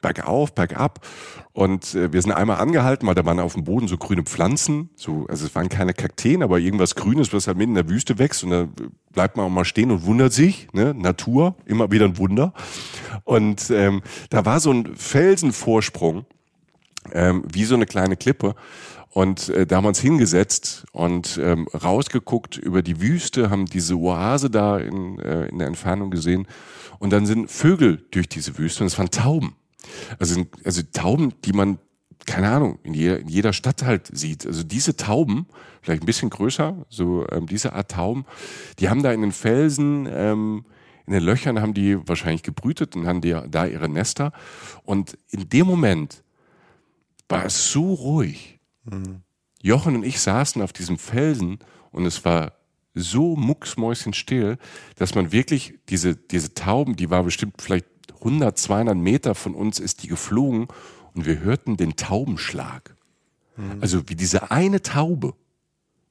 [0.02, 1.06] bergauf, bergab.
[1.54, 4.90] Und äh, wir sind einmal angehalten, weil da waren auf dem Boden so grüne Pflanzen,
[4.96, 8.18] so, also es waren keine Kakteen, aber irgendwas Grünes, was halt mitten in der Wüste
[8.18, 8.68] wächst und da
[9.12, 10.96] bleibt man auch mal stehen und wundert sich, ne?
[10.96, 12.54] Natur, immer wieder ein Wunder.
[13.24, 16.26] Und ähm, da war so ein Felsenvorsprung,
[17.14, 18.56] ähm, wie so eine kleine Klippe.
[19.12, 23.96] Und äh, da haben wir uns hingesetzt und ähm, rausgeguckt über die Wüste, haben diese
[23.96, 26.48] Oase da in, äh, in der Entfernung gesehen.
[27.00, 29.56] Und dann sind Vögel durch diese Wüste und es waren Tauben.
[30.20, 31.80] Also, also Tauben, die man,
[32.26, 34.46] keine Ahnung, in jeder, in jeder Stadt halt sieht.
[34.46, 35.48] Also diese Tauben,
[35.82, 38.26] vielleicht ein bisschen größer, so ähm, diese Art Tauben,
[38.78, 40.66] die haben da in den Felsen, ähm,
[41.08, 44.32] in den Löchern haben die wahrscheinlich gebrütet und haben die, da ihre Nester.
[44.84, 46.24] Und in dem Moment
[47.28, 48.59] war es so ruhig.
[48.92, 49.22] Mhm.
[49.62, 51.60] Jochen und ich saßen auf diesem Felsen
[51.92, 52.54] und es war
[52.96, 54.58] so mucksmäuschenstill,
[54.96, 57.86] dass man wirklich diese, diese Tauben, die war bestimmt vielleicht
[58.20, 60.68] 100, 200 Meter von uns ist die geflogen
[61.14, 62.96] und wir hörten den Taubenschlag.
[63.56, 63.78] Mhm.
[63.82, 65.34] Also wie diese eine Taube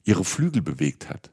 [0.03, 1.29] ihre Flügel bewegt hat.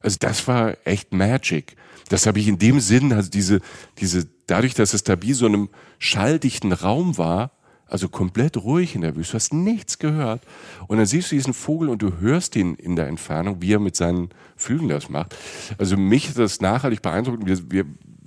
[0.00, 1.76] Also das war echt Magic.
[2.08, 3.60] Das habe ich in dem Sinn, also diese,
[3.98, 7.52] diese, dadurch, dass es da wie so einem schalldichten Raum war,
[7.92, 10.40] also komplett ruhig in der Wüste, du hast nichts gehört.
[10.88, 13.80] Und dann siehst du diesen Vogel und du hörst ihn in der Entfernung, wie er
[13.80, 15.36] mit seinen Flügeln das macht.
[15.76, 17.44] Also mich hat das nachhaltig beeindruckt.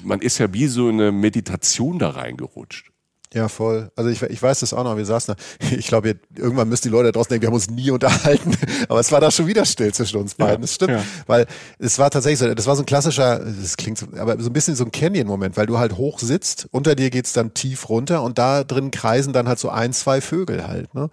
[0.04, 2.92] Man ist ja wie so eine Meditation da reingerutscht.
[3.36, 3.92] Ja, voll.
[3.98, 4.96] Also ich, ich weiß das auch noch.
[4.96, 5.68] Wir saßen da.
[5.76, 8.56] Ich glaube, irgendwann müssen die Leute da draußen denken, wir haben uns nie unterhalten.
[8.88, 10.56] Aber es war da schon wieder still zwischen uns beiden.
[10.56, 10.94] Ja, das stimmt.
[10.94, 11.04] Ja.
[11.28, 11.46] Weil
[11.78, 14.54] es war tatsächlich so, das war so ein klassischer, das klingt so, aber so ein
[14.54, 18.24] bisschen so ein Canyon-Moment, weil du halt hoch sitzt, unter dir geht's dann tief runter
[18.24, 20.94] und da drin kreisen dann halt so ein, zwei Vögel halt.
[20.94, 21.10] Ne?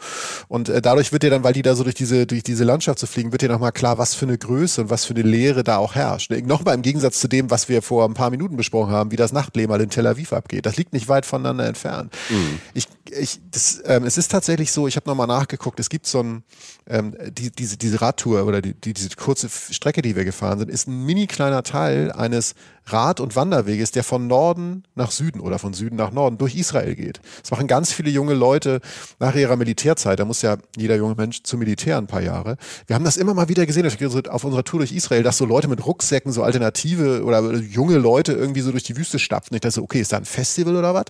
[0.46, 3.00] Und äh, dadurch wird dir dann, weil die da so durch diese, durch diese Landschaft
[3.00, 5.22] zu so fliegen, wird dir nochmal klar, was für eine Größe und was für eine
[5.22, 6.30] Leere da auch herrscht.
[6.30, 9.32] Nochmal im Gegensatz zu dem, was wir vor ein paar Minuten besprochen haben, wie das
[9.32, 10.66] Nachtleben mal in Tel Aviv abgeht.
[10.66, 12.11] Das liegt nicht weit voneinander entfernt.
[12.30, 12.58] Mhm.
[12.74, 12.86] Ich,
[13.18, 16.42] ich, das, ähm, es ist tatsächlich so, ich habe nochmal nachgeguckt, es gibt so ein,
[16.86, 20.70] ähm, die, diese, diese Radtour oder die, die, diese kurze Strecke, die wir gefahren sind,
[20.70, 22.54] ist ein mini kleiner Teil eines
[22.86, 26.94] Rad- und Wanderweges, der von Norden nach Süden oder von Süden nach Norden durch Israel
[26.94, 27.20] geht.
[27.40, 28.80] Das machen ganz viele junge Leute
[29.20, 30.18] nach ihrer Militärzeit.
[30.18, 32.56] Da muss ja jeder junge Mensch zum Militär ein paar Jahre.
[32.86, 35.68] Wir haben das immer mal wieder gesehen auf unserer Tour durch Israel, dass so Leute
[35.68, 39.54] mit Rucksäcken, so alternative oder junge Leute irgendwie so durch die Wüste stapfen.
[39.54, 41.04] Ich dachte so, okay, ist da ein Festival oder was?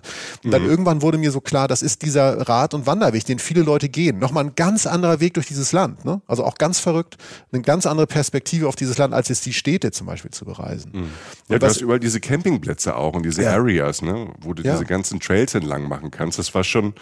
[0.44, 0.70] Und dann mhm.
[0.70, 4.18] irgendwann wurde mir so klar, das ist dieser Rad- und Wanderweg, den viele Leute gehen.
[4.18, 6.05] Nochmal ein ganz anderer Weg durch dieses Land.
[6.05, 6.20] Ne?
[6.26, 7.16] Also auch ganz verrückt,
[7.53, 10.90] eine ganz andere Perspektive auf dieses Land, als jetzt die Städte zum Beispiel zu bereisen.
[10.93, 11.11] Mhm.
[11.49, 13.53] Ja, du hast überall diese Campingplätze auch und diese ja.
[13.53, 14.72] Areas, ne, wo du ja.
[14.72, 16.38] diese ganzen Trails entlang machen kannst.
[16.38, 16.95] Das war schon,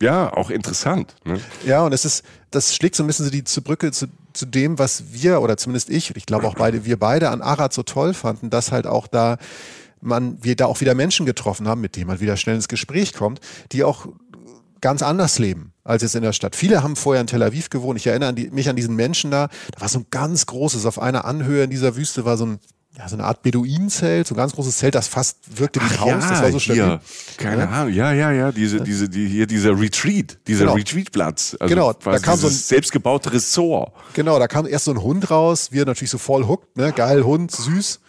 [0.00, 1.14] ja, auch interessant.
[1.24, 1.40] Ne?
[1.66, 4.78] Ja, und es ist, das schlägt so ein bisschen so die Brücke zu, zu dem,
[4.78, 8.14] was wir, oder zumindest ich, ich glaube auch beide, wir beide an Arad so toll
[8.14, 9.36] fanden, dass halt auch da
[10.00, 13.12] man, wir da auch wieder Menschen getroffen haben, mit denen man wieder schnell ins Gespräch
[13.12, 13.40] kommt,
[13.72, 14.06] die auch
[14.80, 16.56] ganz anders leben als jetzt in der Stadt.
[16.56, 17.98] Viele haben vorher in Tel Aviv gewohnt.
[17.98, 19.48] Ich erinnere an die, mich an diesen Menschen da.
[19.72, 22.58] Da war so ein ganz großes, auf einer Anhöhe in dieser Wüste war so ein
[22.98, 26.00] ja, so eine Art Beduinenzelt, so ein ganz großes Zelt, das fast wirkte wie ein
[26.00, 26.08] Haus.
[26.08, 27.00] Ja, das war so stabil.
[27.36, 27.68] Keine ja.
[27.68, 30.74] Ahnung, ja, ja, ja, diese, diese, die, hier dieser Retreat, dieser genau.
[30.74, 31.56] Retreatplatz.
[31.60, 33.92] Also genau, da kam so ein selbstgebaute Ressort.
[34.14, 37.22] Genau, da kam erst so ein Hund raus, wir natürlich so voll hooked, ne, geil
[37.22, 38.00] Hund, süß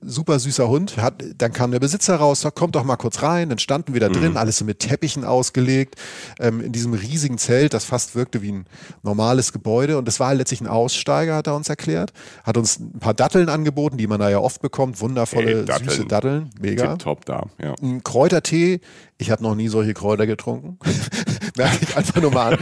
[0.00, 0.96] super süßer Hund.
[0.96, 3.48] Hat, dann kam der Besitzer raus, sagt, kommt doch mal kurz rein.
[3.48, 4.36] Dann standen wir da drin, mhm.
[4.36, 5.96] alles so mit Teppichen ausgelegt,
[6.40, 8.66] ähm, in diesem riesigen Zelt, das fast wirkte wie ein
[9.02, 9.98] normales Gebäude.
[9.98, 12.12] Und das war letztlich ein Aussteiger, hat er uns erklärt.
[12.44, 15.00] Hat uns ein paar Datteln angeboten, die man da ja oft bekommt.
[15.00, 15.90] Wundervolle, hey, Datteln.
[15.90, 16.50] süße Datteln.
[16.60, 16.96] Mega.
[16.96, 17.74] Top da, ja.
[17.82, 18.80] Ein Kräutertee.
[19.18, 20.78] Ich habe noch nie solche Kräuter getrunken.
[21.58, 22.58] Merke ich einfach nur mal an.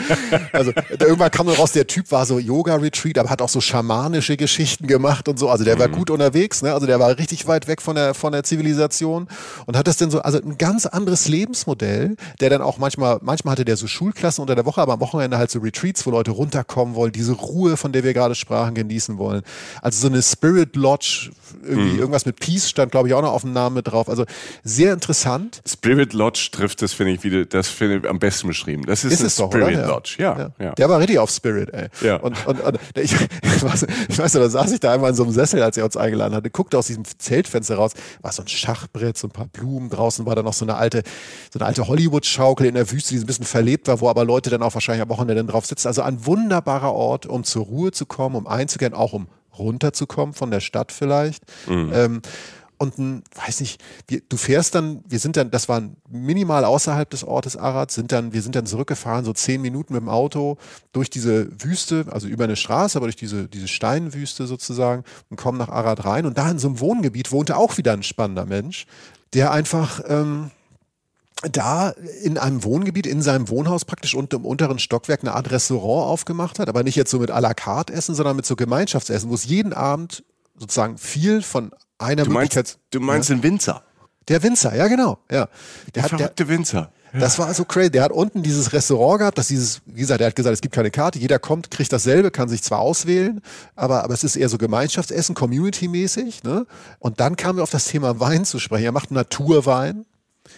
[0.53, 4.36] Also irgendwann kam dann raus, der Typ war so Yoga-Retreat, aber hat auch so schamanische
[4.36, 5.49] Geschichten gemacht und so.
[5.49, 5.92] Also der war mhm.
[5.92, 6.72] gut unterwegs, ne?
[6.72, 9.28] Also der war richtig weit weg von der, von der Zivilisation
[9.66, 13.53] und hat das denn so, also ein ganz anderes Lebensmodell, der dann auch manchmal, manchmal
[13.53, 16.30] hatte der so Schulklassen unter der Woche, aber am Wochenende halt so Retreats, wo Leute
[16.30, 19.42] runterkommen wollen, diese Ruhe, von der wir gerade sprachen, genießen wollen.
[19.82, 21.30] Also so eine Spirit Lodge,
[21.62, 21.99] irgendwie mhm.
[21.99, 24.09] irgendwas mit Peace stand, glaube ich, auch noch auf dem Namen mit drauf.
[24.09, 24.24] Also
[24.62, 25.62] sehr interessant.
[25.66, 28.84] Spirit Lodge trifft das, finde ich, wieder, das finde ich am besten beschrieben.
[28.87, 30.51] Das ist, ist eine Spirit doch, Lodge, ja, ja.
[30.59, 31.89] ja, Der war richtig auf Spirit, ey.
[32.03, 32.16] Ja.
[32.16, 35.32] Und, und, und ich, ich, weiß, weiß, da saß ich da einmal in so einem
[35.32, 39.16] Sessel, als er uns eingeladen hatte, guckte aus diesem Zeltfenster raus, war so ein Schachbrett,
[39.16, 41.03] so ein paar Blumen, draußen war da noch so eine alte,
[41.53, 44.24] so eine alte Hollywood-Schaukel in der Wüste, die so ein bisschen verlebt war, wo aber
[44.24, 45.89] Leute dann auch wahrscheinlich am Wochenende drauf sitzen.
[45.89, 49.28] Also ein wunderbarer Ort, um zur Ruhe zu kommen, um einzugehen, auch um
[49.59, 51.45] runterzukommen von der Stadt vielleicht.
[51.68, 51.93] Mhm.
[51.95, 52.22] Ähm,
[52.85, 57.11] und ein, weiß nicht, wir, du fährst dann, wir sind dann, das war minimal außerhalb
[57.11, 60.59] des Ortes Arad, sind dann, wir sind dann zurückgefahren, so zehn Minuten mit dem Auto
[60.93, 65.59] durch diese Wüste, also über eine Straße, aber durch diese, diese Steinwüste sozusagen und kommen
[65.59, 66.26] nach Arad rein.
[66.26, 68.87] Und da in so einem Wohngebiet wohnte auch wieder ein spannender Mensch,
[69.32, 70.51] der einfach, ähm,
[71.51, 71.91] da
[72.22, 76.59] in einem Wohngebiet, in seinem Wohnhaus praktisch unter im unteren Stockwerk eine Art Restaurant aufgemacht
[76.59, 79.35] hat, aber nicht jetzt so mit à la carte Essen, sondern mit so Gemeinschaftsessen, wo
[79.35, 80.24] es jeden Abend
[80.57, 82.78] sozusagen viel von einer du meinst.
[82.90, 83.36] Du meinst ja?
[83.36, 83.82] den Winzer?
[84.28, 85.18] Der Winzer, ja genau.
[85.30, 85.47] Ja.
[85.47, 86.92] Der, der hat, verrückte der, Winzer.
[87.12, 87.90] Das war so crazy.
[87.90, 90.74] Der hat unten dieses Restaurant gehabt, das dieses, wie gesagt, der hat gesagt, es gibt
[90.74, 93.40] keine Karte, jeder kommt, kriegt dasselbe, kann sich zwar auswählen,
[93.76, 96.42] aber, aber es ist eher so Gemeinschaftsessen, Community-mäßig.
[96.42, 96.66] Ne?
[96.99, 98.84] Und dann kamen wir auf das Thema Wein zu sprechen.
[98.84, 100.07] Er macht Naturwein.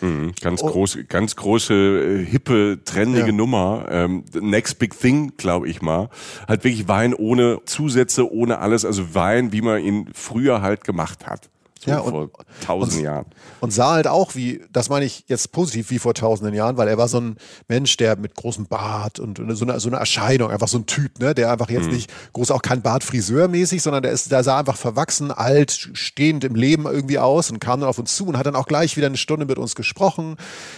[0.00, 0.66] Mhm, ganz oh.
[0.66, 3.32] groß, ganz große, äh, hippe, trendige ja.
[3.32, 3.86] Nummer.
[3.88, 6.10] Ähm, next big thing, glaube ich mal.
[6.46, 8.84] Halt wirklich Wein ohne Zusätze, ohne alles.
[8.84, 11.48] Also Wein, wie man ihn früher halt gemacht hat.
[11.78, 12.30] So ja, und, vor
[12.64, 13.26] tausend Jahren.
[13.60, 16.88] Und sah halt auch wie, das meine ich jetzt positiv wie vor tausenden Jahren, weil
[16.88, 17.36] er war so ein
[17.68, 21.18] Mensch, der mit großem Bart und so eine, so eine Erscheinung, einfach so ein Typ,
[21.20, 21.94] ne, der einfach jetzt mhm.
[21.94, 26.44] nicht groß, auch kein Bart friseurmäßig, sondern der ist, der sah einfach verwachsen, alt, stehend
[26.44, 28.96] im Leben irgendwie aus und kam dann auf uns zu und hat dann auch gleich
[28.96, 30.36] wieder eine Stunde mit uns gesprochen,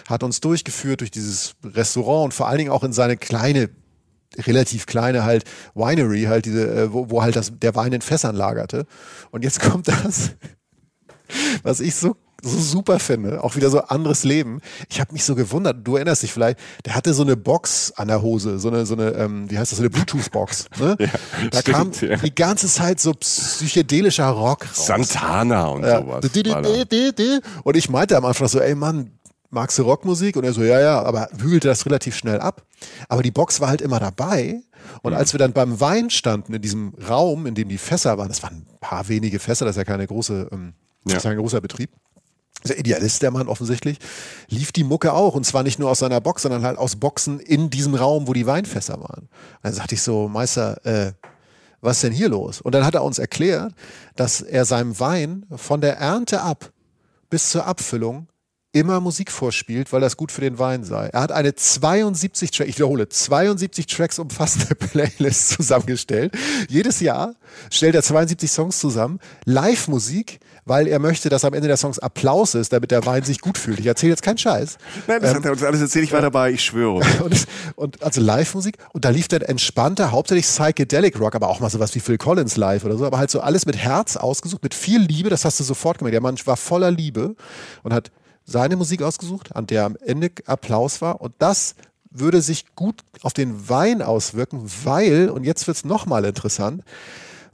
[0.09, 3.71] hat uns durchgeführt durch dieses Restaurant und vor allen Dingen auch in seine kleine
[4.37, 5.45] relativ kleine halt
[5.75, 8.87] Winery, halt diese, äh, wo, wo halt das, der Wein in Fässern lagerte.
[9.31, 10.33] Und jetzt kommt das,
[11.62, 14.61] was ich so so super finde, auch wieder so anderes Leben.
[14.89, 18.09] Ich habe mich so gewundert, du erinnerst dich vielleicht, der hatte so eine Box an
[18.09, 20.66] der Hose, so eine, so eine, ähm, wie heißt das, so eine Bluetooth-Box.
[20.79, 20.97] Ne?
[21.01, 21.07] ja,
[21.51, 22.16] da stimmt, kam ja.
[22.16, 24.87] die ganze Zeit so psychedelischer Rock raus.
[24.87, 26.01] Santana und ja.
[26.01, 26.20] sowas.
[27.64, 29.18] Und ich meinte am Anfang so, ey Mann,
[29.51, 30.37] magst du Rockmusik?
[30.37, 32.62] Und er so, ja, ja, aber wühlte das relativ schnell ab.
[33.09, 34.61] Aber die Box war halt immer dabei.
[35.03, 38.29] Und als wir dann beim Wein standen, in diesem Raum, in dem die Fässer waren,
[38.29, 40.74] das waren ein paar wenige Fässer, das ist ja keine große ähm,
[41.05, 41.15] ja.
[41.15, 41.91] Das ist ein großer Betrieb.
[42.67, 43.99] Der Idealist, der Mann offensichtlich,
[44.49, 45.35] lief die Mucke auch.
[45.35, 48.33] Und zwar nicht nur aus seiner Box, sondern halt aus Boxen in diesem Raum, wo
[48.33, 49.29] die Weinfässer waren.
[49.63, 51.13] Dann sagte ich so, Meister, äh,
[51.81, 52.61] was ist denn hier los?
[52.61, 53.73] Und dann hat er uns erklärt,
[54.17, 56.73] dass er seinem Wein von der Ernte ab
[57.31, 58.27] bis zur Abfüllung
[58.73, 61.09] immer Musik vorspielt, weil das gut für den Wein sei.
[61.09, 66.37] Er hat eine 72 Track, ich wiederhole, 72 Tracks umfassende Playlist zusammengestellt.
[66.69, 67.35] Jedes Jahr
[67.71, 72.55] stellt er 72 Songs zusammen, Live-Musik, weil er möchte, dass am Ende der Songs Applaus
[72.55, 73.81] ist, damit der Wein sich gut fühlt.
[73.81, 74.79] Ich erzähle jetzt keinen Scheiß.
[75.07, 77.05] Nein, das ähm, hat er uns alles erzählt, ich war dabei, ich schwöre.
[77.25, 77.47] und,
[77.77, 81.95] und also Live-Musik und da lief dann entspannter, hauptsächlich Psychedelic Rock, aber auch mal sowas
[81.95, 85.01] wie Phil Collins live oder so, aber halt so alles mit Herz ausgesucht, mit viel
[85.01, 86.14] Liebe, das hast du sofort gemerkt.
[86.14, 87.35] Der Mann war voller Liebe
[87.83, 88.11] und hat
[88.45, 91.21] seine Musik ausgesucht, an der am Ende Applaus war.
[91.21, 91.75] Und das
[92.11, 96.83] würde sich gut auf den Wein auswirken, weil, und jetzt wird es nochmal interessant,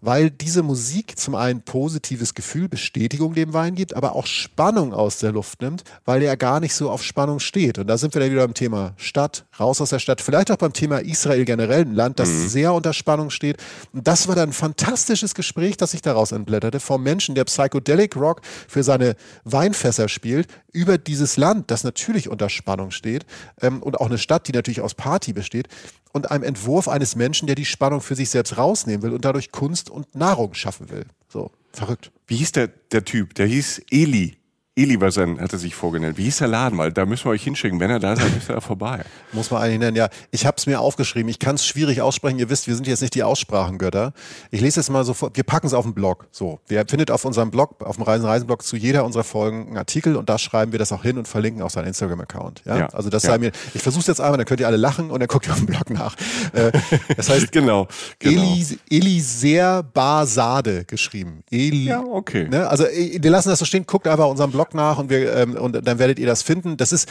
[0.05, 5.19] weil diese Musik zum einen positives Gefühl, Bestätigung dem Wein gibt, aber auch Spannung aus
[5.19, 7.79] der Luft nimmt, weil er gar nicht so auf Spannung steht.
[7.79, 10.57] Und da sind wir dann wieder beim Thema Stadt, raus aus der Stadt, vielleicht auch
[10.57, 12.49] beim Thema Israel generell, ein Land, das mhm.
[12.49, 13.57] sehr unter Spannung steht.
[13.93, 18.15] Und das war dann ein fantastisches Gespräch, das sich daraus entblätterte, vom Menschen, der Psychedelic
[18.17, 23.25] Rock für seine Weinfässer spielt, über dieses Land, das natürlich unter Spannung steht
[23.63, 25.69] ähm, und auch eine Stadt, die natürlich aus Party besteht
[26.15, 29.51] und einem Entwurf eines Menschen, der die Spannung für sich selbst rausnehmen will und dadurch
[29.51, 31.05] Kunst und Nahrung schaffen will.
[31.29, 31.51] So.
[31.73, 32.13] Verrückt.
[32.29, 33.35] Wie hieß der, der Typ?
[33.35, 34.37] Der hieß Eli.
[34.77, 36.19] Eli war sein, hat er sich vorgenannt.
[36.19, 36.77] Wie hieß der Laden?
[36.79, 37.79] Weil da müssen wir euch hinschicken.
[37.79, 39.05] Wenn er da ist, dann ist er vorbei.
[39.31, 40.09] Muss man eigentlich nennen, ja.
[40.33, 41.29] Ich habe es mir aufgeschrieben.
[41.29, 42.41] Ich kann es schwierig aussprechen.
[42.41, 44.13] Ihr wisst, wir sind jetzt nicht die Aussprachengötter.
[44.51, 45.37] Ich lese es mal sofort.
[45.37, 46.27] Wir packen es auf den Blog.
[46.33, 46.59] So.
[46.67, 49.77] Wir findet auf unserem Blog, auf dem Reisen Reisen Blog zu jeder unserer Folgen einen
[49.77, 52.63] Artikel und da schreiben wir das auch hin und verlinken auch seinen Instagram-Account.
[52.65, 52.79] Ja?
[52.79, 52.87] ja?
[52.87, 53.31] Also das ja.
[53.31, 55.47] sei mir, ich versuche es jetzt einmal, dann könnt ihr alle lachen und dann guckt
[55.47, 56.17] ihr auf dem Blog nach.
[56.53, 56.73] Äh,
[57.17, 57.87] das heißt, genau,
[58.19, 58.43] genau.
[58.43, 61.45] Eli, Eliser Basade geschrieben.
[61.49, 62.49] Eli, ja, okay.
[62.49, 62.69] Ne?
[62.69, 63.87] Also, äh, wir lassen das so stehen.
[63.87, 66.77] Guckt einfach unserem Blog nach und wir, äh, ähm, und dann werdet ihr das finden.
[66.77, 67.09] Das ist,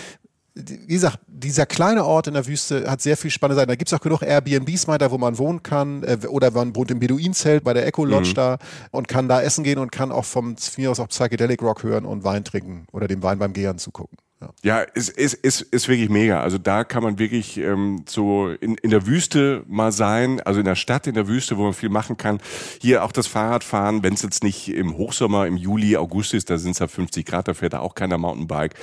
[0.55, 3.69] wie gesagt, dieser kleine Ort in der Wüste hat sehr viel spannende Seiten.
[3.69, 6.03] Da gibt es auch genug Airbnbs mal da, wo man wohnen kann.
[6.03, 8.35] Äh, oder man wohnt im Beduinzelt bei der Echo Lodge mhm.
[8.35, 8.57] da
[8.91, 12.05] und kann da essen gehen und kann auch vom mir aus auch Psychedelic Rock hören
[12.05, 14.17] und Wein trinken oder dem Wein beim Gären zugucken.
[14.63, 16.41] Ja, es ist, ist, ist wirklich mega.
[16.41, 20.65] Also da kann man wirklich ähm, so in, in der Wüste mal sein, also in
[20.65, 22.39] der Stadt, in der Wüste, wo man viel machen kann.
[22.81, 26.57] Hier auch das Fahrradfahren, wenn es jetzt nicht im Hochsommer, im Juli, August ist, da
[26.57, 28.75] sind es ja 50 Grad, da fährt da auch keiner Mountainbike.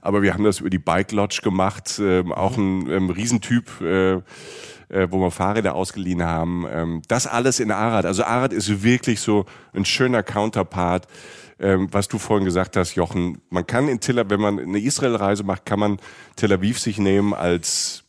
[0.00, 3.80] Aber wir haben das über die Bike Lodge gemacht, ähm, auch ein ähm, Riesentyp.
[3.80, 4.20] Äh,
[4.90, 6.66] äh, wo wir Fahrräder ausgeliehen haben.
[6.70, 8.04] Ähm, das alles in Arad.
[8.04, 11.08] Also Arad ist wirklich so ein schöner Counterpart
[11.58, 13.40] ähm, was du vorhin gesagt hast, Jochen.
[13.50, 15.98] Man kann in Tel Aviv, wenn man eine Israel-Reise macht, kann man
[16.36, 18.04] Tel Aviv sich nehmen als,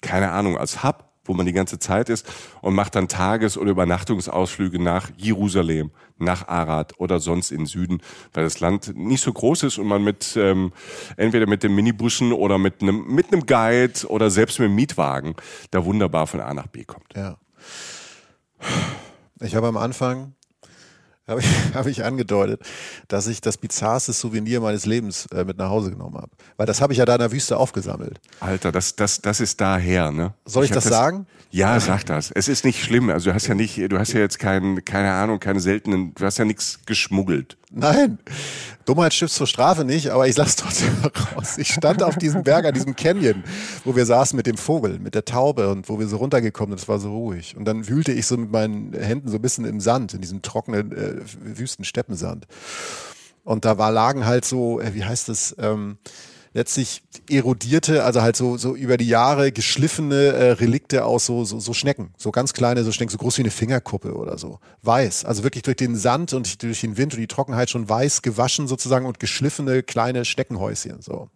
[0.00, 2.26] keine Ahnung, als Hub wo man die ganze Zeit ist
[2.62, 8.00] und macht dann Tages- oder Übernachtungsausflüge nach Jerusalem, nach Arad oder sonst in Süden,
[8.32, 10.72] weil das Land nicht so groß ist und man mit ähm,
[11.16, 15.34] entweder mit den Minibussen oder mit einem mit einem Guide oder selbst mit dem Mietwagen
[15.70, 17.14] da wunderbar von A nach B kommt.
[17.14, 17.36] Ja.
[19.40, 20.34] Ich habe am Anfang
[21.28, 22.62] habe ich, hab ich angedeutet,
[23.08, 26.30] dass ich das bizarrste Souvenir meines Lebens äh, mit nach Hause genommen habe.
[26.56, 28.20] Weil das habe ich ja da in der Wüste aufgesammelt.
[28.40, 30.34] Alter, das, das, das ist daher, ne?
[30.44, 31.26] Soll ich, ich das, das sagen?
[31.50, 32.30] Ja, sag das.
[32.30, 33.08] Es ist nicht schlimm.
[33.08, 36.24] Also du hast ja nicht, du hast ja jetzt kein, keine Ahnung, keine seltenen, du
[36.24, 37.56] hast ja nichts geschmuggelt.
[37.70, 38.18] Nein,
[38.86, 40.90] Dummheit stiftet zur Strafe nicht, aber ich lasse trotzdem
[41.34, 41.58] raus.
[41.58, 43.44] Ich stand auf diesem Berg, an diesem Canyon,
[43.84, 46.82] wo wir saßen mit dem Vogel, mit der Taube und wo wir so runtergekommen sind.
[46.82, 47.56] Es war so ruhig.
[47.56, 50.40] Und dann wühlte ich so mit meinen Händen so ein bisschen im Sand, in diesem
[50.40, 51.16] trockenen äh,
[51.58, 52.46] Wüstensteppensand.
[53.44, 55.98] Und da war, lagen halt so, äh, wie heißt das, ähm,
[56.52, 61.60] letztlich erodierte, also halt so, so über die Jahre geschliffene äh, Relikte aus so, so,
[61.60, 62.12] so Schnecken.
[62.16, 64.60] So ganz kleine, so Schnecken, so groß wie eine Fingerkuppe oder so.
[64.82, 65.24] Weiß.
[65.24, 68.66] Also wirklich durch den Sand und durch den Wind und die Trockenheit schon weiß gewaschen
[68.68, 71.00] sozusagen und geschliffene kleine Schneckenhäuschen.
[71.02, 71.28] So.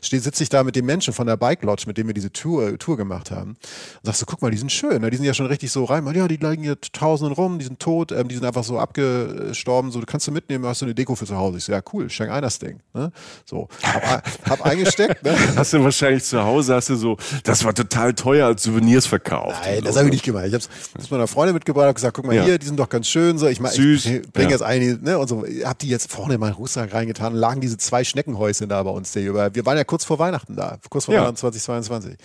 [0.00, 2.78] Sitze ich da mit dem Menschen von der Bike Lodge, mit dem wir diese Tour,
[2.78, 3.50] Tour gemacht haben.
[3.50, 3.58] Und
[4.04, 5.00] sagst du, guck mal, die sind schön.
[5.00, 5.10] Ne?
[5.10, 6.06] Die sind ja schon richtig so rein.
[6.14, 9.90] Ja, die liegen hier tausenden rum, die sind tot, ähm, die sind einfach so abgestorben.
[9.90, 11.58] So, du kannst du mitnehmen, hast du eine Deko für zu Hause.
[11.58, 12.80] Ich so, ja, cool, schenk ein das Ding.
[12.94, 13.10] Ne?
[13.44, 15.24] So, hab, hab eingesteckt.
[15.24, 15.36] Ne?
[15.56, 19.60] Hast du wahrscheinlich zu Hause, hast du so, das war total teuer als Souvenirs verkauft.
[19.64, 20.46] Nein, das habe ich nicht gemacht.
[20.46, 20.64] Ich habe
[20.98, 22.44] es meiner Freundin mitgebracht und gesagt, guck mal ja.
[22.44, 23.38] hier, die sind doch ganz schön.
[23.38, 24.06] So, ich, mein, Süß.
[24.06, 24.50] ich bringe ja.
[24.52, 27.76] jetzt eine, ne, und so, hab die jetzt vorne in meinen Rucksack reingetan, lagen diese
[27.76, 29.12] zwei Schneckenhäuschen da bei uns.
[29.12, 31.22] Der, wir waren ja kurz vor vor Weihnachten da, kurz vor ja.
[31.22, 32.16] Weihnachten 2022.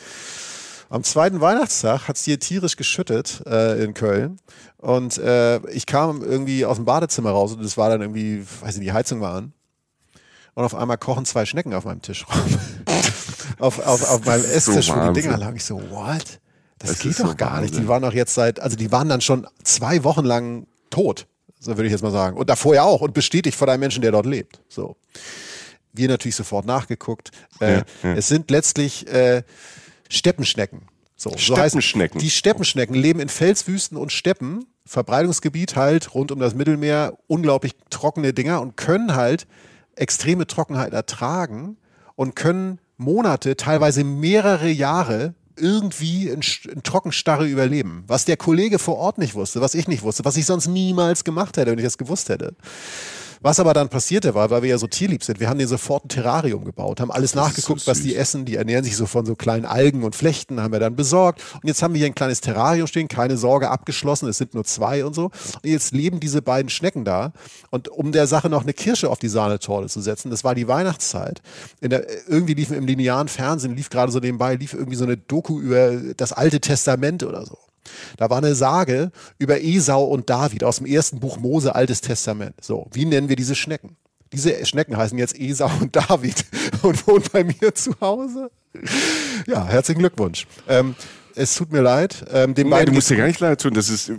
[0.90, 4.40] Am zweiten Weihnachtstag hat es hier tierisch geschüttet äh, in Köln.
[4.78, 8.76] Und äh, ich kam irgendwie aus dem Badezimmer raus und es war dann irgendwie, weiß
[8.76, 9.54] nicht, die Heizung war an.
[10.54, 12.42] Und auf einmal kochen zwei Schnecken auf meinem Tisch rum.
[13.60, 15.56] auf, auf, auf meinem Esstisch, so wo die Dinger lagen.
[15.56, 16.40] Ich so, what?
[16.80, 17.64] Das, das geht doch so gar Wahnsinn.
[17.64, 17.84] nicht.
[17.84, 21.26] Die waren doch jetzt seit, also die waren dann schon zwei Wochen lang tot.
[21.60, 22.36] So würde ich jetzt mal sagen.
[22.36, 24.60] Und davor ja auch und bestätigt von einem Menschen, der dort lebt.
[24.68, 24.98] So
[25.98, 27.32] wir natürlich sofort nachgeguckt.
[27.60, 28.14] Äh, ja, ja.
[28.14, 29.44] Es sind letztlich äh,
[30.10, 30.84] Steppenschnecken.
[31.16, 32.20] So, Steppenschnecken.
[32.20, 37.74] So die Steppenschnecken leben in Felswüsten und Steppen, Verbreitungsgebiet halt rund um das Mittelmeer, unglaublich
[37.90, 39.48] trockene Dinger und können halt
[39.96, 41.78] extreme Trockenheit ertragen
[42.16, 46.42] und können Monate, teilweise mehrere Jahre irgendwie in,
[46.72, 48.04] in Trockenstarre überleben.
[48.08, 51.24] Was der Kollege vor Ort nicht wusste, was ich nicht wusste, was ich sonst niemals
[51.24, 52.56] gemacht hätte, wenn ich das gewusst hätte.
[53.48, 56.04] Was aber dann passierte war, weil wir ja so tierlieb sind, wir haben denen sofort
[56.04, 58.44] ein Terrarium gebaut, haben alles das nachgeguckt, so was die essen.
[58.44, 61.42] Die ernähren sich so von so kleinen Algen und Flechten, haben wir dann besorgt.
[61.54, 64.66] Und jetzt haben wir hier ein kleines Terrarium stehen, keine Sorge, abgeschlossen, es sind nur
[64.66, 65.28] zwei und so.
[65.28, 67.32] Und jetzt leben diese beiden Schnecken da.
[67.70, 70.68] Und um der Sache noch eine Kirsche auf die Sahnetorte zu setzen, das war die
[70.68, 71.42] Weihnachtszeit.
[71.82, 75.62] Der, irgendwie lief im linearen Fernsehen, lief gerade so nebenbei, lief irgendwie so eine Doku
[75.62, 77.58] über das Alte Testament oder so.
[78.18, 82.56] Da war eine Sage über Esau und David aus dem ersten Buch Mose, Altes Testament.
[82.62, 83.96] So, wie nennen wir diese Schnecken?
[84.34, 86.46] Diese Schnecken heißen jetzt Esau und David
[86.82, 88.52] und wohnen bei mir zu Hause.
[89.48, 90.48] Ja, herzlichen Glückwunsch.
[90.68, 90.96] Ähm,
[91.36, 92.26] es tut mir leid.
[92.32, 93.74] Ähm, dem nee, du musst dir gar nicht leid tun.
[93.74, 94.12] Das ist,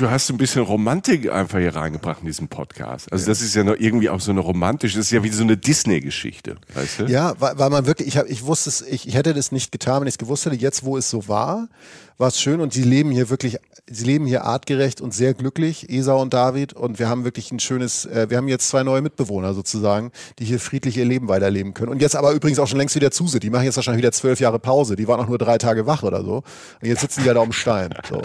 [0.00, 3.12] du hast ein bisschen Romantik einfach hier reingebracht in diesen Podcast.
[3.12, 5.42] Also das ist ja noch irgendwie auch so eine romantische, das ist ja wie so
[5.42, 7.04] eine Disney-Geschichte, weißt du?
[7.04, 9.72] Ja, weil, weil man wirklich, ich, hab, ich wusste es, ich, ich hätte das nicht
[9.72, 10.56] getan, wenn ich es gewusst hätte.
[10.56, 11.68] Jetzt, wo es so war,
[12.18, 13.58] war es schön und sie leben hier wirklich,
[13.90, 16.74] sie leben hier artgerecht und sehr glücklich, Esau und David.
[16.74, 20.44] Und wir haben wirklich ein schönes, äh, wir haben jetzt zwei neue Mitbewohner sozusagen, die
[20.44, 21.90] hier friedlich ihr Leben weiterleben können.
[21.90, 23.42] Und jetzt aber übrigens auch schon längst wieder zu sind.
[23.42, 24.96] Die machen jetzt wahrscheinlich wieder zwölf Jahre Pause.
[24.96, 26.36] Die waren auch nur drei Tage wach oder so.
[26.36, 27.94] Und jetzt sitzen die ja da am Stein.
[28.08, 28.20] So.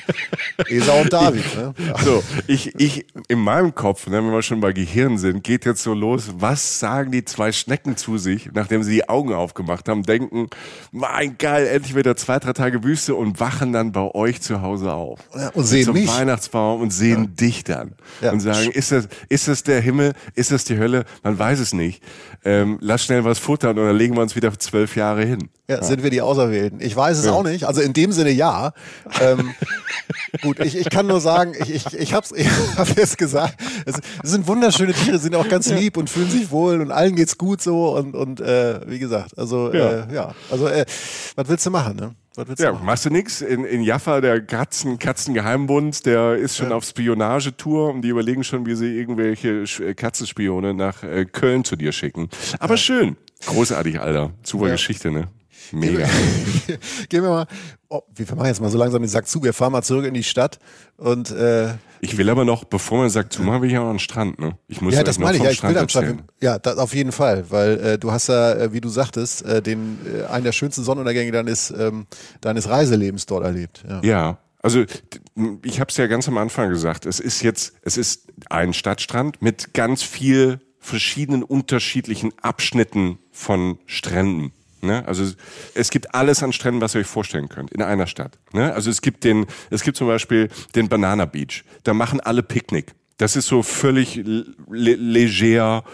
[0.68, 1.44] Esau und David.
[1.54, 1.74] Ne?
[1.86, 2.02] Ja.
[2.02, 5.82] So, ich, ich in meinem Kopf, ne, wenn wir schon bei Gehirn sind, geht jetzt
[5.82, 6.30] so los.
[6.38, 10.48] Was sagen die zwei Schnecken zu sich, nachdem sie die Augen aufgemacht haben, denken,
[10.90, 14.62] mein geil, endlich wieder zwei, drei Tage Wüste und und wachen dann bei euch zu
[14.62, 14.95] Hause auf.
[15.34, 16.08] Ja, und sehen mich.
[16.08, 17.46] Weihnachtsbaum und sehen ja.
[17.46, 17.92] dich dann.
[18.20, 18.32] Ja.
[18.32, 20.12] Und sagen, ist das, ist das der Himmel?
[20.34, 21.04] Ist das die Hölle?
[21.22, 22.02] Man weiß es nicht.
[22.44, 25.48] Ähm, lass schnell was futtern und dann legen wir uns wieder zwölf Jahre hin.
[25.68, 26.80] Ja, sind wir die Auserwählten?
[26.80, 27.64] Ich weiß es auch nicht.
[27.64, 28.72] Also in dem Sinne ja.
[29.20, 29.52] Ähm,
[30.42, 33.96] gut, ich, ich kann nur sagen, ich, ich, ich habe ich hab jetzt gesagt, es,
[34.22, 37.36] es sind wunderschöne Tiere, sind auch ganz lieb und fühlen sich wohl und allen geht's
[37.36, 40.34] gut so und, und äh, wie gesagt, also ja, äh, ja.
[40.50, 40.86] also äh,
[41.34, 42.14] was willst du machen, ne?
[42.58, 43.40] Ja, machst du nix?
[43.40, 46.76] In, in Jaffa, der Katzen, Katzengeheimbund, der ist schon ja.
[46.76, 51.76] auf Spionagetour und die überlegen schon, wie sie irgendwelche äh, Katzenspione nach äh, Köln zu
[51.76, 52.28] dir schicken.
[52.58, 52.78] Aber ja.
[52.78, 53.16] schön.
[53.46, 54.32] Großartig, Alter.
[54.42, 54.72] Super ja.
[54.72, 55.28] Geschichte, ne?
[55.72, 56.06] Mega.
[57.08, 57.46] Gehen wir mal,
[57.88, 60.14] oh, wir machen jetzt mal so langsam den Sack zu, wir fahren mal zurück in
[60.14, 60.58] die Stadt
[60.96, 63.86] und äh, ich will aber noch, bevor man sagt, zu machen, will ich ja noch
[63.86, 64.56] an den Strand, ne?
[64.68, 66.24] Ich muss ja, das meine ich, ja, ich Strand will am Strand.
[66.40, 69.62] Ja, das auf jeden Fall, weil äh, du hast ja, äh, wie du sagtest, äh,
[69.62, 72.06] den äh, einen der schönsten Sonnenuntergänge deines, ähm,
[72.40, 73.84] deines Reiselebens dort erlebt.
[73.88, 74.00] Ja.
[74.02, 74.38] ja.
[74.62, 74.84] Also
[75.62, 79.40] ich habe es ja ganz am Anfang gesagt, es ist jetzt, es ist ein Stadtstrand
[79.40, 84.52] mit ganz viel verschiedenen unterschiedlichen Abschnitten von Stränden.
[84.86, 85.06] Ne?
[85.06, 85.24] Also
[85.74, 88.38] es gibt alles an Stränden, was ihr euch vorstellen könnt, in einer Stadt.
[88.52, 88.72] Ne?
[88.72, 91.64] Also es gibt den, es gibt zum Beispiel den Banana Beach.
[91.84, 92.94] Da machen alle Picknick.
[93.18, 95.84] Das ist so völlig le leger.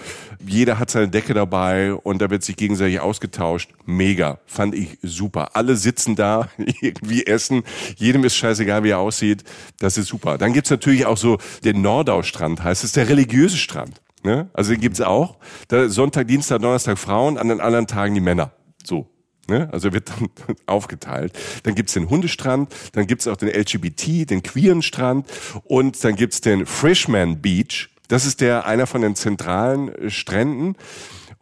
[0.45, 3.71] Jeder hat seine Decke dabei und da wird sich gegenseitig ausgetauscht.
[3.87, 4.41] Mega.
[4.47, 5.55] Fand ich super.
[5.55, 6.49] Alle sitzen da,
[6.81, 7.63] irgendwie essen.
[7.97, 9.45] Jedem ist scheißegal, wie er aussieht.
[9.79, 10.37] Das ist super.
[10.37, 14.01] Dann gibt's natürlich auch so den Nordau-Strand, heißt es, der religiöse Strand.
[14.25, 14.49] Ne?
[14.53, 15.39] Also den gibt's auch.
[15.69, 18.51] Da Sonntag, Dienstag, Donnerstag Frauen, an den anderen Tagen die Männer.
[18.87, 19.09] So.
[19.49, 19.69] Ne?
[19.73, 20.29] Also wird dann
[20.67, 21.39] aufgeteilt.
[21.65, 25.27] Dann gibt's den Hundestrand, dann gibt's auch den LGBT, den queeren Strand
[25.65, 27.91] und dann gibt's den Freshman Beach.
[28.09, 30.77] Das ist der einer von den zentralen äh, Stränden.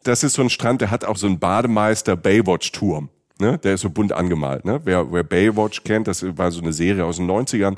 [0.03, 3.11] Das ist so ein Strand, der hat auch so einen Bademeister Baywatch-Turm.
[3.39, 3.59] Ne?
[3.59, 4.65] Der ist so bunt angemalt.
[4.65, 4.81] Ne?
[4.85, 7.77] Wer, wer Baywatch kennt, das war so eine Serie aus den 90ern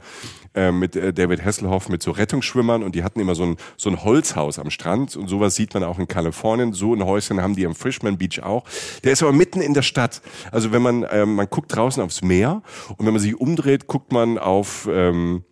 [0.54, 3.90] äh, mit äh, David Hasselhoff mit so Rettungsschwimmern und die hatten immer so ein, so
[3.90, 6.72] ein Holzhaus am Strand und sowas sieht man auch in Kalifornien.
[6.72, 8.64] So ein Häuschen haben die am Frishman Beach auch.
[9.04, 10.22] Der ist aber mitten in der Stadt.
[10.50, 12.62] Also wenn man, äh, man guckt draußen aufs Meer
[12.96, 14.88] und wenn man sich umdreht, guckt man auf...
[14.90, 15.44] Ähm,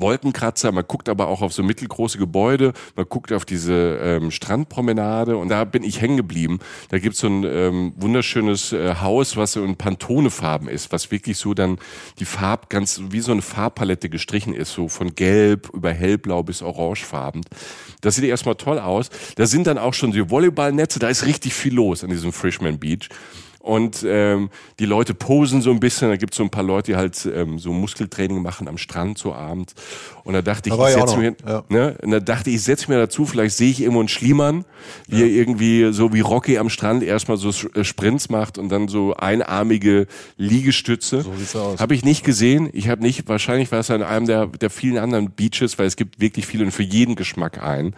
[0.00, 5.36] Wolkenkratzer, man guckt aber auch auf so mittelgroße Gebäude, man guckt auf diese ähm, Strandpromenade
[5.36, 6.58] und da bin ich hängen geblieben.
[6.90, 11.38] Da gibt's so ein ähm, wunderschönes äh, Haus, was so in Pantone-Farben ist, was wirklich
[11.38, 11.78] so dann
[12.18, 16.62] die Farb ganz wie so eine Farbpalette gestrichen ist, so von gelb über hellblau bis
[16.62, 17.42] orangefarben.
[18.00, 19.10] Das sieht erstmal toll aus.
[19.36, 22.78] Da sind dann auch schon die Volleyballnetze, da ist richtig viel los an diesem Freshman
[22.78, 23.08] Beach
[23.60, 26.08] und ähm, die Leute posen so ein bisschen.
[26.08, 29.18] Da gibt es so ein paar Leute, die halt ähm, so Muskeltraining machen am Strand
[29.18, 29.74] so Abend.
[30.28, 31.64] Und da dachte ich, ich setze mir, ja.
[31.70, 31.96] ne?
[32.02, 34.66] Und da dachte ich, ich setze mir dazu, vielleicht sehe ich irgendwo einen Schliemann,
[35.06, 35.22] wie ja.
[35.22, 39.14] er irgendwie so wie Rocky am Strand erstmal so äh, Sprints macht und dann so
[39.14, 40.06] einarmige
[40.36, 41.22] Liegestütze.
[41.22, 41.80] So sieht's aus.
[41.80, 42.68] Habe ich nicht gesehen.
[42.74, 45.96] Ich habe nicht, wahrscheinlich war es an einem der, der vielen anderen Beaches, weil es
[45.96, 47.96] gibt wirklich viele und für jeden Geschmack ein.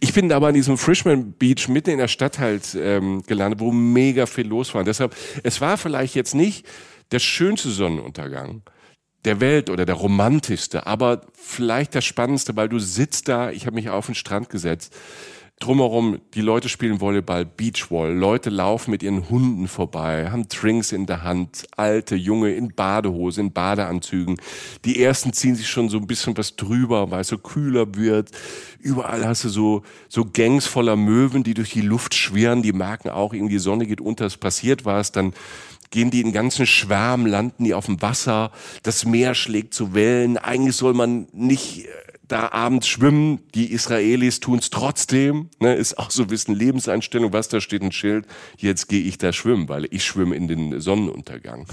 [0.00, 3.70] Ich bin aber an diesem Frishman Beach mitten in der Stadt halt ähm, gelandet, wo
[3.70, 4.80] mega viel los war.
[4.80, 5.14] Und deshalb
[5.44, 6.66] es war vielleicht jetzt nicht
[7.12, 8.62] der schönste Sonnenuntergang
[9.28, 13.74] der Welt oder der romantischste, aber vielleicht der spannendste, weil du sitzt da, ich habe
[13.74, 14.96] mich auf den Strand gesetzt,
[15.60, 21.04] drumherum, die Leute spielen Volleyball, Beachwall, Leute laufen mit ihren Hunden vorbei, haben Drinks in
[21.04, 24.36] der Hand, alte, junge in Badehose, in Badeanzügen.
[24.86, 28.30] Die ersten ziehen sich schon so ein bisschen was drüber, weil es so kühler wird.
[28.78, 33.10] Überall hast du so, so Gangs voller Möwen, die durch die Luft schwirren, die merken
[33.10, 35.34] auch, irgendwie die Sonne geht unter, es passiert was, dann
[35.90, 38.50] gehen die in ganzen Schwärmen, landen die auf dem Wasser,
[38.82, 40.36] das Meer schlägt zu Wellen.
[40.38, 41.88] Eigentlich soll man nicht äh,
[42.28, 43.40] da abends schwimmen.
[43.54, 45.48] Die Israelis tun es trotzdem.
[45.60, 47.32] Ne, ist auch so ein bisschen Lebenseinstellung.
[47.32, 48.26] Was da steht ein Schild.
[48.56, 51.66] Jetzt gehe ich da schwimmen, weil ich schwimme in den Sonnenuntergang.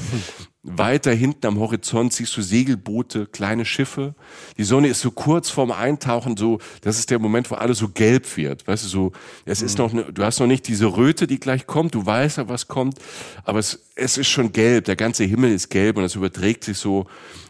[0.67, 4.15] Weiter hinten am Horizont siehst du Segelboote, kleine Schiffe.
[4.57, 7.89] Die Sonne ist so kurz vorm Eintauchen, so, das ist der Moment, wo alles so
[7.89, 8.67] gelb wird.
[8.67, 9.11] Weißt du, so,
[9.45, 12.37] es ist noch, ne, du hast noch nicht diese Röte, die gleich kommt, du weißt
[12.37, 12.97] ja, was kommt,
[13.43, 16.79] aber es, es ist schon gelb, der ganze Himmel ist gelb und es überträgt sich
[16.79, 17.05] so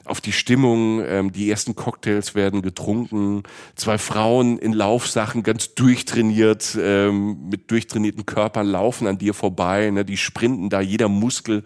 [0.06, 1.04] auf die Stimmung.
[1.06, 3.44] Ähm, die ersten Cocktails werden getrunken.
[3.76, 9.90] Zwei Frauen in Laufsachen, ganz durchtrainiert, ähm, mit durchtrainierten Körpern laufen an dir vorbei.
[9.90, 10.06] Ne?
[10.06, 11.64] Die sprinten da, jeder Muskel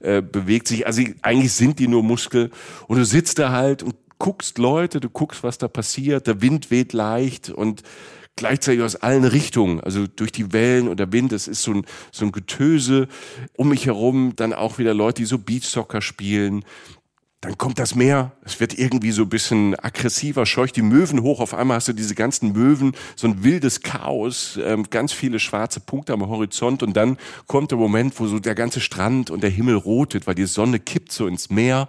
[0.00, 0.86] äh, bewegt sich.
[0.86, 2.50] Also eigentlich sind die nur Muskel.
[2.86, 6.26] Und du sitzt da halt und guckst Leute, du guckst, was da passiert.
[6.26, 7.82] Der Wind weht leicht und
[8.36, 11.86] gleichzeitig aus allen Richtungen, also durch die Wellen und der Wind, es ist so ein,
[12.10, 13.06] so ein Getöse
[13.56, 16.64] um mich herum, dann auch wieder Leute, die so Beachsoccer spielen,
[17.40, 21.40] dann kommt das Meer, es wird irgendwie so ein bisschen aggressiver, scheucht die Möwen hoch,
[21.40, 25.80] auf einmal hast du diese ganzen Möwen, so ein wildes Chaos, ähm, ganz viele schwarze
[25.80, 26.82] Punkte am Horizont.
[26.82, 30.34] Und dann kommt der Moment, wo so der ganze Strand und der Himmel rotet, weil
[30.34, 31.88] die Sonne kippt so ins Meer.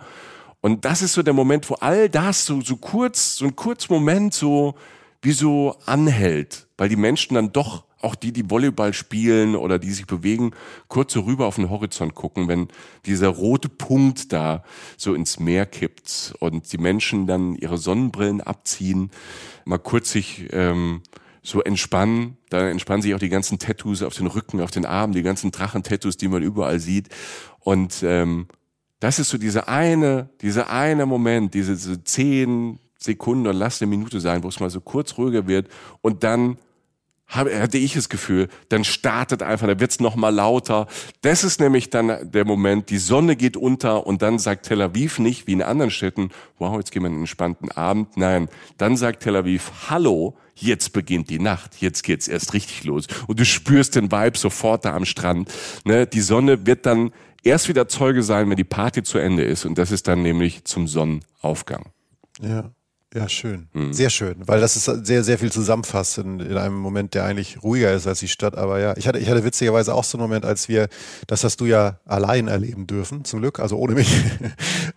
[0.62, 3.90] Und das ist so der Moment, wo all das so, so kurz, so ein kurz
[3.90, 4.76] Moment so
[5.22, 9.92] wie so anhält, weil die Menschen dann doch auch die, die Volleyball spielen oder die
[9.92, 10.52] sich bewegen,
[10.88, 12.68] kurz so rüber auf den Horizont gucken, wenn
[13.06, 14.64] dieser rote Punkt da
[14.98, 19.12] so ins Meer kippt und die Menschen dann ihre Sonnenbrillen abziehen,
[19.66, 21.02] mal kurz sich ähm,
[21.44, 22.38] so entspannen.
[22.50, 25.52] Da entspannen sich auch die ganzen Tattoos auf den Rücken, auf den Armen, die ganzen
[25.52, 27.10] Drachentattoos, die man überall sieht.
[27.60, 28.48] Und ähm,
[29.00, 33.90] das ist so diese eine, dieser eine Moment, diese, diese zehn Sekunden oder lass eine
[33.90, 35.68] Minute sein, wo es mal so kurz ruhiger wird
[36.02, 36.58] und dann
[37.32, 40.88] hatte ich das Gefühl, dann startet einfach, da wird's noch mal lauter.
[41.22, 45.20] Das ist nämlich dann der Moment, die Sonne geht unter und dann sagt Tel Aviv
[45.20, 46.30] nicht, wie in anderen Städten,
[46.60, 48.18] wow, jetzt gehen wir in einen entspannten Abend.
[48.18, 53.08] Nein, dann sagt Tel Aviv, hallo, jetzt beginnt die Nacht, jetzt geht's erst richtig los.
[53.28, 55.52] Und du spürst den Vibe sofort da am Strand.
[55.86, 56.08] Ne?
[56.08, 57.12] Die Sonne wird dann
[57.44, 59.66] erst wieder Zeuge sein, wenn die Party zu Ende ist.
[59.66, 61.86] Und das ist dann nämlich zum Sonnenaufgang.
[62.42, 62.72] Ja.
[63.14, 63.68] Ja, schön.
[63.74, 63.92] Mhm.
[63.92, 67.62] Sehr schön, weil das ist sehr, sehr viel zusammenfasst in, in, einem Moment, der eigentlich
[67.62, 68.58] ruhiger ist als die Stadt.
[68.58, 70.88] Aber ja, ich hatte, ich hatte witzigerweise auch so einen Moment, als wir,
[71.28, 74.12] das hast du ja allein erleben dürfen, zum Glück, also ohne mich.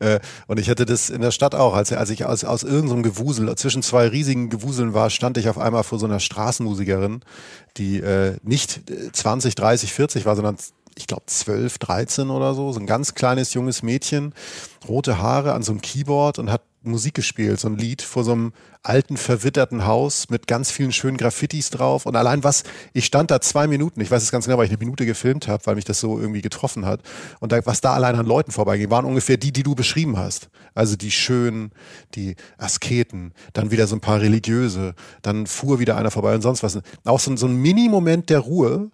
[0.01, 0.19] Äh,
[0.49, 3.55] und ich hatte das in der Stadt auch, als, als ich aus, aus irgendeinem Gewusel,
[3.55, 7.21] zwischen zwei riesigen Gewuseln war, stand ich auf einmal vor so einer Straßenmusikerin,
[7.77, 8.83] die äh, nicht
[9.13, 10.57] 20, 30, 40 war, sondern
[10.97, 14.35] ich glaube 12, 13 oder so, so ein ganz kleines junges Mädchen,
[14.89, 18.33] rote Haare an so einem Keyboard und hat Musik gespielt, so ein Lied vor so
[18.33, 18.53] einem
[18.83, 22.07] alten, verwitterten Haus mit ganz vielen schönen Graffitis drauf.
[22.07, 24.71] Und allein was, ich stand da zwei Minuten, ich weiß es ganz genau, weil ich
[24.71, 27.01] eine Minute gefilmt habe, weil mich das so irgendwie getroffen hat.
[27.41, 30.49] Und da, was da allein an Leuten vorbeiging, waren ungefähr die, die du beschrieben hast.
[30.75, 31.73] Also die Schönen,
[32.15, 36.63] die Asketen, dann wieder so ein paar Religiöse, dann fuhr wieder einer vorbei und sonst
[36.63, 36.79] was.
[37.05, 38.91] Auch so, so ein Mini-Moment der Ruhe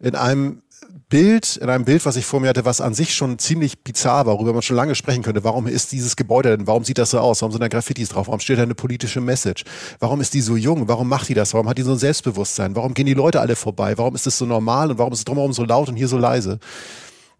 [0.00, 0.62] in einem
[1.08, 4.26] Bild, in einem Bild, was ich vor mir hatte, was an sich schon ziemlich bizarr
[4.26, 5.44] war, worüber man schon lange sprechen könnte.
[5.44, 6.66] Warum ist dieses Gebäude denn?
[6.66, 7.42] Warum sieht das so aus?
[7.42, 8.26] Warum sind da Graffitis drauf?
[8.26, 9.64] Warum steht da eine politische Message?
[10.00, 10.88] Warum ist die so jung?
[10.88, 11.52] Warum macht die das?
[11.54, 12.74] Warum hat die so ein Selbstbewusstsein?
[12.74, 13.96] Warum gehen die Leute alle vorbei?
[13.98, 16.18] Warum ist das so normal und warum ist es drumherum so laut und hier so
[16.18, 16.58] leise?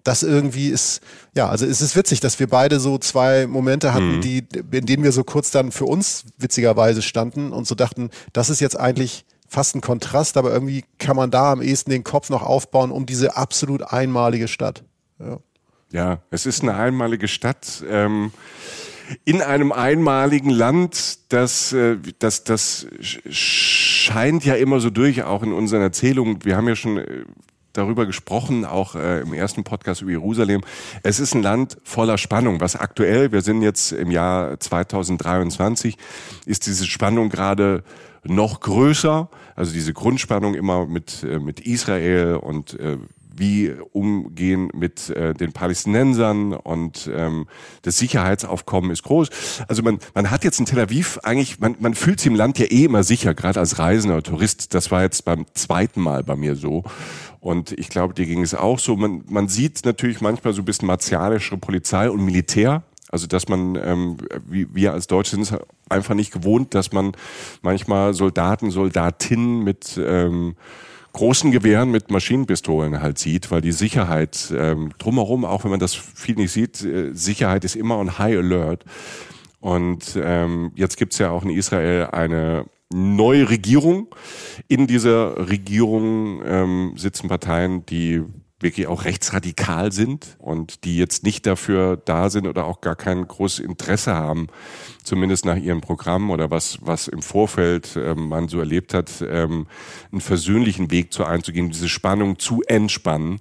[0.05, 1.01] das irgendwie ist,
[1.35, 4.21] ja, also es ist witzig, dass wir beide so zwei Momente hatten, mhm.
[4.21, 8.51] die, in denen wir so kurz dann für uns witzigerweise standen und so dachten, das
[8.51, 9.25] ist jetzt eigentlich
[9.55, 13.07] fast ein Kontrast, aber irgendwie kann man da am ehesten den Kopf noch aufbauen um
[13.07, 14.85] diese absolut einmalige Stadt.
[15.19, 15.39] Ja,
[15.91, 17.83] ja es ist eine einmalige Stadt.
[17.89, 18.33] Ähm
[19.25, 25.53] in einem einmaligen Land, das, äh, das, das scheint ja immer so durch, auch in
[25.53, 26.43] unseren Erzählungen.
[26.43, 27.25] Wir haben ja schon äh,
[27.75, 30.63] darüber gesprochen, auch äh, im ersten Podcast über Jerusalem.
[31.03, 35.99] Es ist ein Land voller Spannung, was aktuell, wir sind jetzt im Jahr 2023,
[36.47, 37.85] ist diese Spannung gerade
[38.23, 39.29] noch größer.
[39.55, 42.99] Also diese Grundspannung immer mit, äh, mit Israel und äh,
[43.37, 47.47] wie umgehen mit äh, den Palästinensern und ähm,
[47.83, 49.29] das Sicherheitsaufkommen ist groß.
[49.69, 52.59] Also man, man hat jetzt in Tel Aviv eigentlich, man, man fühlt sich im Land
[52.59, 54.75] ja eh immer sicher, gerade als Reisender, Tourist.
[54.75, 56.85] Das war jetzt beim zweiten Mal bei mir so.
[57.41, 58.97] Und ich glaube, dir ging es auch so.
[58.97, 63.77] Man, man sieht natürlich manchmal so ein bisschen martialischere Polizei und Militär also dass man,
[63.77, 65.55] ähm, wie wir als Deutsche sind es
[65.89, 67.13] einfach nicht gewohnt, dass man
[67.63, 70.57] manchmal Soldaten, Soldatinnen mit ähm,
[71.13, 75.95] großen Gewehren mit Maschinenpistolen halt sieht, weil die Sicherheit ähm, drumherum, auch wenn man das
[75.95, 78.85] viel nicht sieht, äh, Sicherheit ist immer on High Alert.
[79.61, 84.09] Und ähm, jetzt gibt's ja auch in Israel eine neue Regierung.
[84.67, 88.25] In dieser Regierung ähm, sitzen Parteien, die
[88.65, 93.29] wirklich auch rechtsradikal sind und die jetzt nicht dafür da sind oder auch gar kein
[93.29, 94.49] großes Interesse haben,
[95.05, 99.67] zumindest nach ihrem Programm oder was, was im Vorfeld ähm, man so erlebt hat, ähm,
[100.11, 103.39] einen versöhnlichen Weg zu einzugehen, diese Spannung zu entspannen,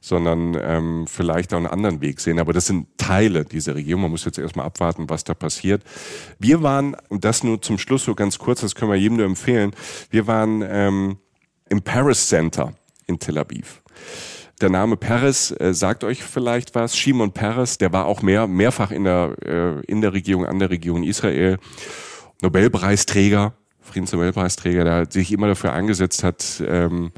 [0.00, 2.38] sondern ähm, vielleicht auch einen anderen Weg sehen.
[2.38, 4.02] Aber das sind Teile dieser Regierung.
[4.02, 5.82] Man muss jetzt erstmal abwarten, was da passiert.
[6.38, 9.26] Wir waren, und das nur zum Schluss so ganz kurz, das können wir jedem nur
[9.26, 9.72] empfehlen,
[10.10, 11.16] wir waren ähm,
[11.68, 12.74] im Paris Center
[13.06, 13.82] in Tel Aviv.
[14.60, 16.96] Der Name Peres äh, sagt euch vielleicht was.
[16.96, 20.70] Shimon Peres, der war auch mehr, mehrfach in der, äh, in der Regierung, an der
[20.70, 21.58] Regierung Israel.
[22.42, 27.12] Nobelpreisträger, Friedensnobelpreisträger, der sich immer dafür eingesetzt hat, ähm,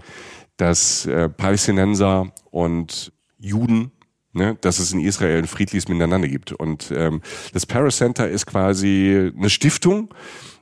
[0.57, 3.93] dass äh, Palästinenser und Juden
[4.33, 6.53] ne, dass es in Israel ein friedliches Miteinander gibt.
[6.53, 7.21] Und ähm,
[7.53, 10.15] das Paris Center ist quasi eine Stiftung,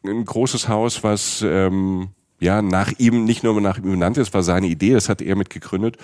[0.04, 2.08] ein großes Haus, was ähm,
[2.38, 5.36] ja, nach ihm, nicht nur nach ihm benannt ist, war seine Idee, das hat er
[5.36, 5.96] mitgegründet.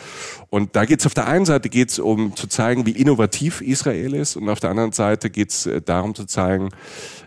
[0.49, 4.15] Und da geht es auf der einen Seite geht's um zu zeigen, wie innovativ Israel
[4.15, 6.71] ist und auf der anderen Seite geht es äh, darum zu zeigen,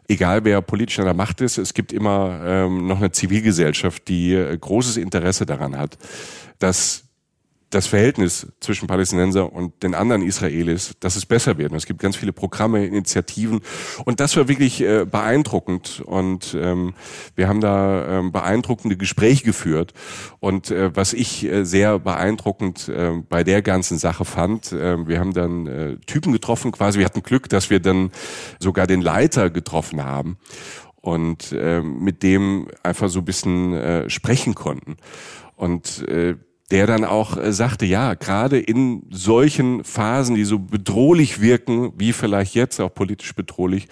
[0.07, 4.33] egal wer politisch an der Macht ist, es gibt immer ähm, noch eine Zivilgesellschaft, die
[4.33, 5.97] äh, großes Interesse daran hat,
[6.59, 7.04] dass
[7.69, 11.71] das Verhältnis zwischen Palästinenser und den anderen Israelis, dass es besser wird.
[11.71, 13.61] Und es gibt ganz viele Programme, Initiativen
[14.05, 16.93] und das war wirklich äh, beeindruckend und ähm,
[17.35, 19.93] wir haben da ähm, beeindruckende Gespräche geführt
[20.39, 25.19] und äh, was ich äh, sehr beeindruckend äh, bei der ganzen Sache fand, äh, wir
[25.19, 28.11] haben dann äh, Typen getroffen quasi, wir hatten Glück, dass wir dann
[28.59, 30.37] sogar den Leiter getroffen haben
[31.05, 34.97] und äh, mit dem einfach so ein bisschen äh, sprechen konnten.
[35.55, 36.35] Und äh,
[36.71, 42.13] der dann auch äh, sagte, ja, gerade in solchen Phasen, die so bedrohlich wirken, wie
[42.13, 43.87] vielleicht jetzt auch politisch bedrohlich,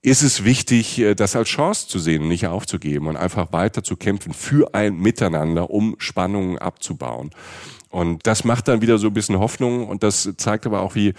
[0.00, 3.96] ist es wichtig, äh, das als Chance zu sehen, nicht aufzugeben und einfach weiter zu
[3.96, 7.30] kämpfen für ein Miteinander, um Spannungen abzubauen.
[7.98, 11.14] Und das macht dann wieder so ein bisschen Hoffnung und das zeigt aber auch, wie,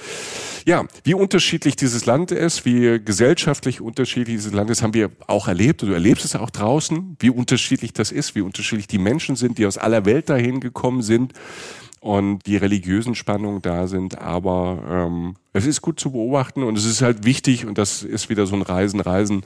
[0.66, 5.50] ja, wie unterschiedlich dieses Land ist, wie gesellschaftlich unterschiedlich dieses Land ist, haben wir auch
[5.50, 5.84] erlebt.
[5.84, 9.58] Und du erlebst es auch draußen, wie unterschiedlich das ist, wie unterschiedlich die Menschen sind,
[9.58, 11.34] die aus aller Welt dahin gekommen sind
[12.00, 14.18] und die religiösen Spannungen da sind.
[14.20, 18.30] Aber ähm, es ist gut zu beobachten und es ist halt wichtig und das ist
[18.30, 19.44] wieder so ein Reisen, Reisen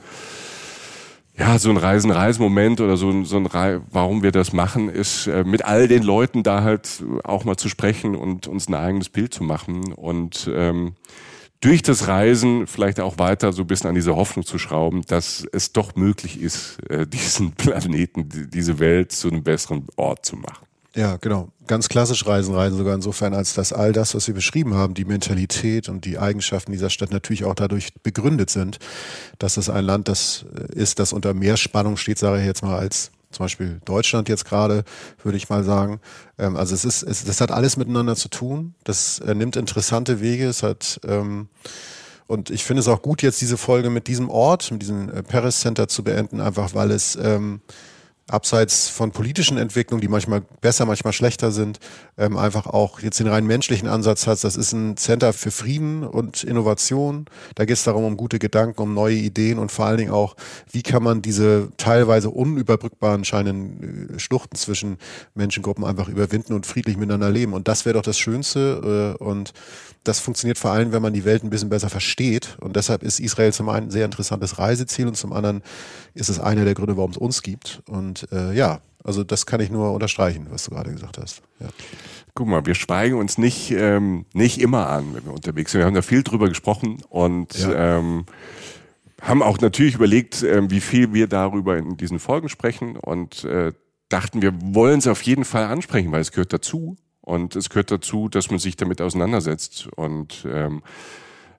[1.36, 5.26] ja, so ein Reisen-Reisen-Moment oder so ein, so ein Re warum wir das machen, ist
[5.26, 9.08] äh, mit all den Leuten da halt auch mal zu sprechen und uns ein eigenes
[9.08, 10.94] Bild zu machen und ähm,
[11.60, 15.46] durch das Reisen vielleicht auch weiter so ein bisschen an diese Hoffnung zu schrauben, dass
[15.50, 20.66] es doch möglich ist, äh, diesen Planeten, diese Welt zu einem besseren Ort zu machen.
[20.94, 21.48] Ja, genau.
[21.66, 25.04] Ganz klassisch Reisen, Reisen sogar insofern, als dass all das, was wir beschrieben haben, die
[25.04, 28.78] Mentalität und die Eigenschaften dieser Stadt natürlich auch dadurch begründet sind,
[29.38, 32.62] dass es ein Land das äh, ist, das unter mehr Spannung steht, sage ich jetzt
[32.62, 34.84] mal, als zum Beispiel Deutschland jetzt gerade,
[35.24, 36.00] würde ich mal sagen.
[36.38, 38.74] Ähm, also es ist, es, das hat alles miteinander zu tun.
[38.84, 40.46] Das äh, nimmt interessante Wege.
[40.46, 41.48] Es hat ähm,
[42.26, 45.22] und ich finde es auch gut, jetzt diese Folge mit diesem Ort, mit diesem äh,
[45.22, 47.60] Paris Center zu beenden, einfach weil es ähm,
[48.28, 51.78] abseits von politischen Entwicklungen, die manchmal besser, manchmal schlechter sind,
[52.16, 54.42] ähm, einfach auch jetzt den rein menschlichen Ansatz hat.
[54.42, 57.26] Das ist ein Center für Frieden und Innovation.
[57.54, 60.36] Da geht es darum, um gute Gedanken, um neue Ideen und vor allen Dingen auch,
[60.70, 64.96] wie kann man diese teilweise unüberbrückbaren scheinen äh, Schluchten zwischen
[65.34, 67.52] Menschengruppen einfach überwinden und friedlich miteinander leben.
[67.52, 69.16] Und das wäre doch das Schönste.
[69.20, 69.52] Äh, und
[70.04, 72.56] das funktioniert vor allem, wenn man die Welt ein bisschen besser versteht.
[72.60, 75.62] Und deshalb ist Israel zum einen ein sehr interessantes Reiseziel und zum anderen
[76.14, 77.82] ist es einer der Gründe, warum es uns gibt.
[77.88, 81.42] Und äh, ja, also das kann ich nur unterstreichen, was du gerade gesagt hast.
[81.60, 81.68] Ja.
[82.34, 85.80] Guck mal, wir schweigen uns nicht, ähm, nicht immer an, wenn wir unterwegs sind.
[85.80, 87.98] Wir haben da viel drüber gesprochen und ja.
[87.98, 88.26] ähm,
[89.22, 93.72] haben auch natürlich überlegt, äh, wie viel wir darüber in diesen Folgen sprechen und äh,
[94.08, 96.96] dachten, wir wollen es auf jeden Fall ansprechen, weil es gehört dazu.
[97.24, 99.88] Und es gehört dazu, dass man sich damit auseinandersetzt.
[99.96, 100.82] Und ähm,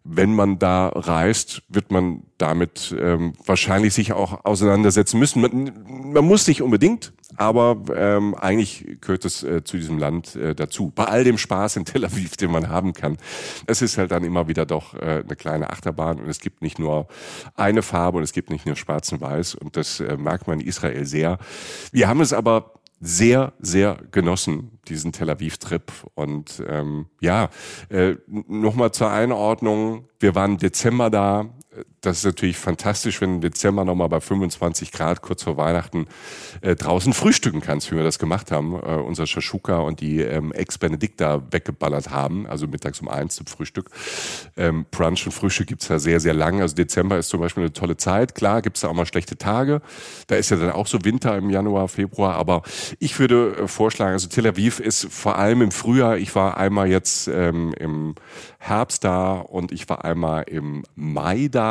[0.07, 5.41] wenn man da reist, wird man damit ähm, wahrscheinlich sich auch auseinandersetzen müssen.
[5.41, 10.53] Man, man muss nicht unbedingt, aber ähm, eigentlich gehört es äh, zu diesem Land äh,
[10.53, 10.91] dazu.
[10.93, 13.17] Bei all dem Spaß in Tel Aviv, den man haben kann.
[13.65, 16.77] Es ist halt dann immer wieder doch äh, eine kleine Achterbahn und es gibt nicht
[16.77, 17.07] nur
[17.55, 20.59] eine Farbe und es gibt nicht nur schwarz und weiß und das äh, mag man
[20.59, 21.39] in Israel sehr.
[21.91, 25.91] Wir haben es aber sehr, sehr genossen, diesen Tel Aviv-Trip.
[26.13, 27.49] Und ähm, ja,
[27.89, 31.54] äh, nochmal zur Einordnung, wir waren Dezember da,
[32.01, 36.07] das ist natürlich fantastisch, wenn du im Dezember nochmal bei 25 Grad kurz vor Weihnachten
[36.61, 38.75] äh, draußen frühstücken kannst, wie wir das gemacht haben.
[38.75, 43.89] Äh, unser Shashuka und die ähm, Ex-Benedicta weggeballert haben, also mittags um eins zum Frühstück.
[44.55, 46.61] Ähm, Brunch und Frühstück gibt's ja sehr, sehr lang.
[46.61, 48.35] Also Dezember ist zum Beispiel eine tolle Zeit.
[48.35, 49.81] Klar gibt's da auch mal schlechte Tage.
[50.27, 52.35] Da ist ja dann auch so Winter im Januar, Februar.
[52.35, 52.61] Aber
[52.99, 56.87] ich würde äh, vorschlagen, also Tel Aviv ist vor allem im Frühjahr, ich war einmal
[56.87, 58.15] jetzt ähm, im
[58.59, 61.64] Herbst da und ich war einmal im Mai da.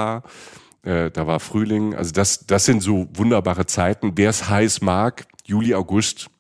[0.83, 1.95] Äh, da war Frühling.
[1.95, 4.13] Also das, das sind so wunderbare Zeiten.
[4.17, 6.31] Wer es heiß mag, Juli, August,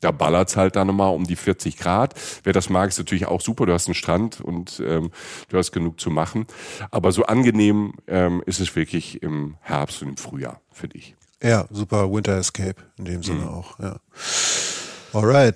[0.00, 2.14] da ballert's halt dann nochmal um die 40 Grad.
[2.42, 3.64] Wer das mag, ist natürlich auch super.
[3.64, 5.10] Du hast einen Strand und ähm,
[5.48, 6.46] du hast genug zu machen.
[6.90, 11.16] Aber so angenehm ähm, ist es wirklich im Herbst und im Frühjahr für dich.
[11.42, 13.48] Ja, super Winter Escape in dem Sinne mhm.
[13.48, 13.78] auch.
[13.78, 13.96] Ja.
[15.14, 15.54] Alright.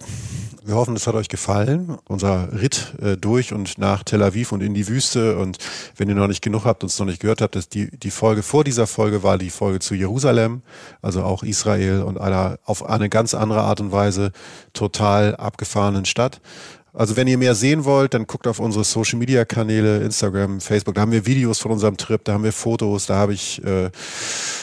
[0.62, 1.98] Wir hoffen, es hat euch gefallen.
[2.06, 5.36] Unser Ritt äh, durch und nach Tel Aviv und in die Wüste.
[5.36, 5.58] Und
[5.96, 8.44] wenn ihr noch nicht genug habt, uns noch nicht gehört habt, dass die, die Folge
[8.44, 10.62] vor dieser Folge war die Folge zu Jerusalem,
[11.02, 14.30] also auch Israel und einer auf eine ganz andere Art und Weise
[14.74, 16.40] total abgefahrenen Stadt.
[16.98, 20.96] Also wenn ihr mehr sehen wollt, dann guckt auf unsere Social Media Kanäle, Instagram, Facebook.
[20.96, 23.90] Da haben wir Videos von unserem Trip, da haben wir Fotos, da habe ich äh,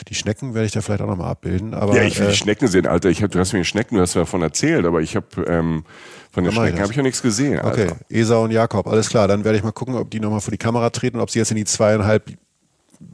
[0.10, 1.74] die Schnecken werde ich da vielleicht auch nochmal abbilden.
[1.74, 3.10] Aber, ja, ich will äh, die Schnecken sehen, Alter.
[3.10, 5.86] Ich hab, du hast mir die Schnecken, du hast davon erzählt, aber ich habe ähm,
[6.30, 7.60] von den Schnecken habe ich ja nichts gesehen.
[7.60, 7.84] Alter.
[7.84, 9.30] Okay, Esau und Jakob, alles klar.
[9.30, 11.52] Dann werde ich mal gucken, ob die nochmal vor die Kamera treten, ob sie jetzt
[11.52, 12.32] in die zweieinhalb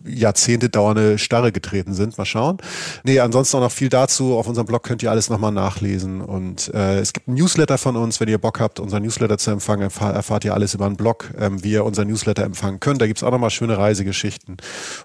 [0.06, 2.18] Jahrzehnte dauernde Starre getreten sind.
[2.18, 2.58] Mal schauen.
[3.04, 4.36] Nee, ansonsten auch noch viel dazu.
[4.38, 6.22] Auf unserem Blog könnt ihr alles nochmal nachlesen.
[6.22, 8.20] Und äh, es gibt ein Newsletter von uns.
[8.20, 11.32] Wenn ihr Bock habt, unser Newsletter zu empfangen, erfahr, erfahrt ihr alles über einen Blog,
[11.38, 13.02] ähm, wie ihr unser Newsletter empfangen könnt.
[13.02, 14.58] Da gibt's auch nochmal schöne Reisegeschichten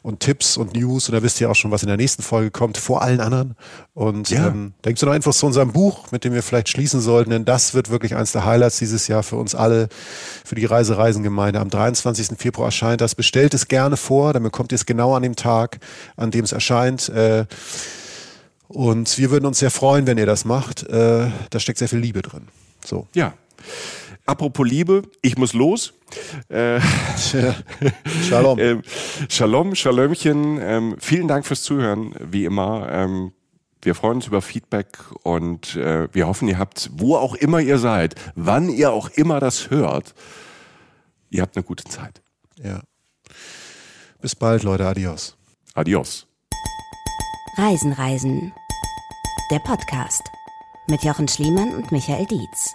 [0.03, 1.09] und Tipps und News.
[1.09, 3.55] Und da wisst ihr auch schon, was in der nächsten Folge kommt, vor allen anderen.
[3.94, 4.48] Und ja.
[4.48, 7.31] ähm, da gibt's noch Infos zu unserem Buch, mit dem wir vielleicht schließen sollten.
[7.31, 9.89] Denn das wird wirklich eins der Highlights dieses Jahr für uns alle,
[10.44, 11.61] für die Reise-Reisengemeinde.
[11.61, 12.39] Am 23.
[12.39, 13.15] Februar erscheint das.
[13.15, 15.78] Bestellt es gerne vor, dann bekommt ihr es genau an dem Tag,
[16.16, 17.09] an dem es erscheint.
[17.09, 17.47] Äh,
[18.68, 20.82] und wir würden uns sehr freuen, wenn ihr das macht.
[20.84, 22.48] Äh, da steckt sehr viel Liebe drin.
[22.84, 23.06] So.
[23.14, 23.34] Ja.
[24.26, 25.94] Apropos Liebe, ich muss los.
[26.48, 26.80] Äh,
[28.28, 28.59] Shalom.
[28.59, 28.82] äh,
[29.28, 30.59] Shalom, Shalomchen.
[30.60, 32.88] Ähm, vielen Dank fürs Zuhören, wie immer.
[32.90, 33.32] Ähm,
[33.82, 37.78] wir freuen uns über Feedback und äh, wir hoffen, ihr habt, wo auch immer ihr
[37.78, 40.14] seid, wann ihr auch immer das hört,
[41.30, 42.20] ihr habt eine gute Zeit.
[42.60, 42.80] Ja.
[44.27, 44.85] Bis bald, Leute.
[44.85, 45.36] Adios.
[45.74, 46.27] Adios.
[47.57, 48.53] Reisen, Reisen.
[49.53, 50.32] Der Podcast
[50.89, 52.74] mit Jochen Schliemann und Michael Dietz.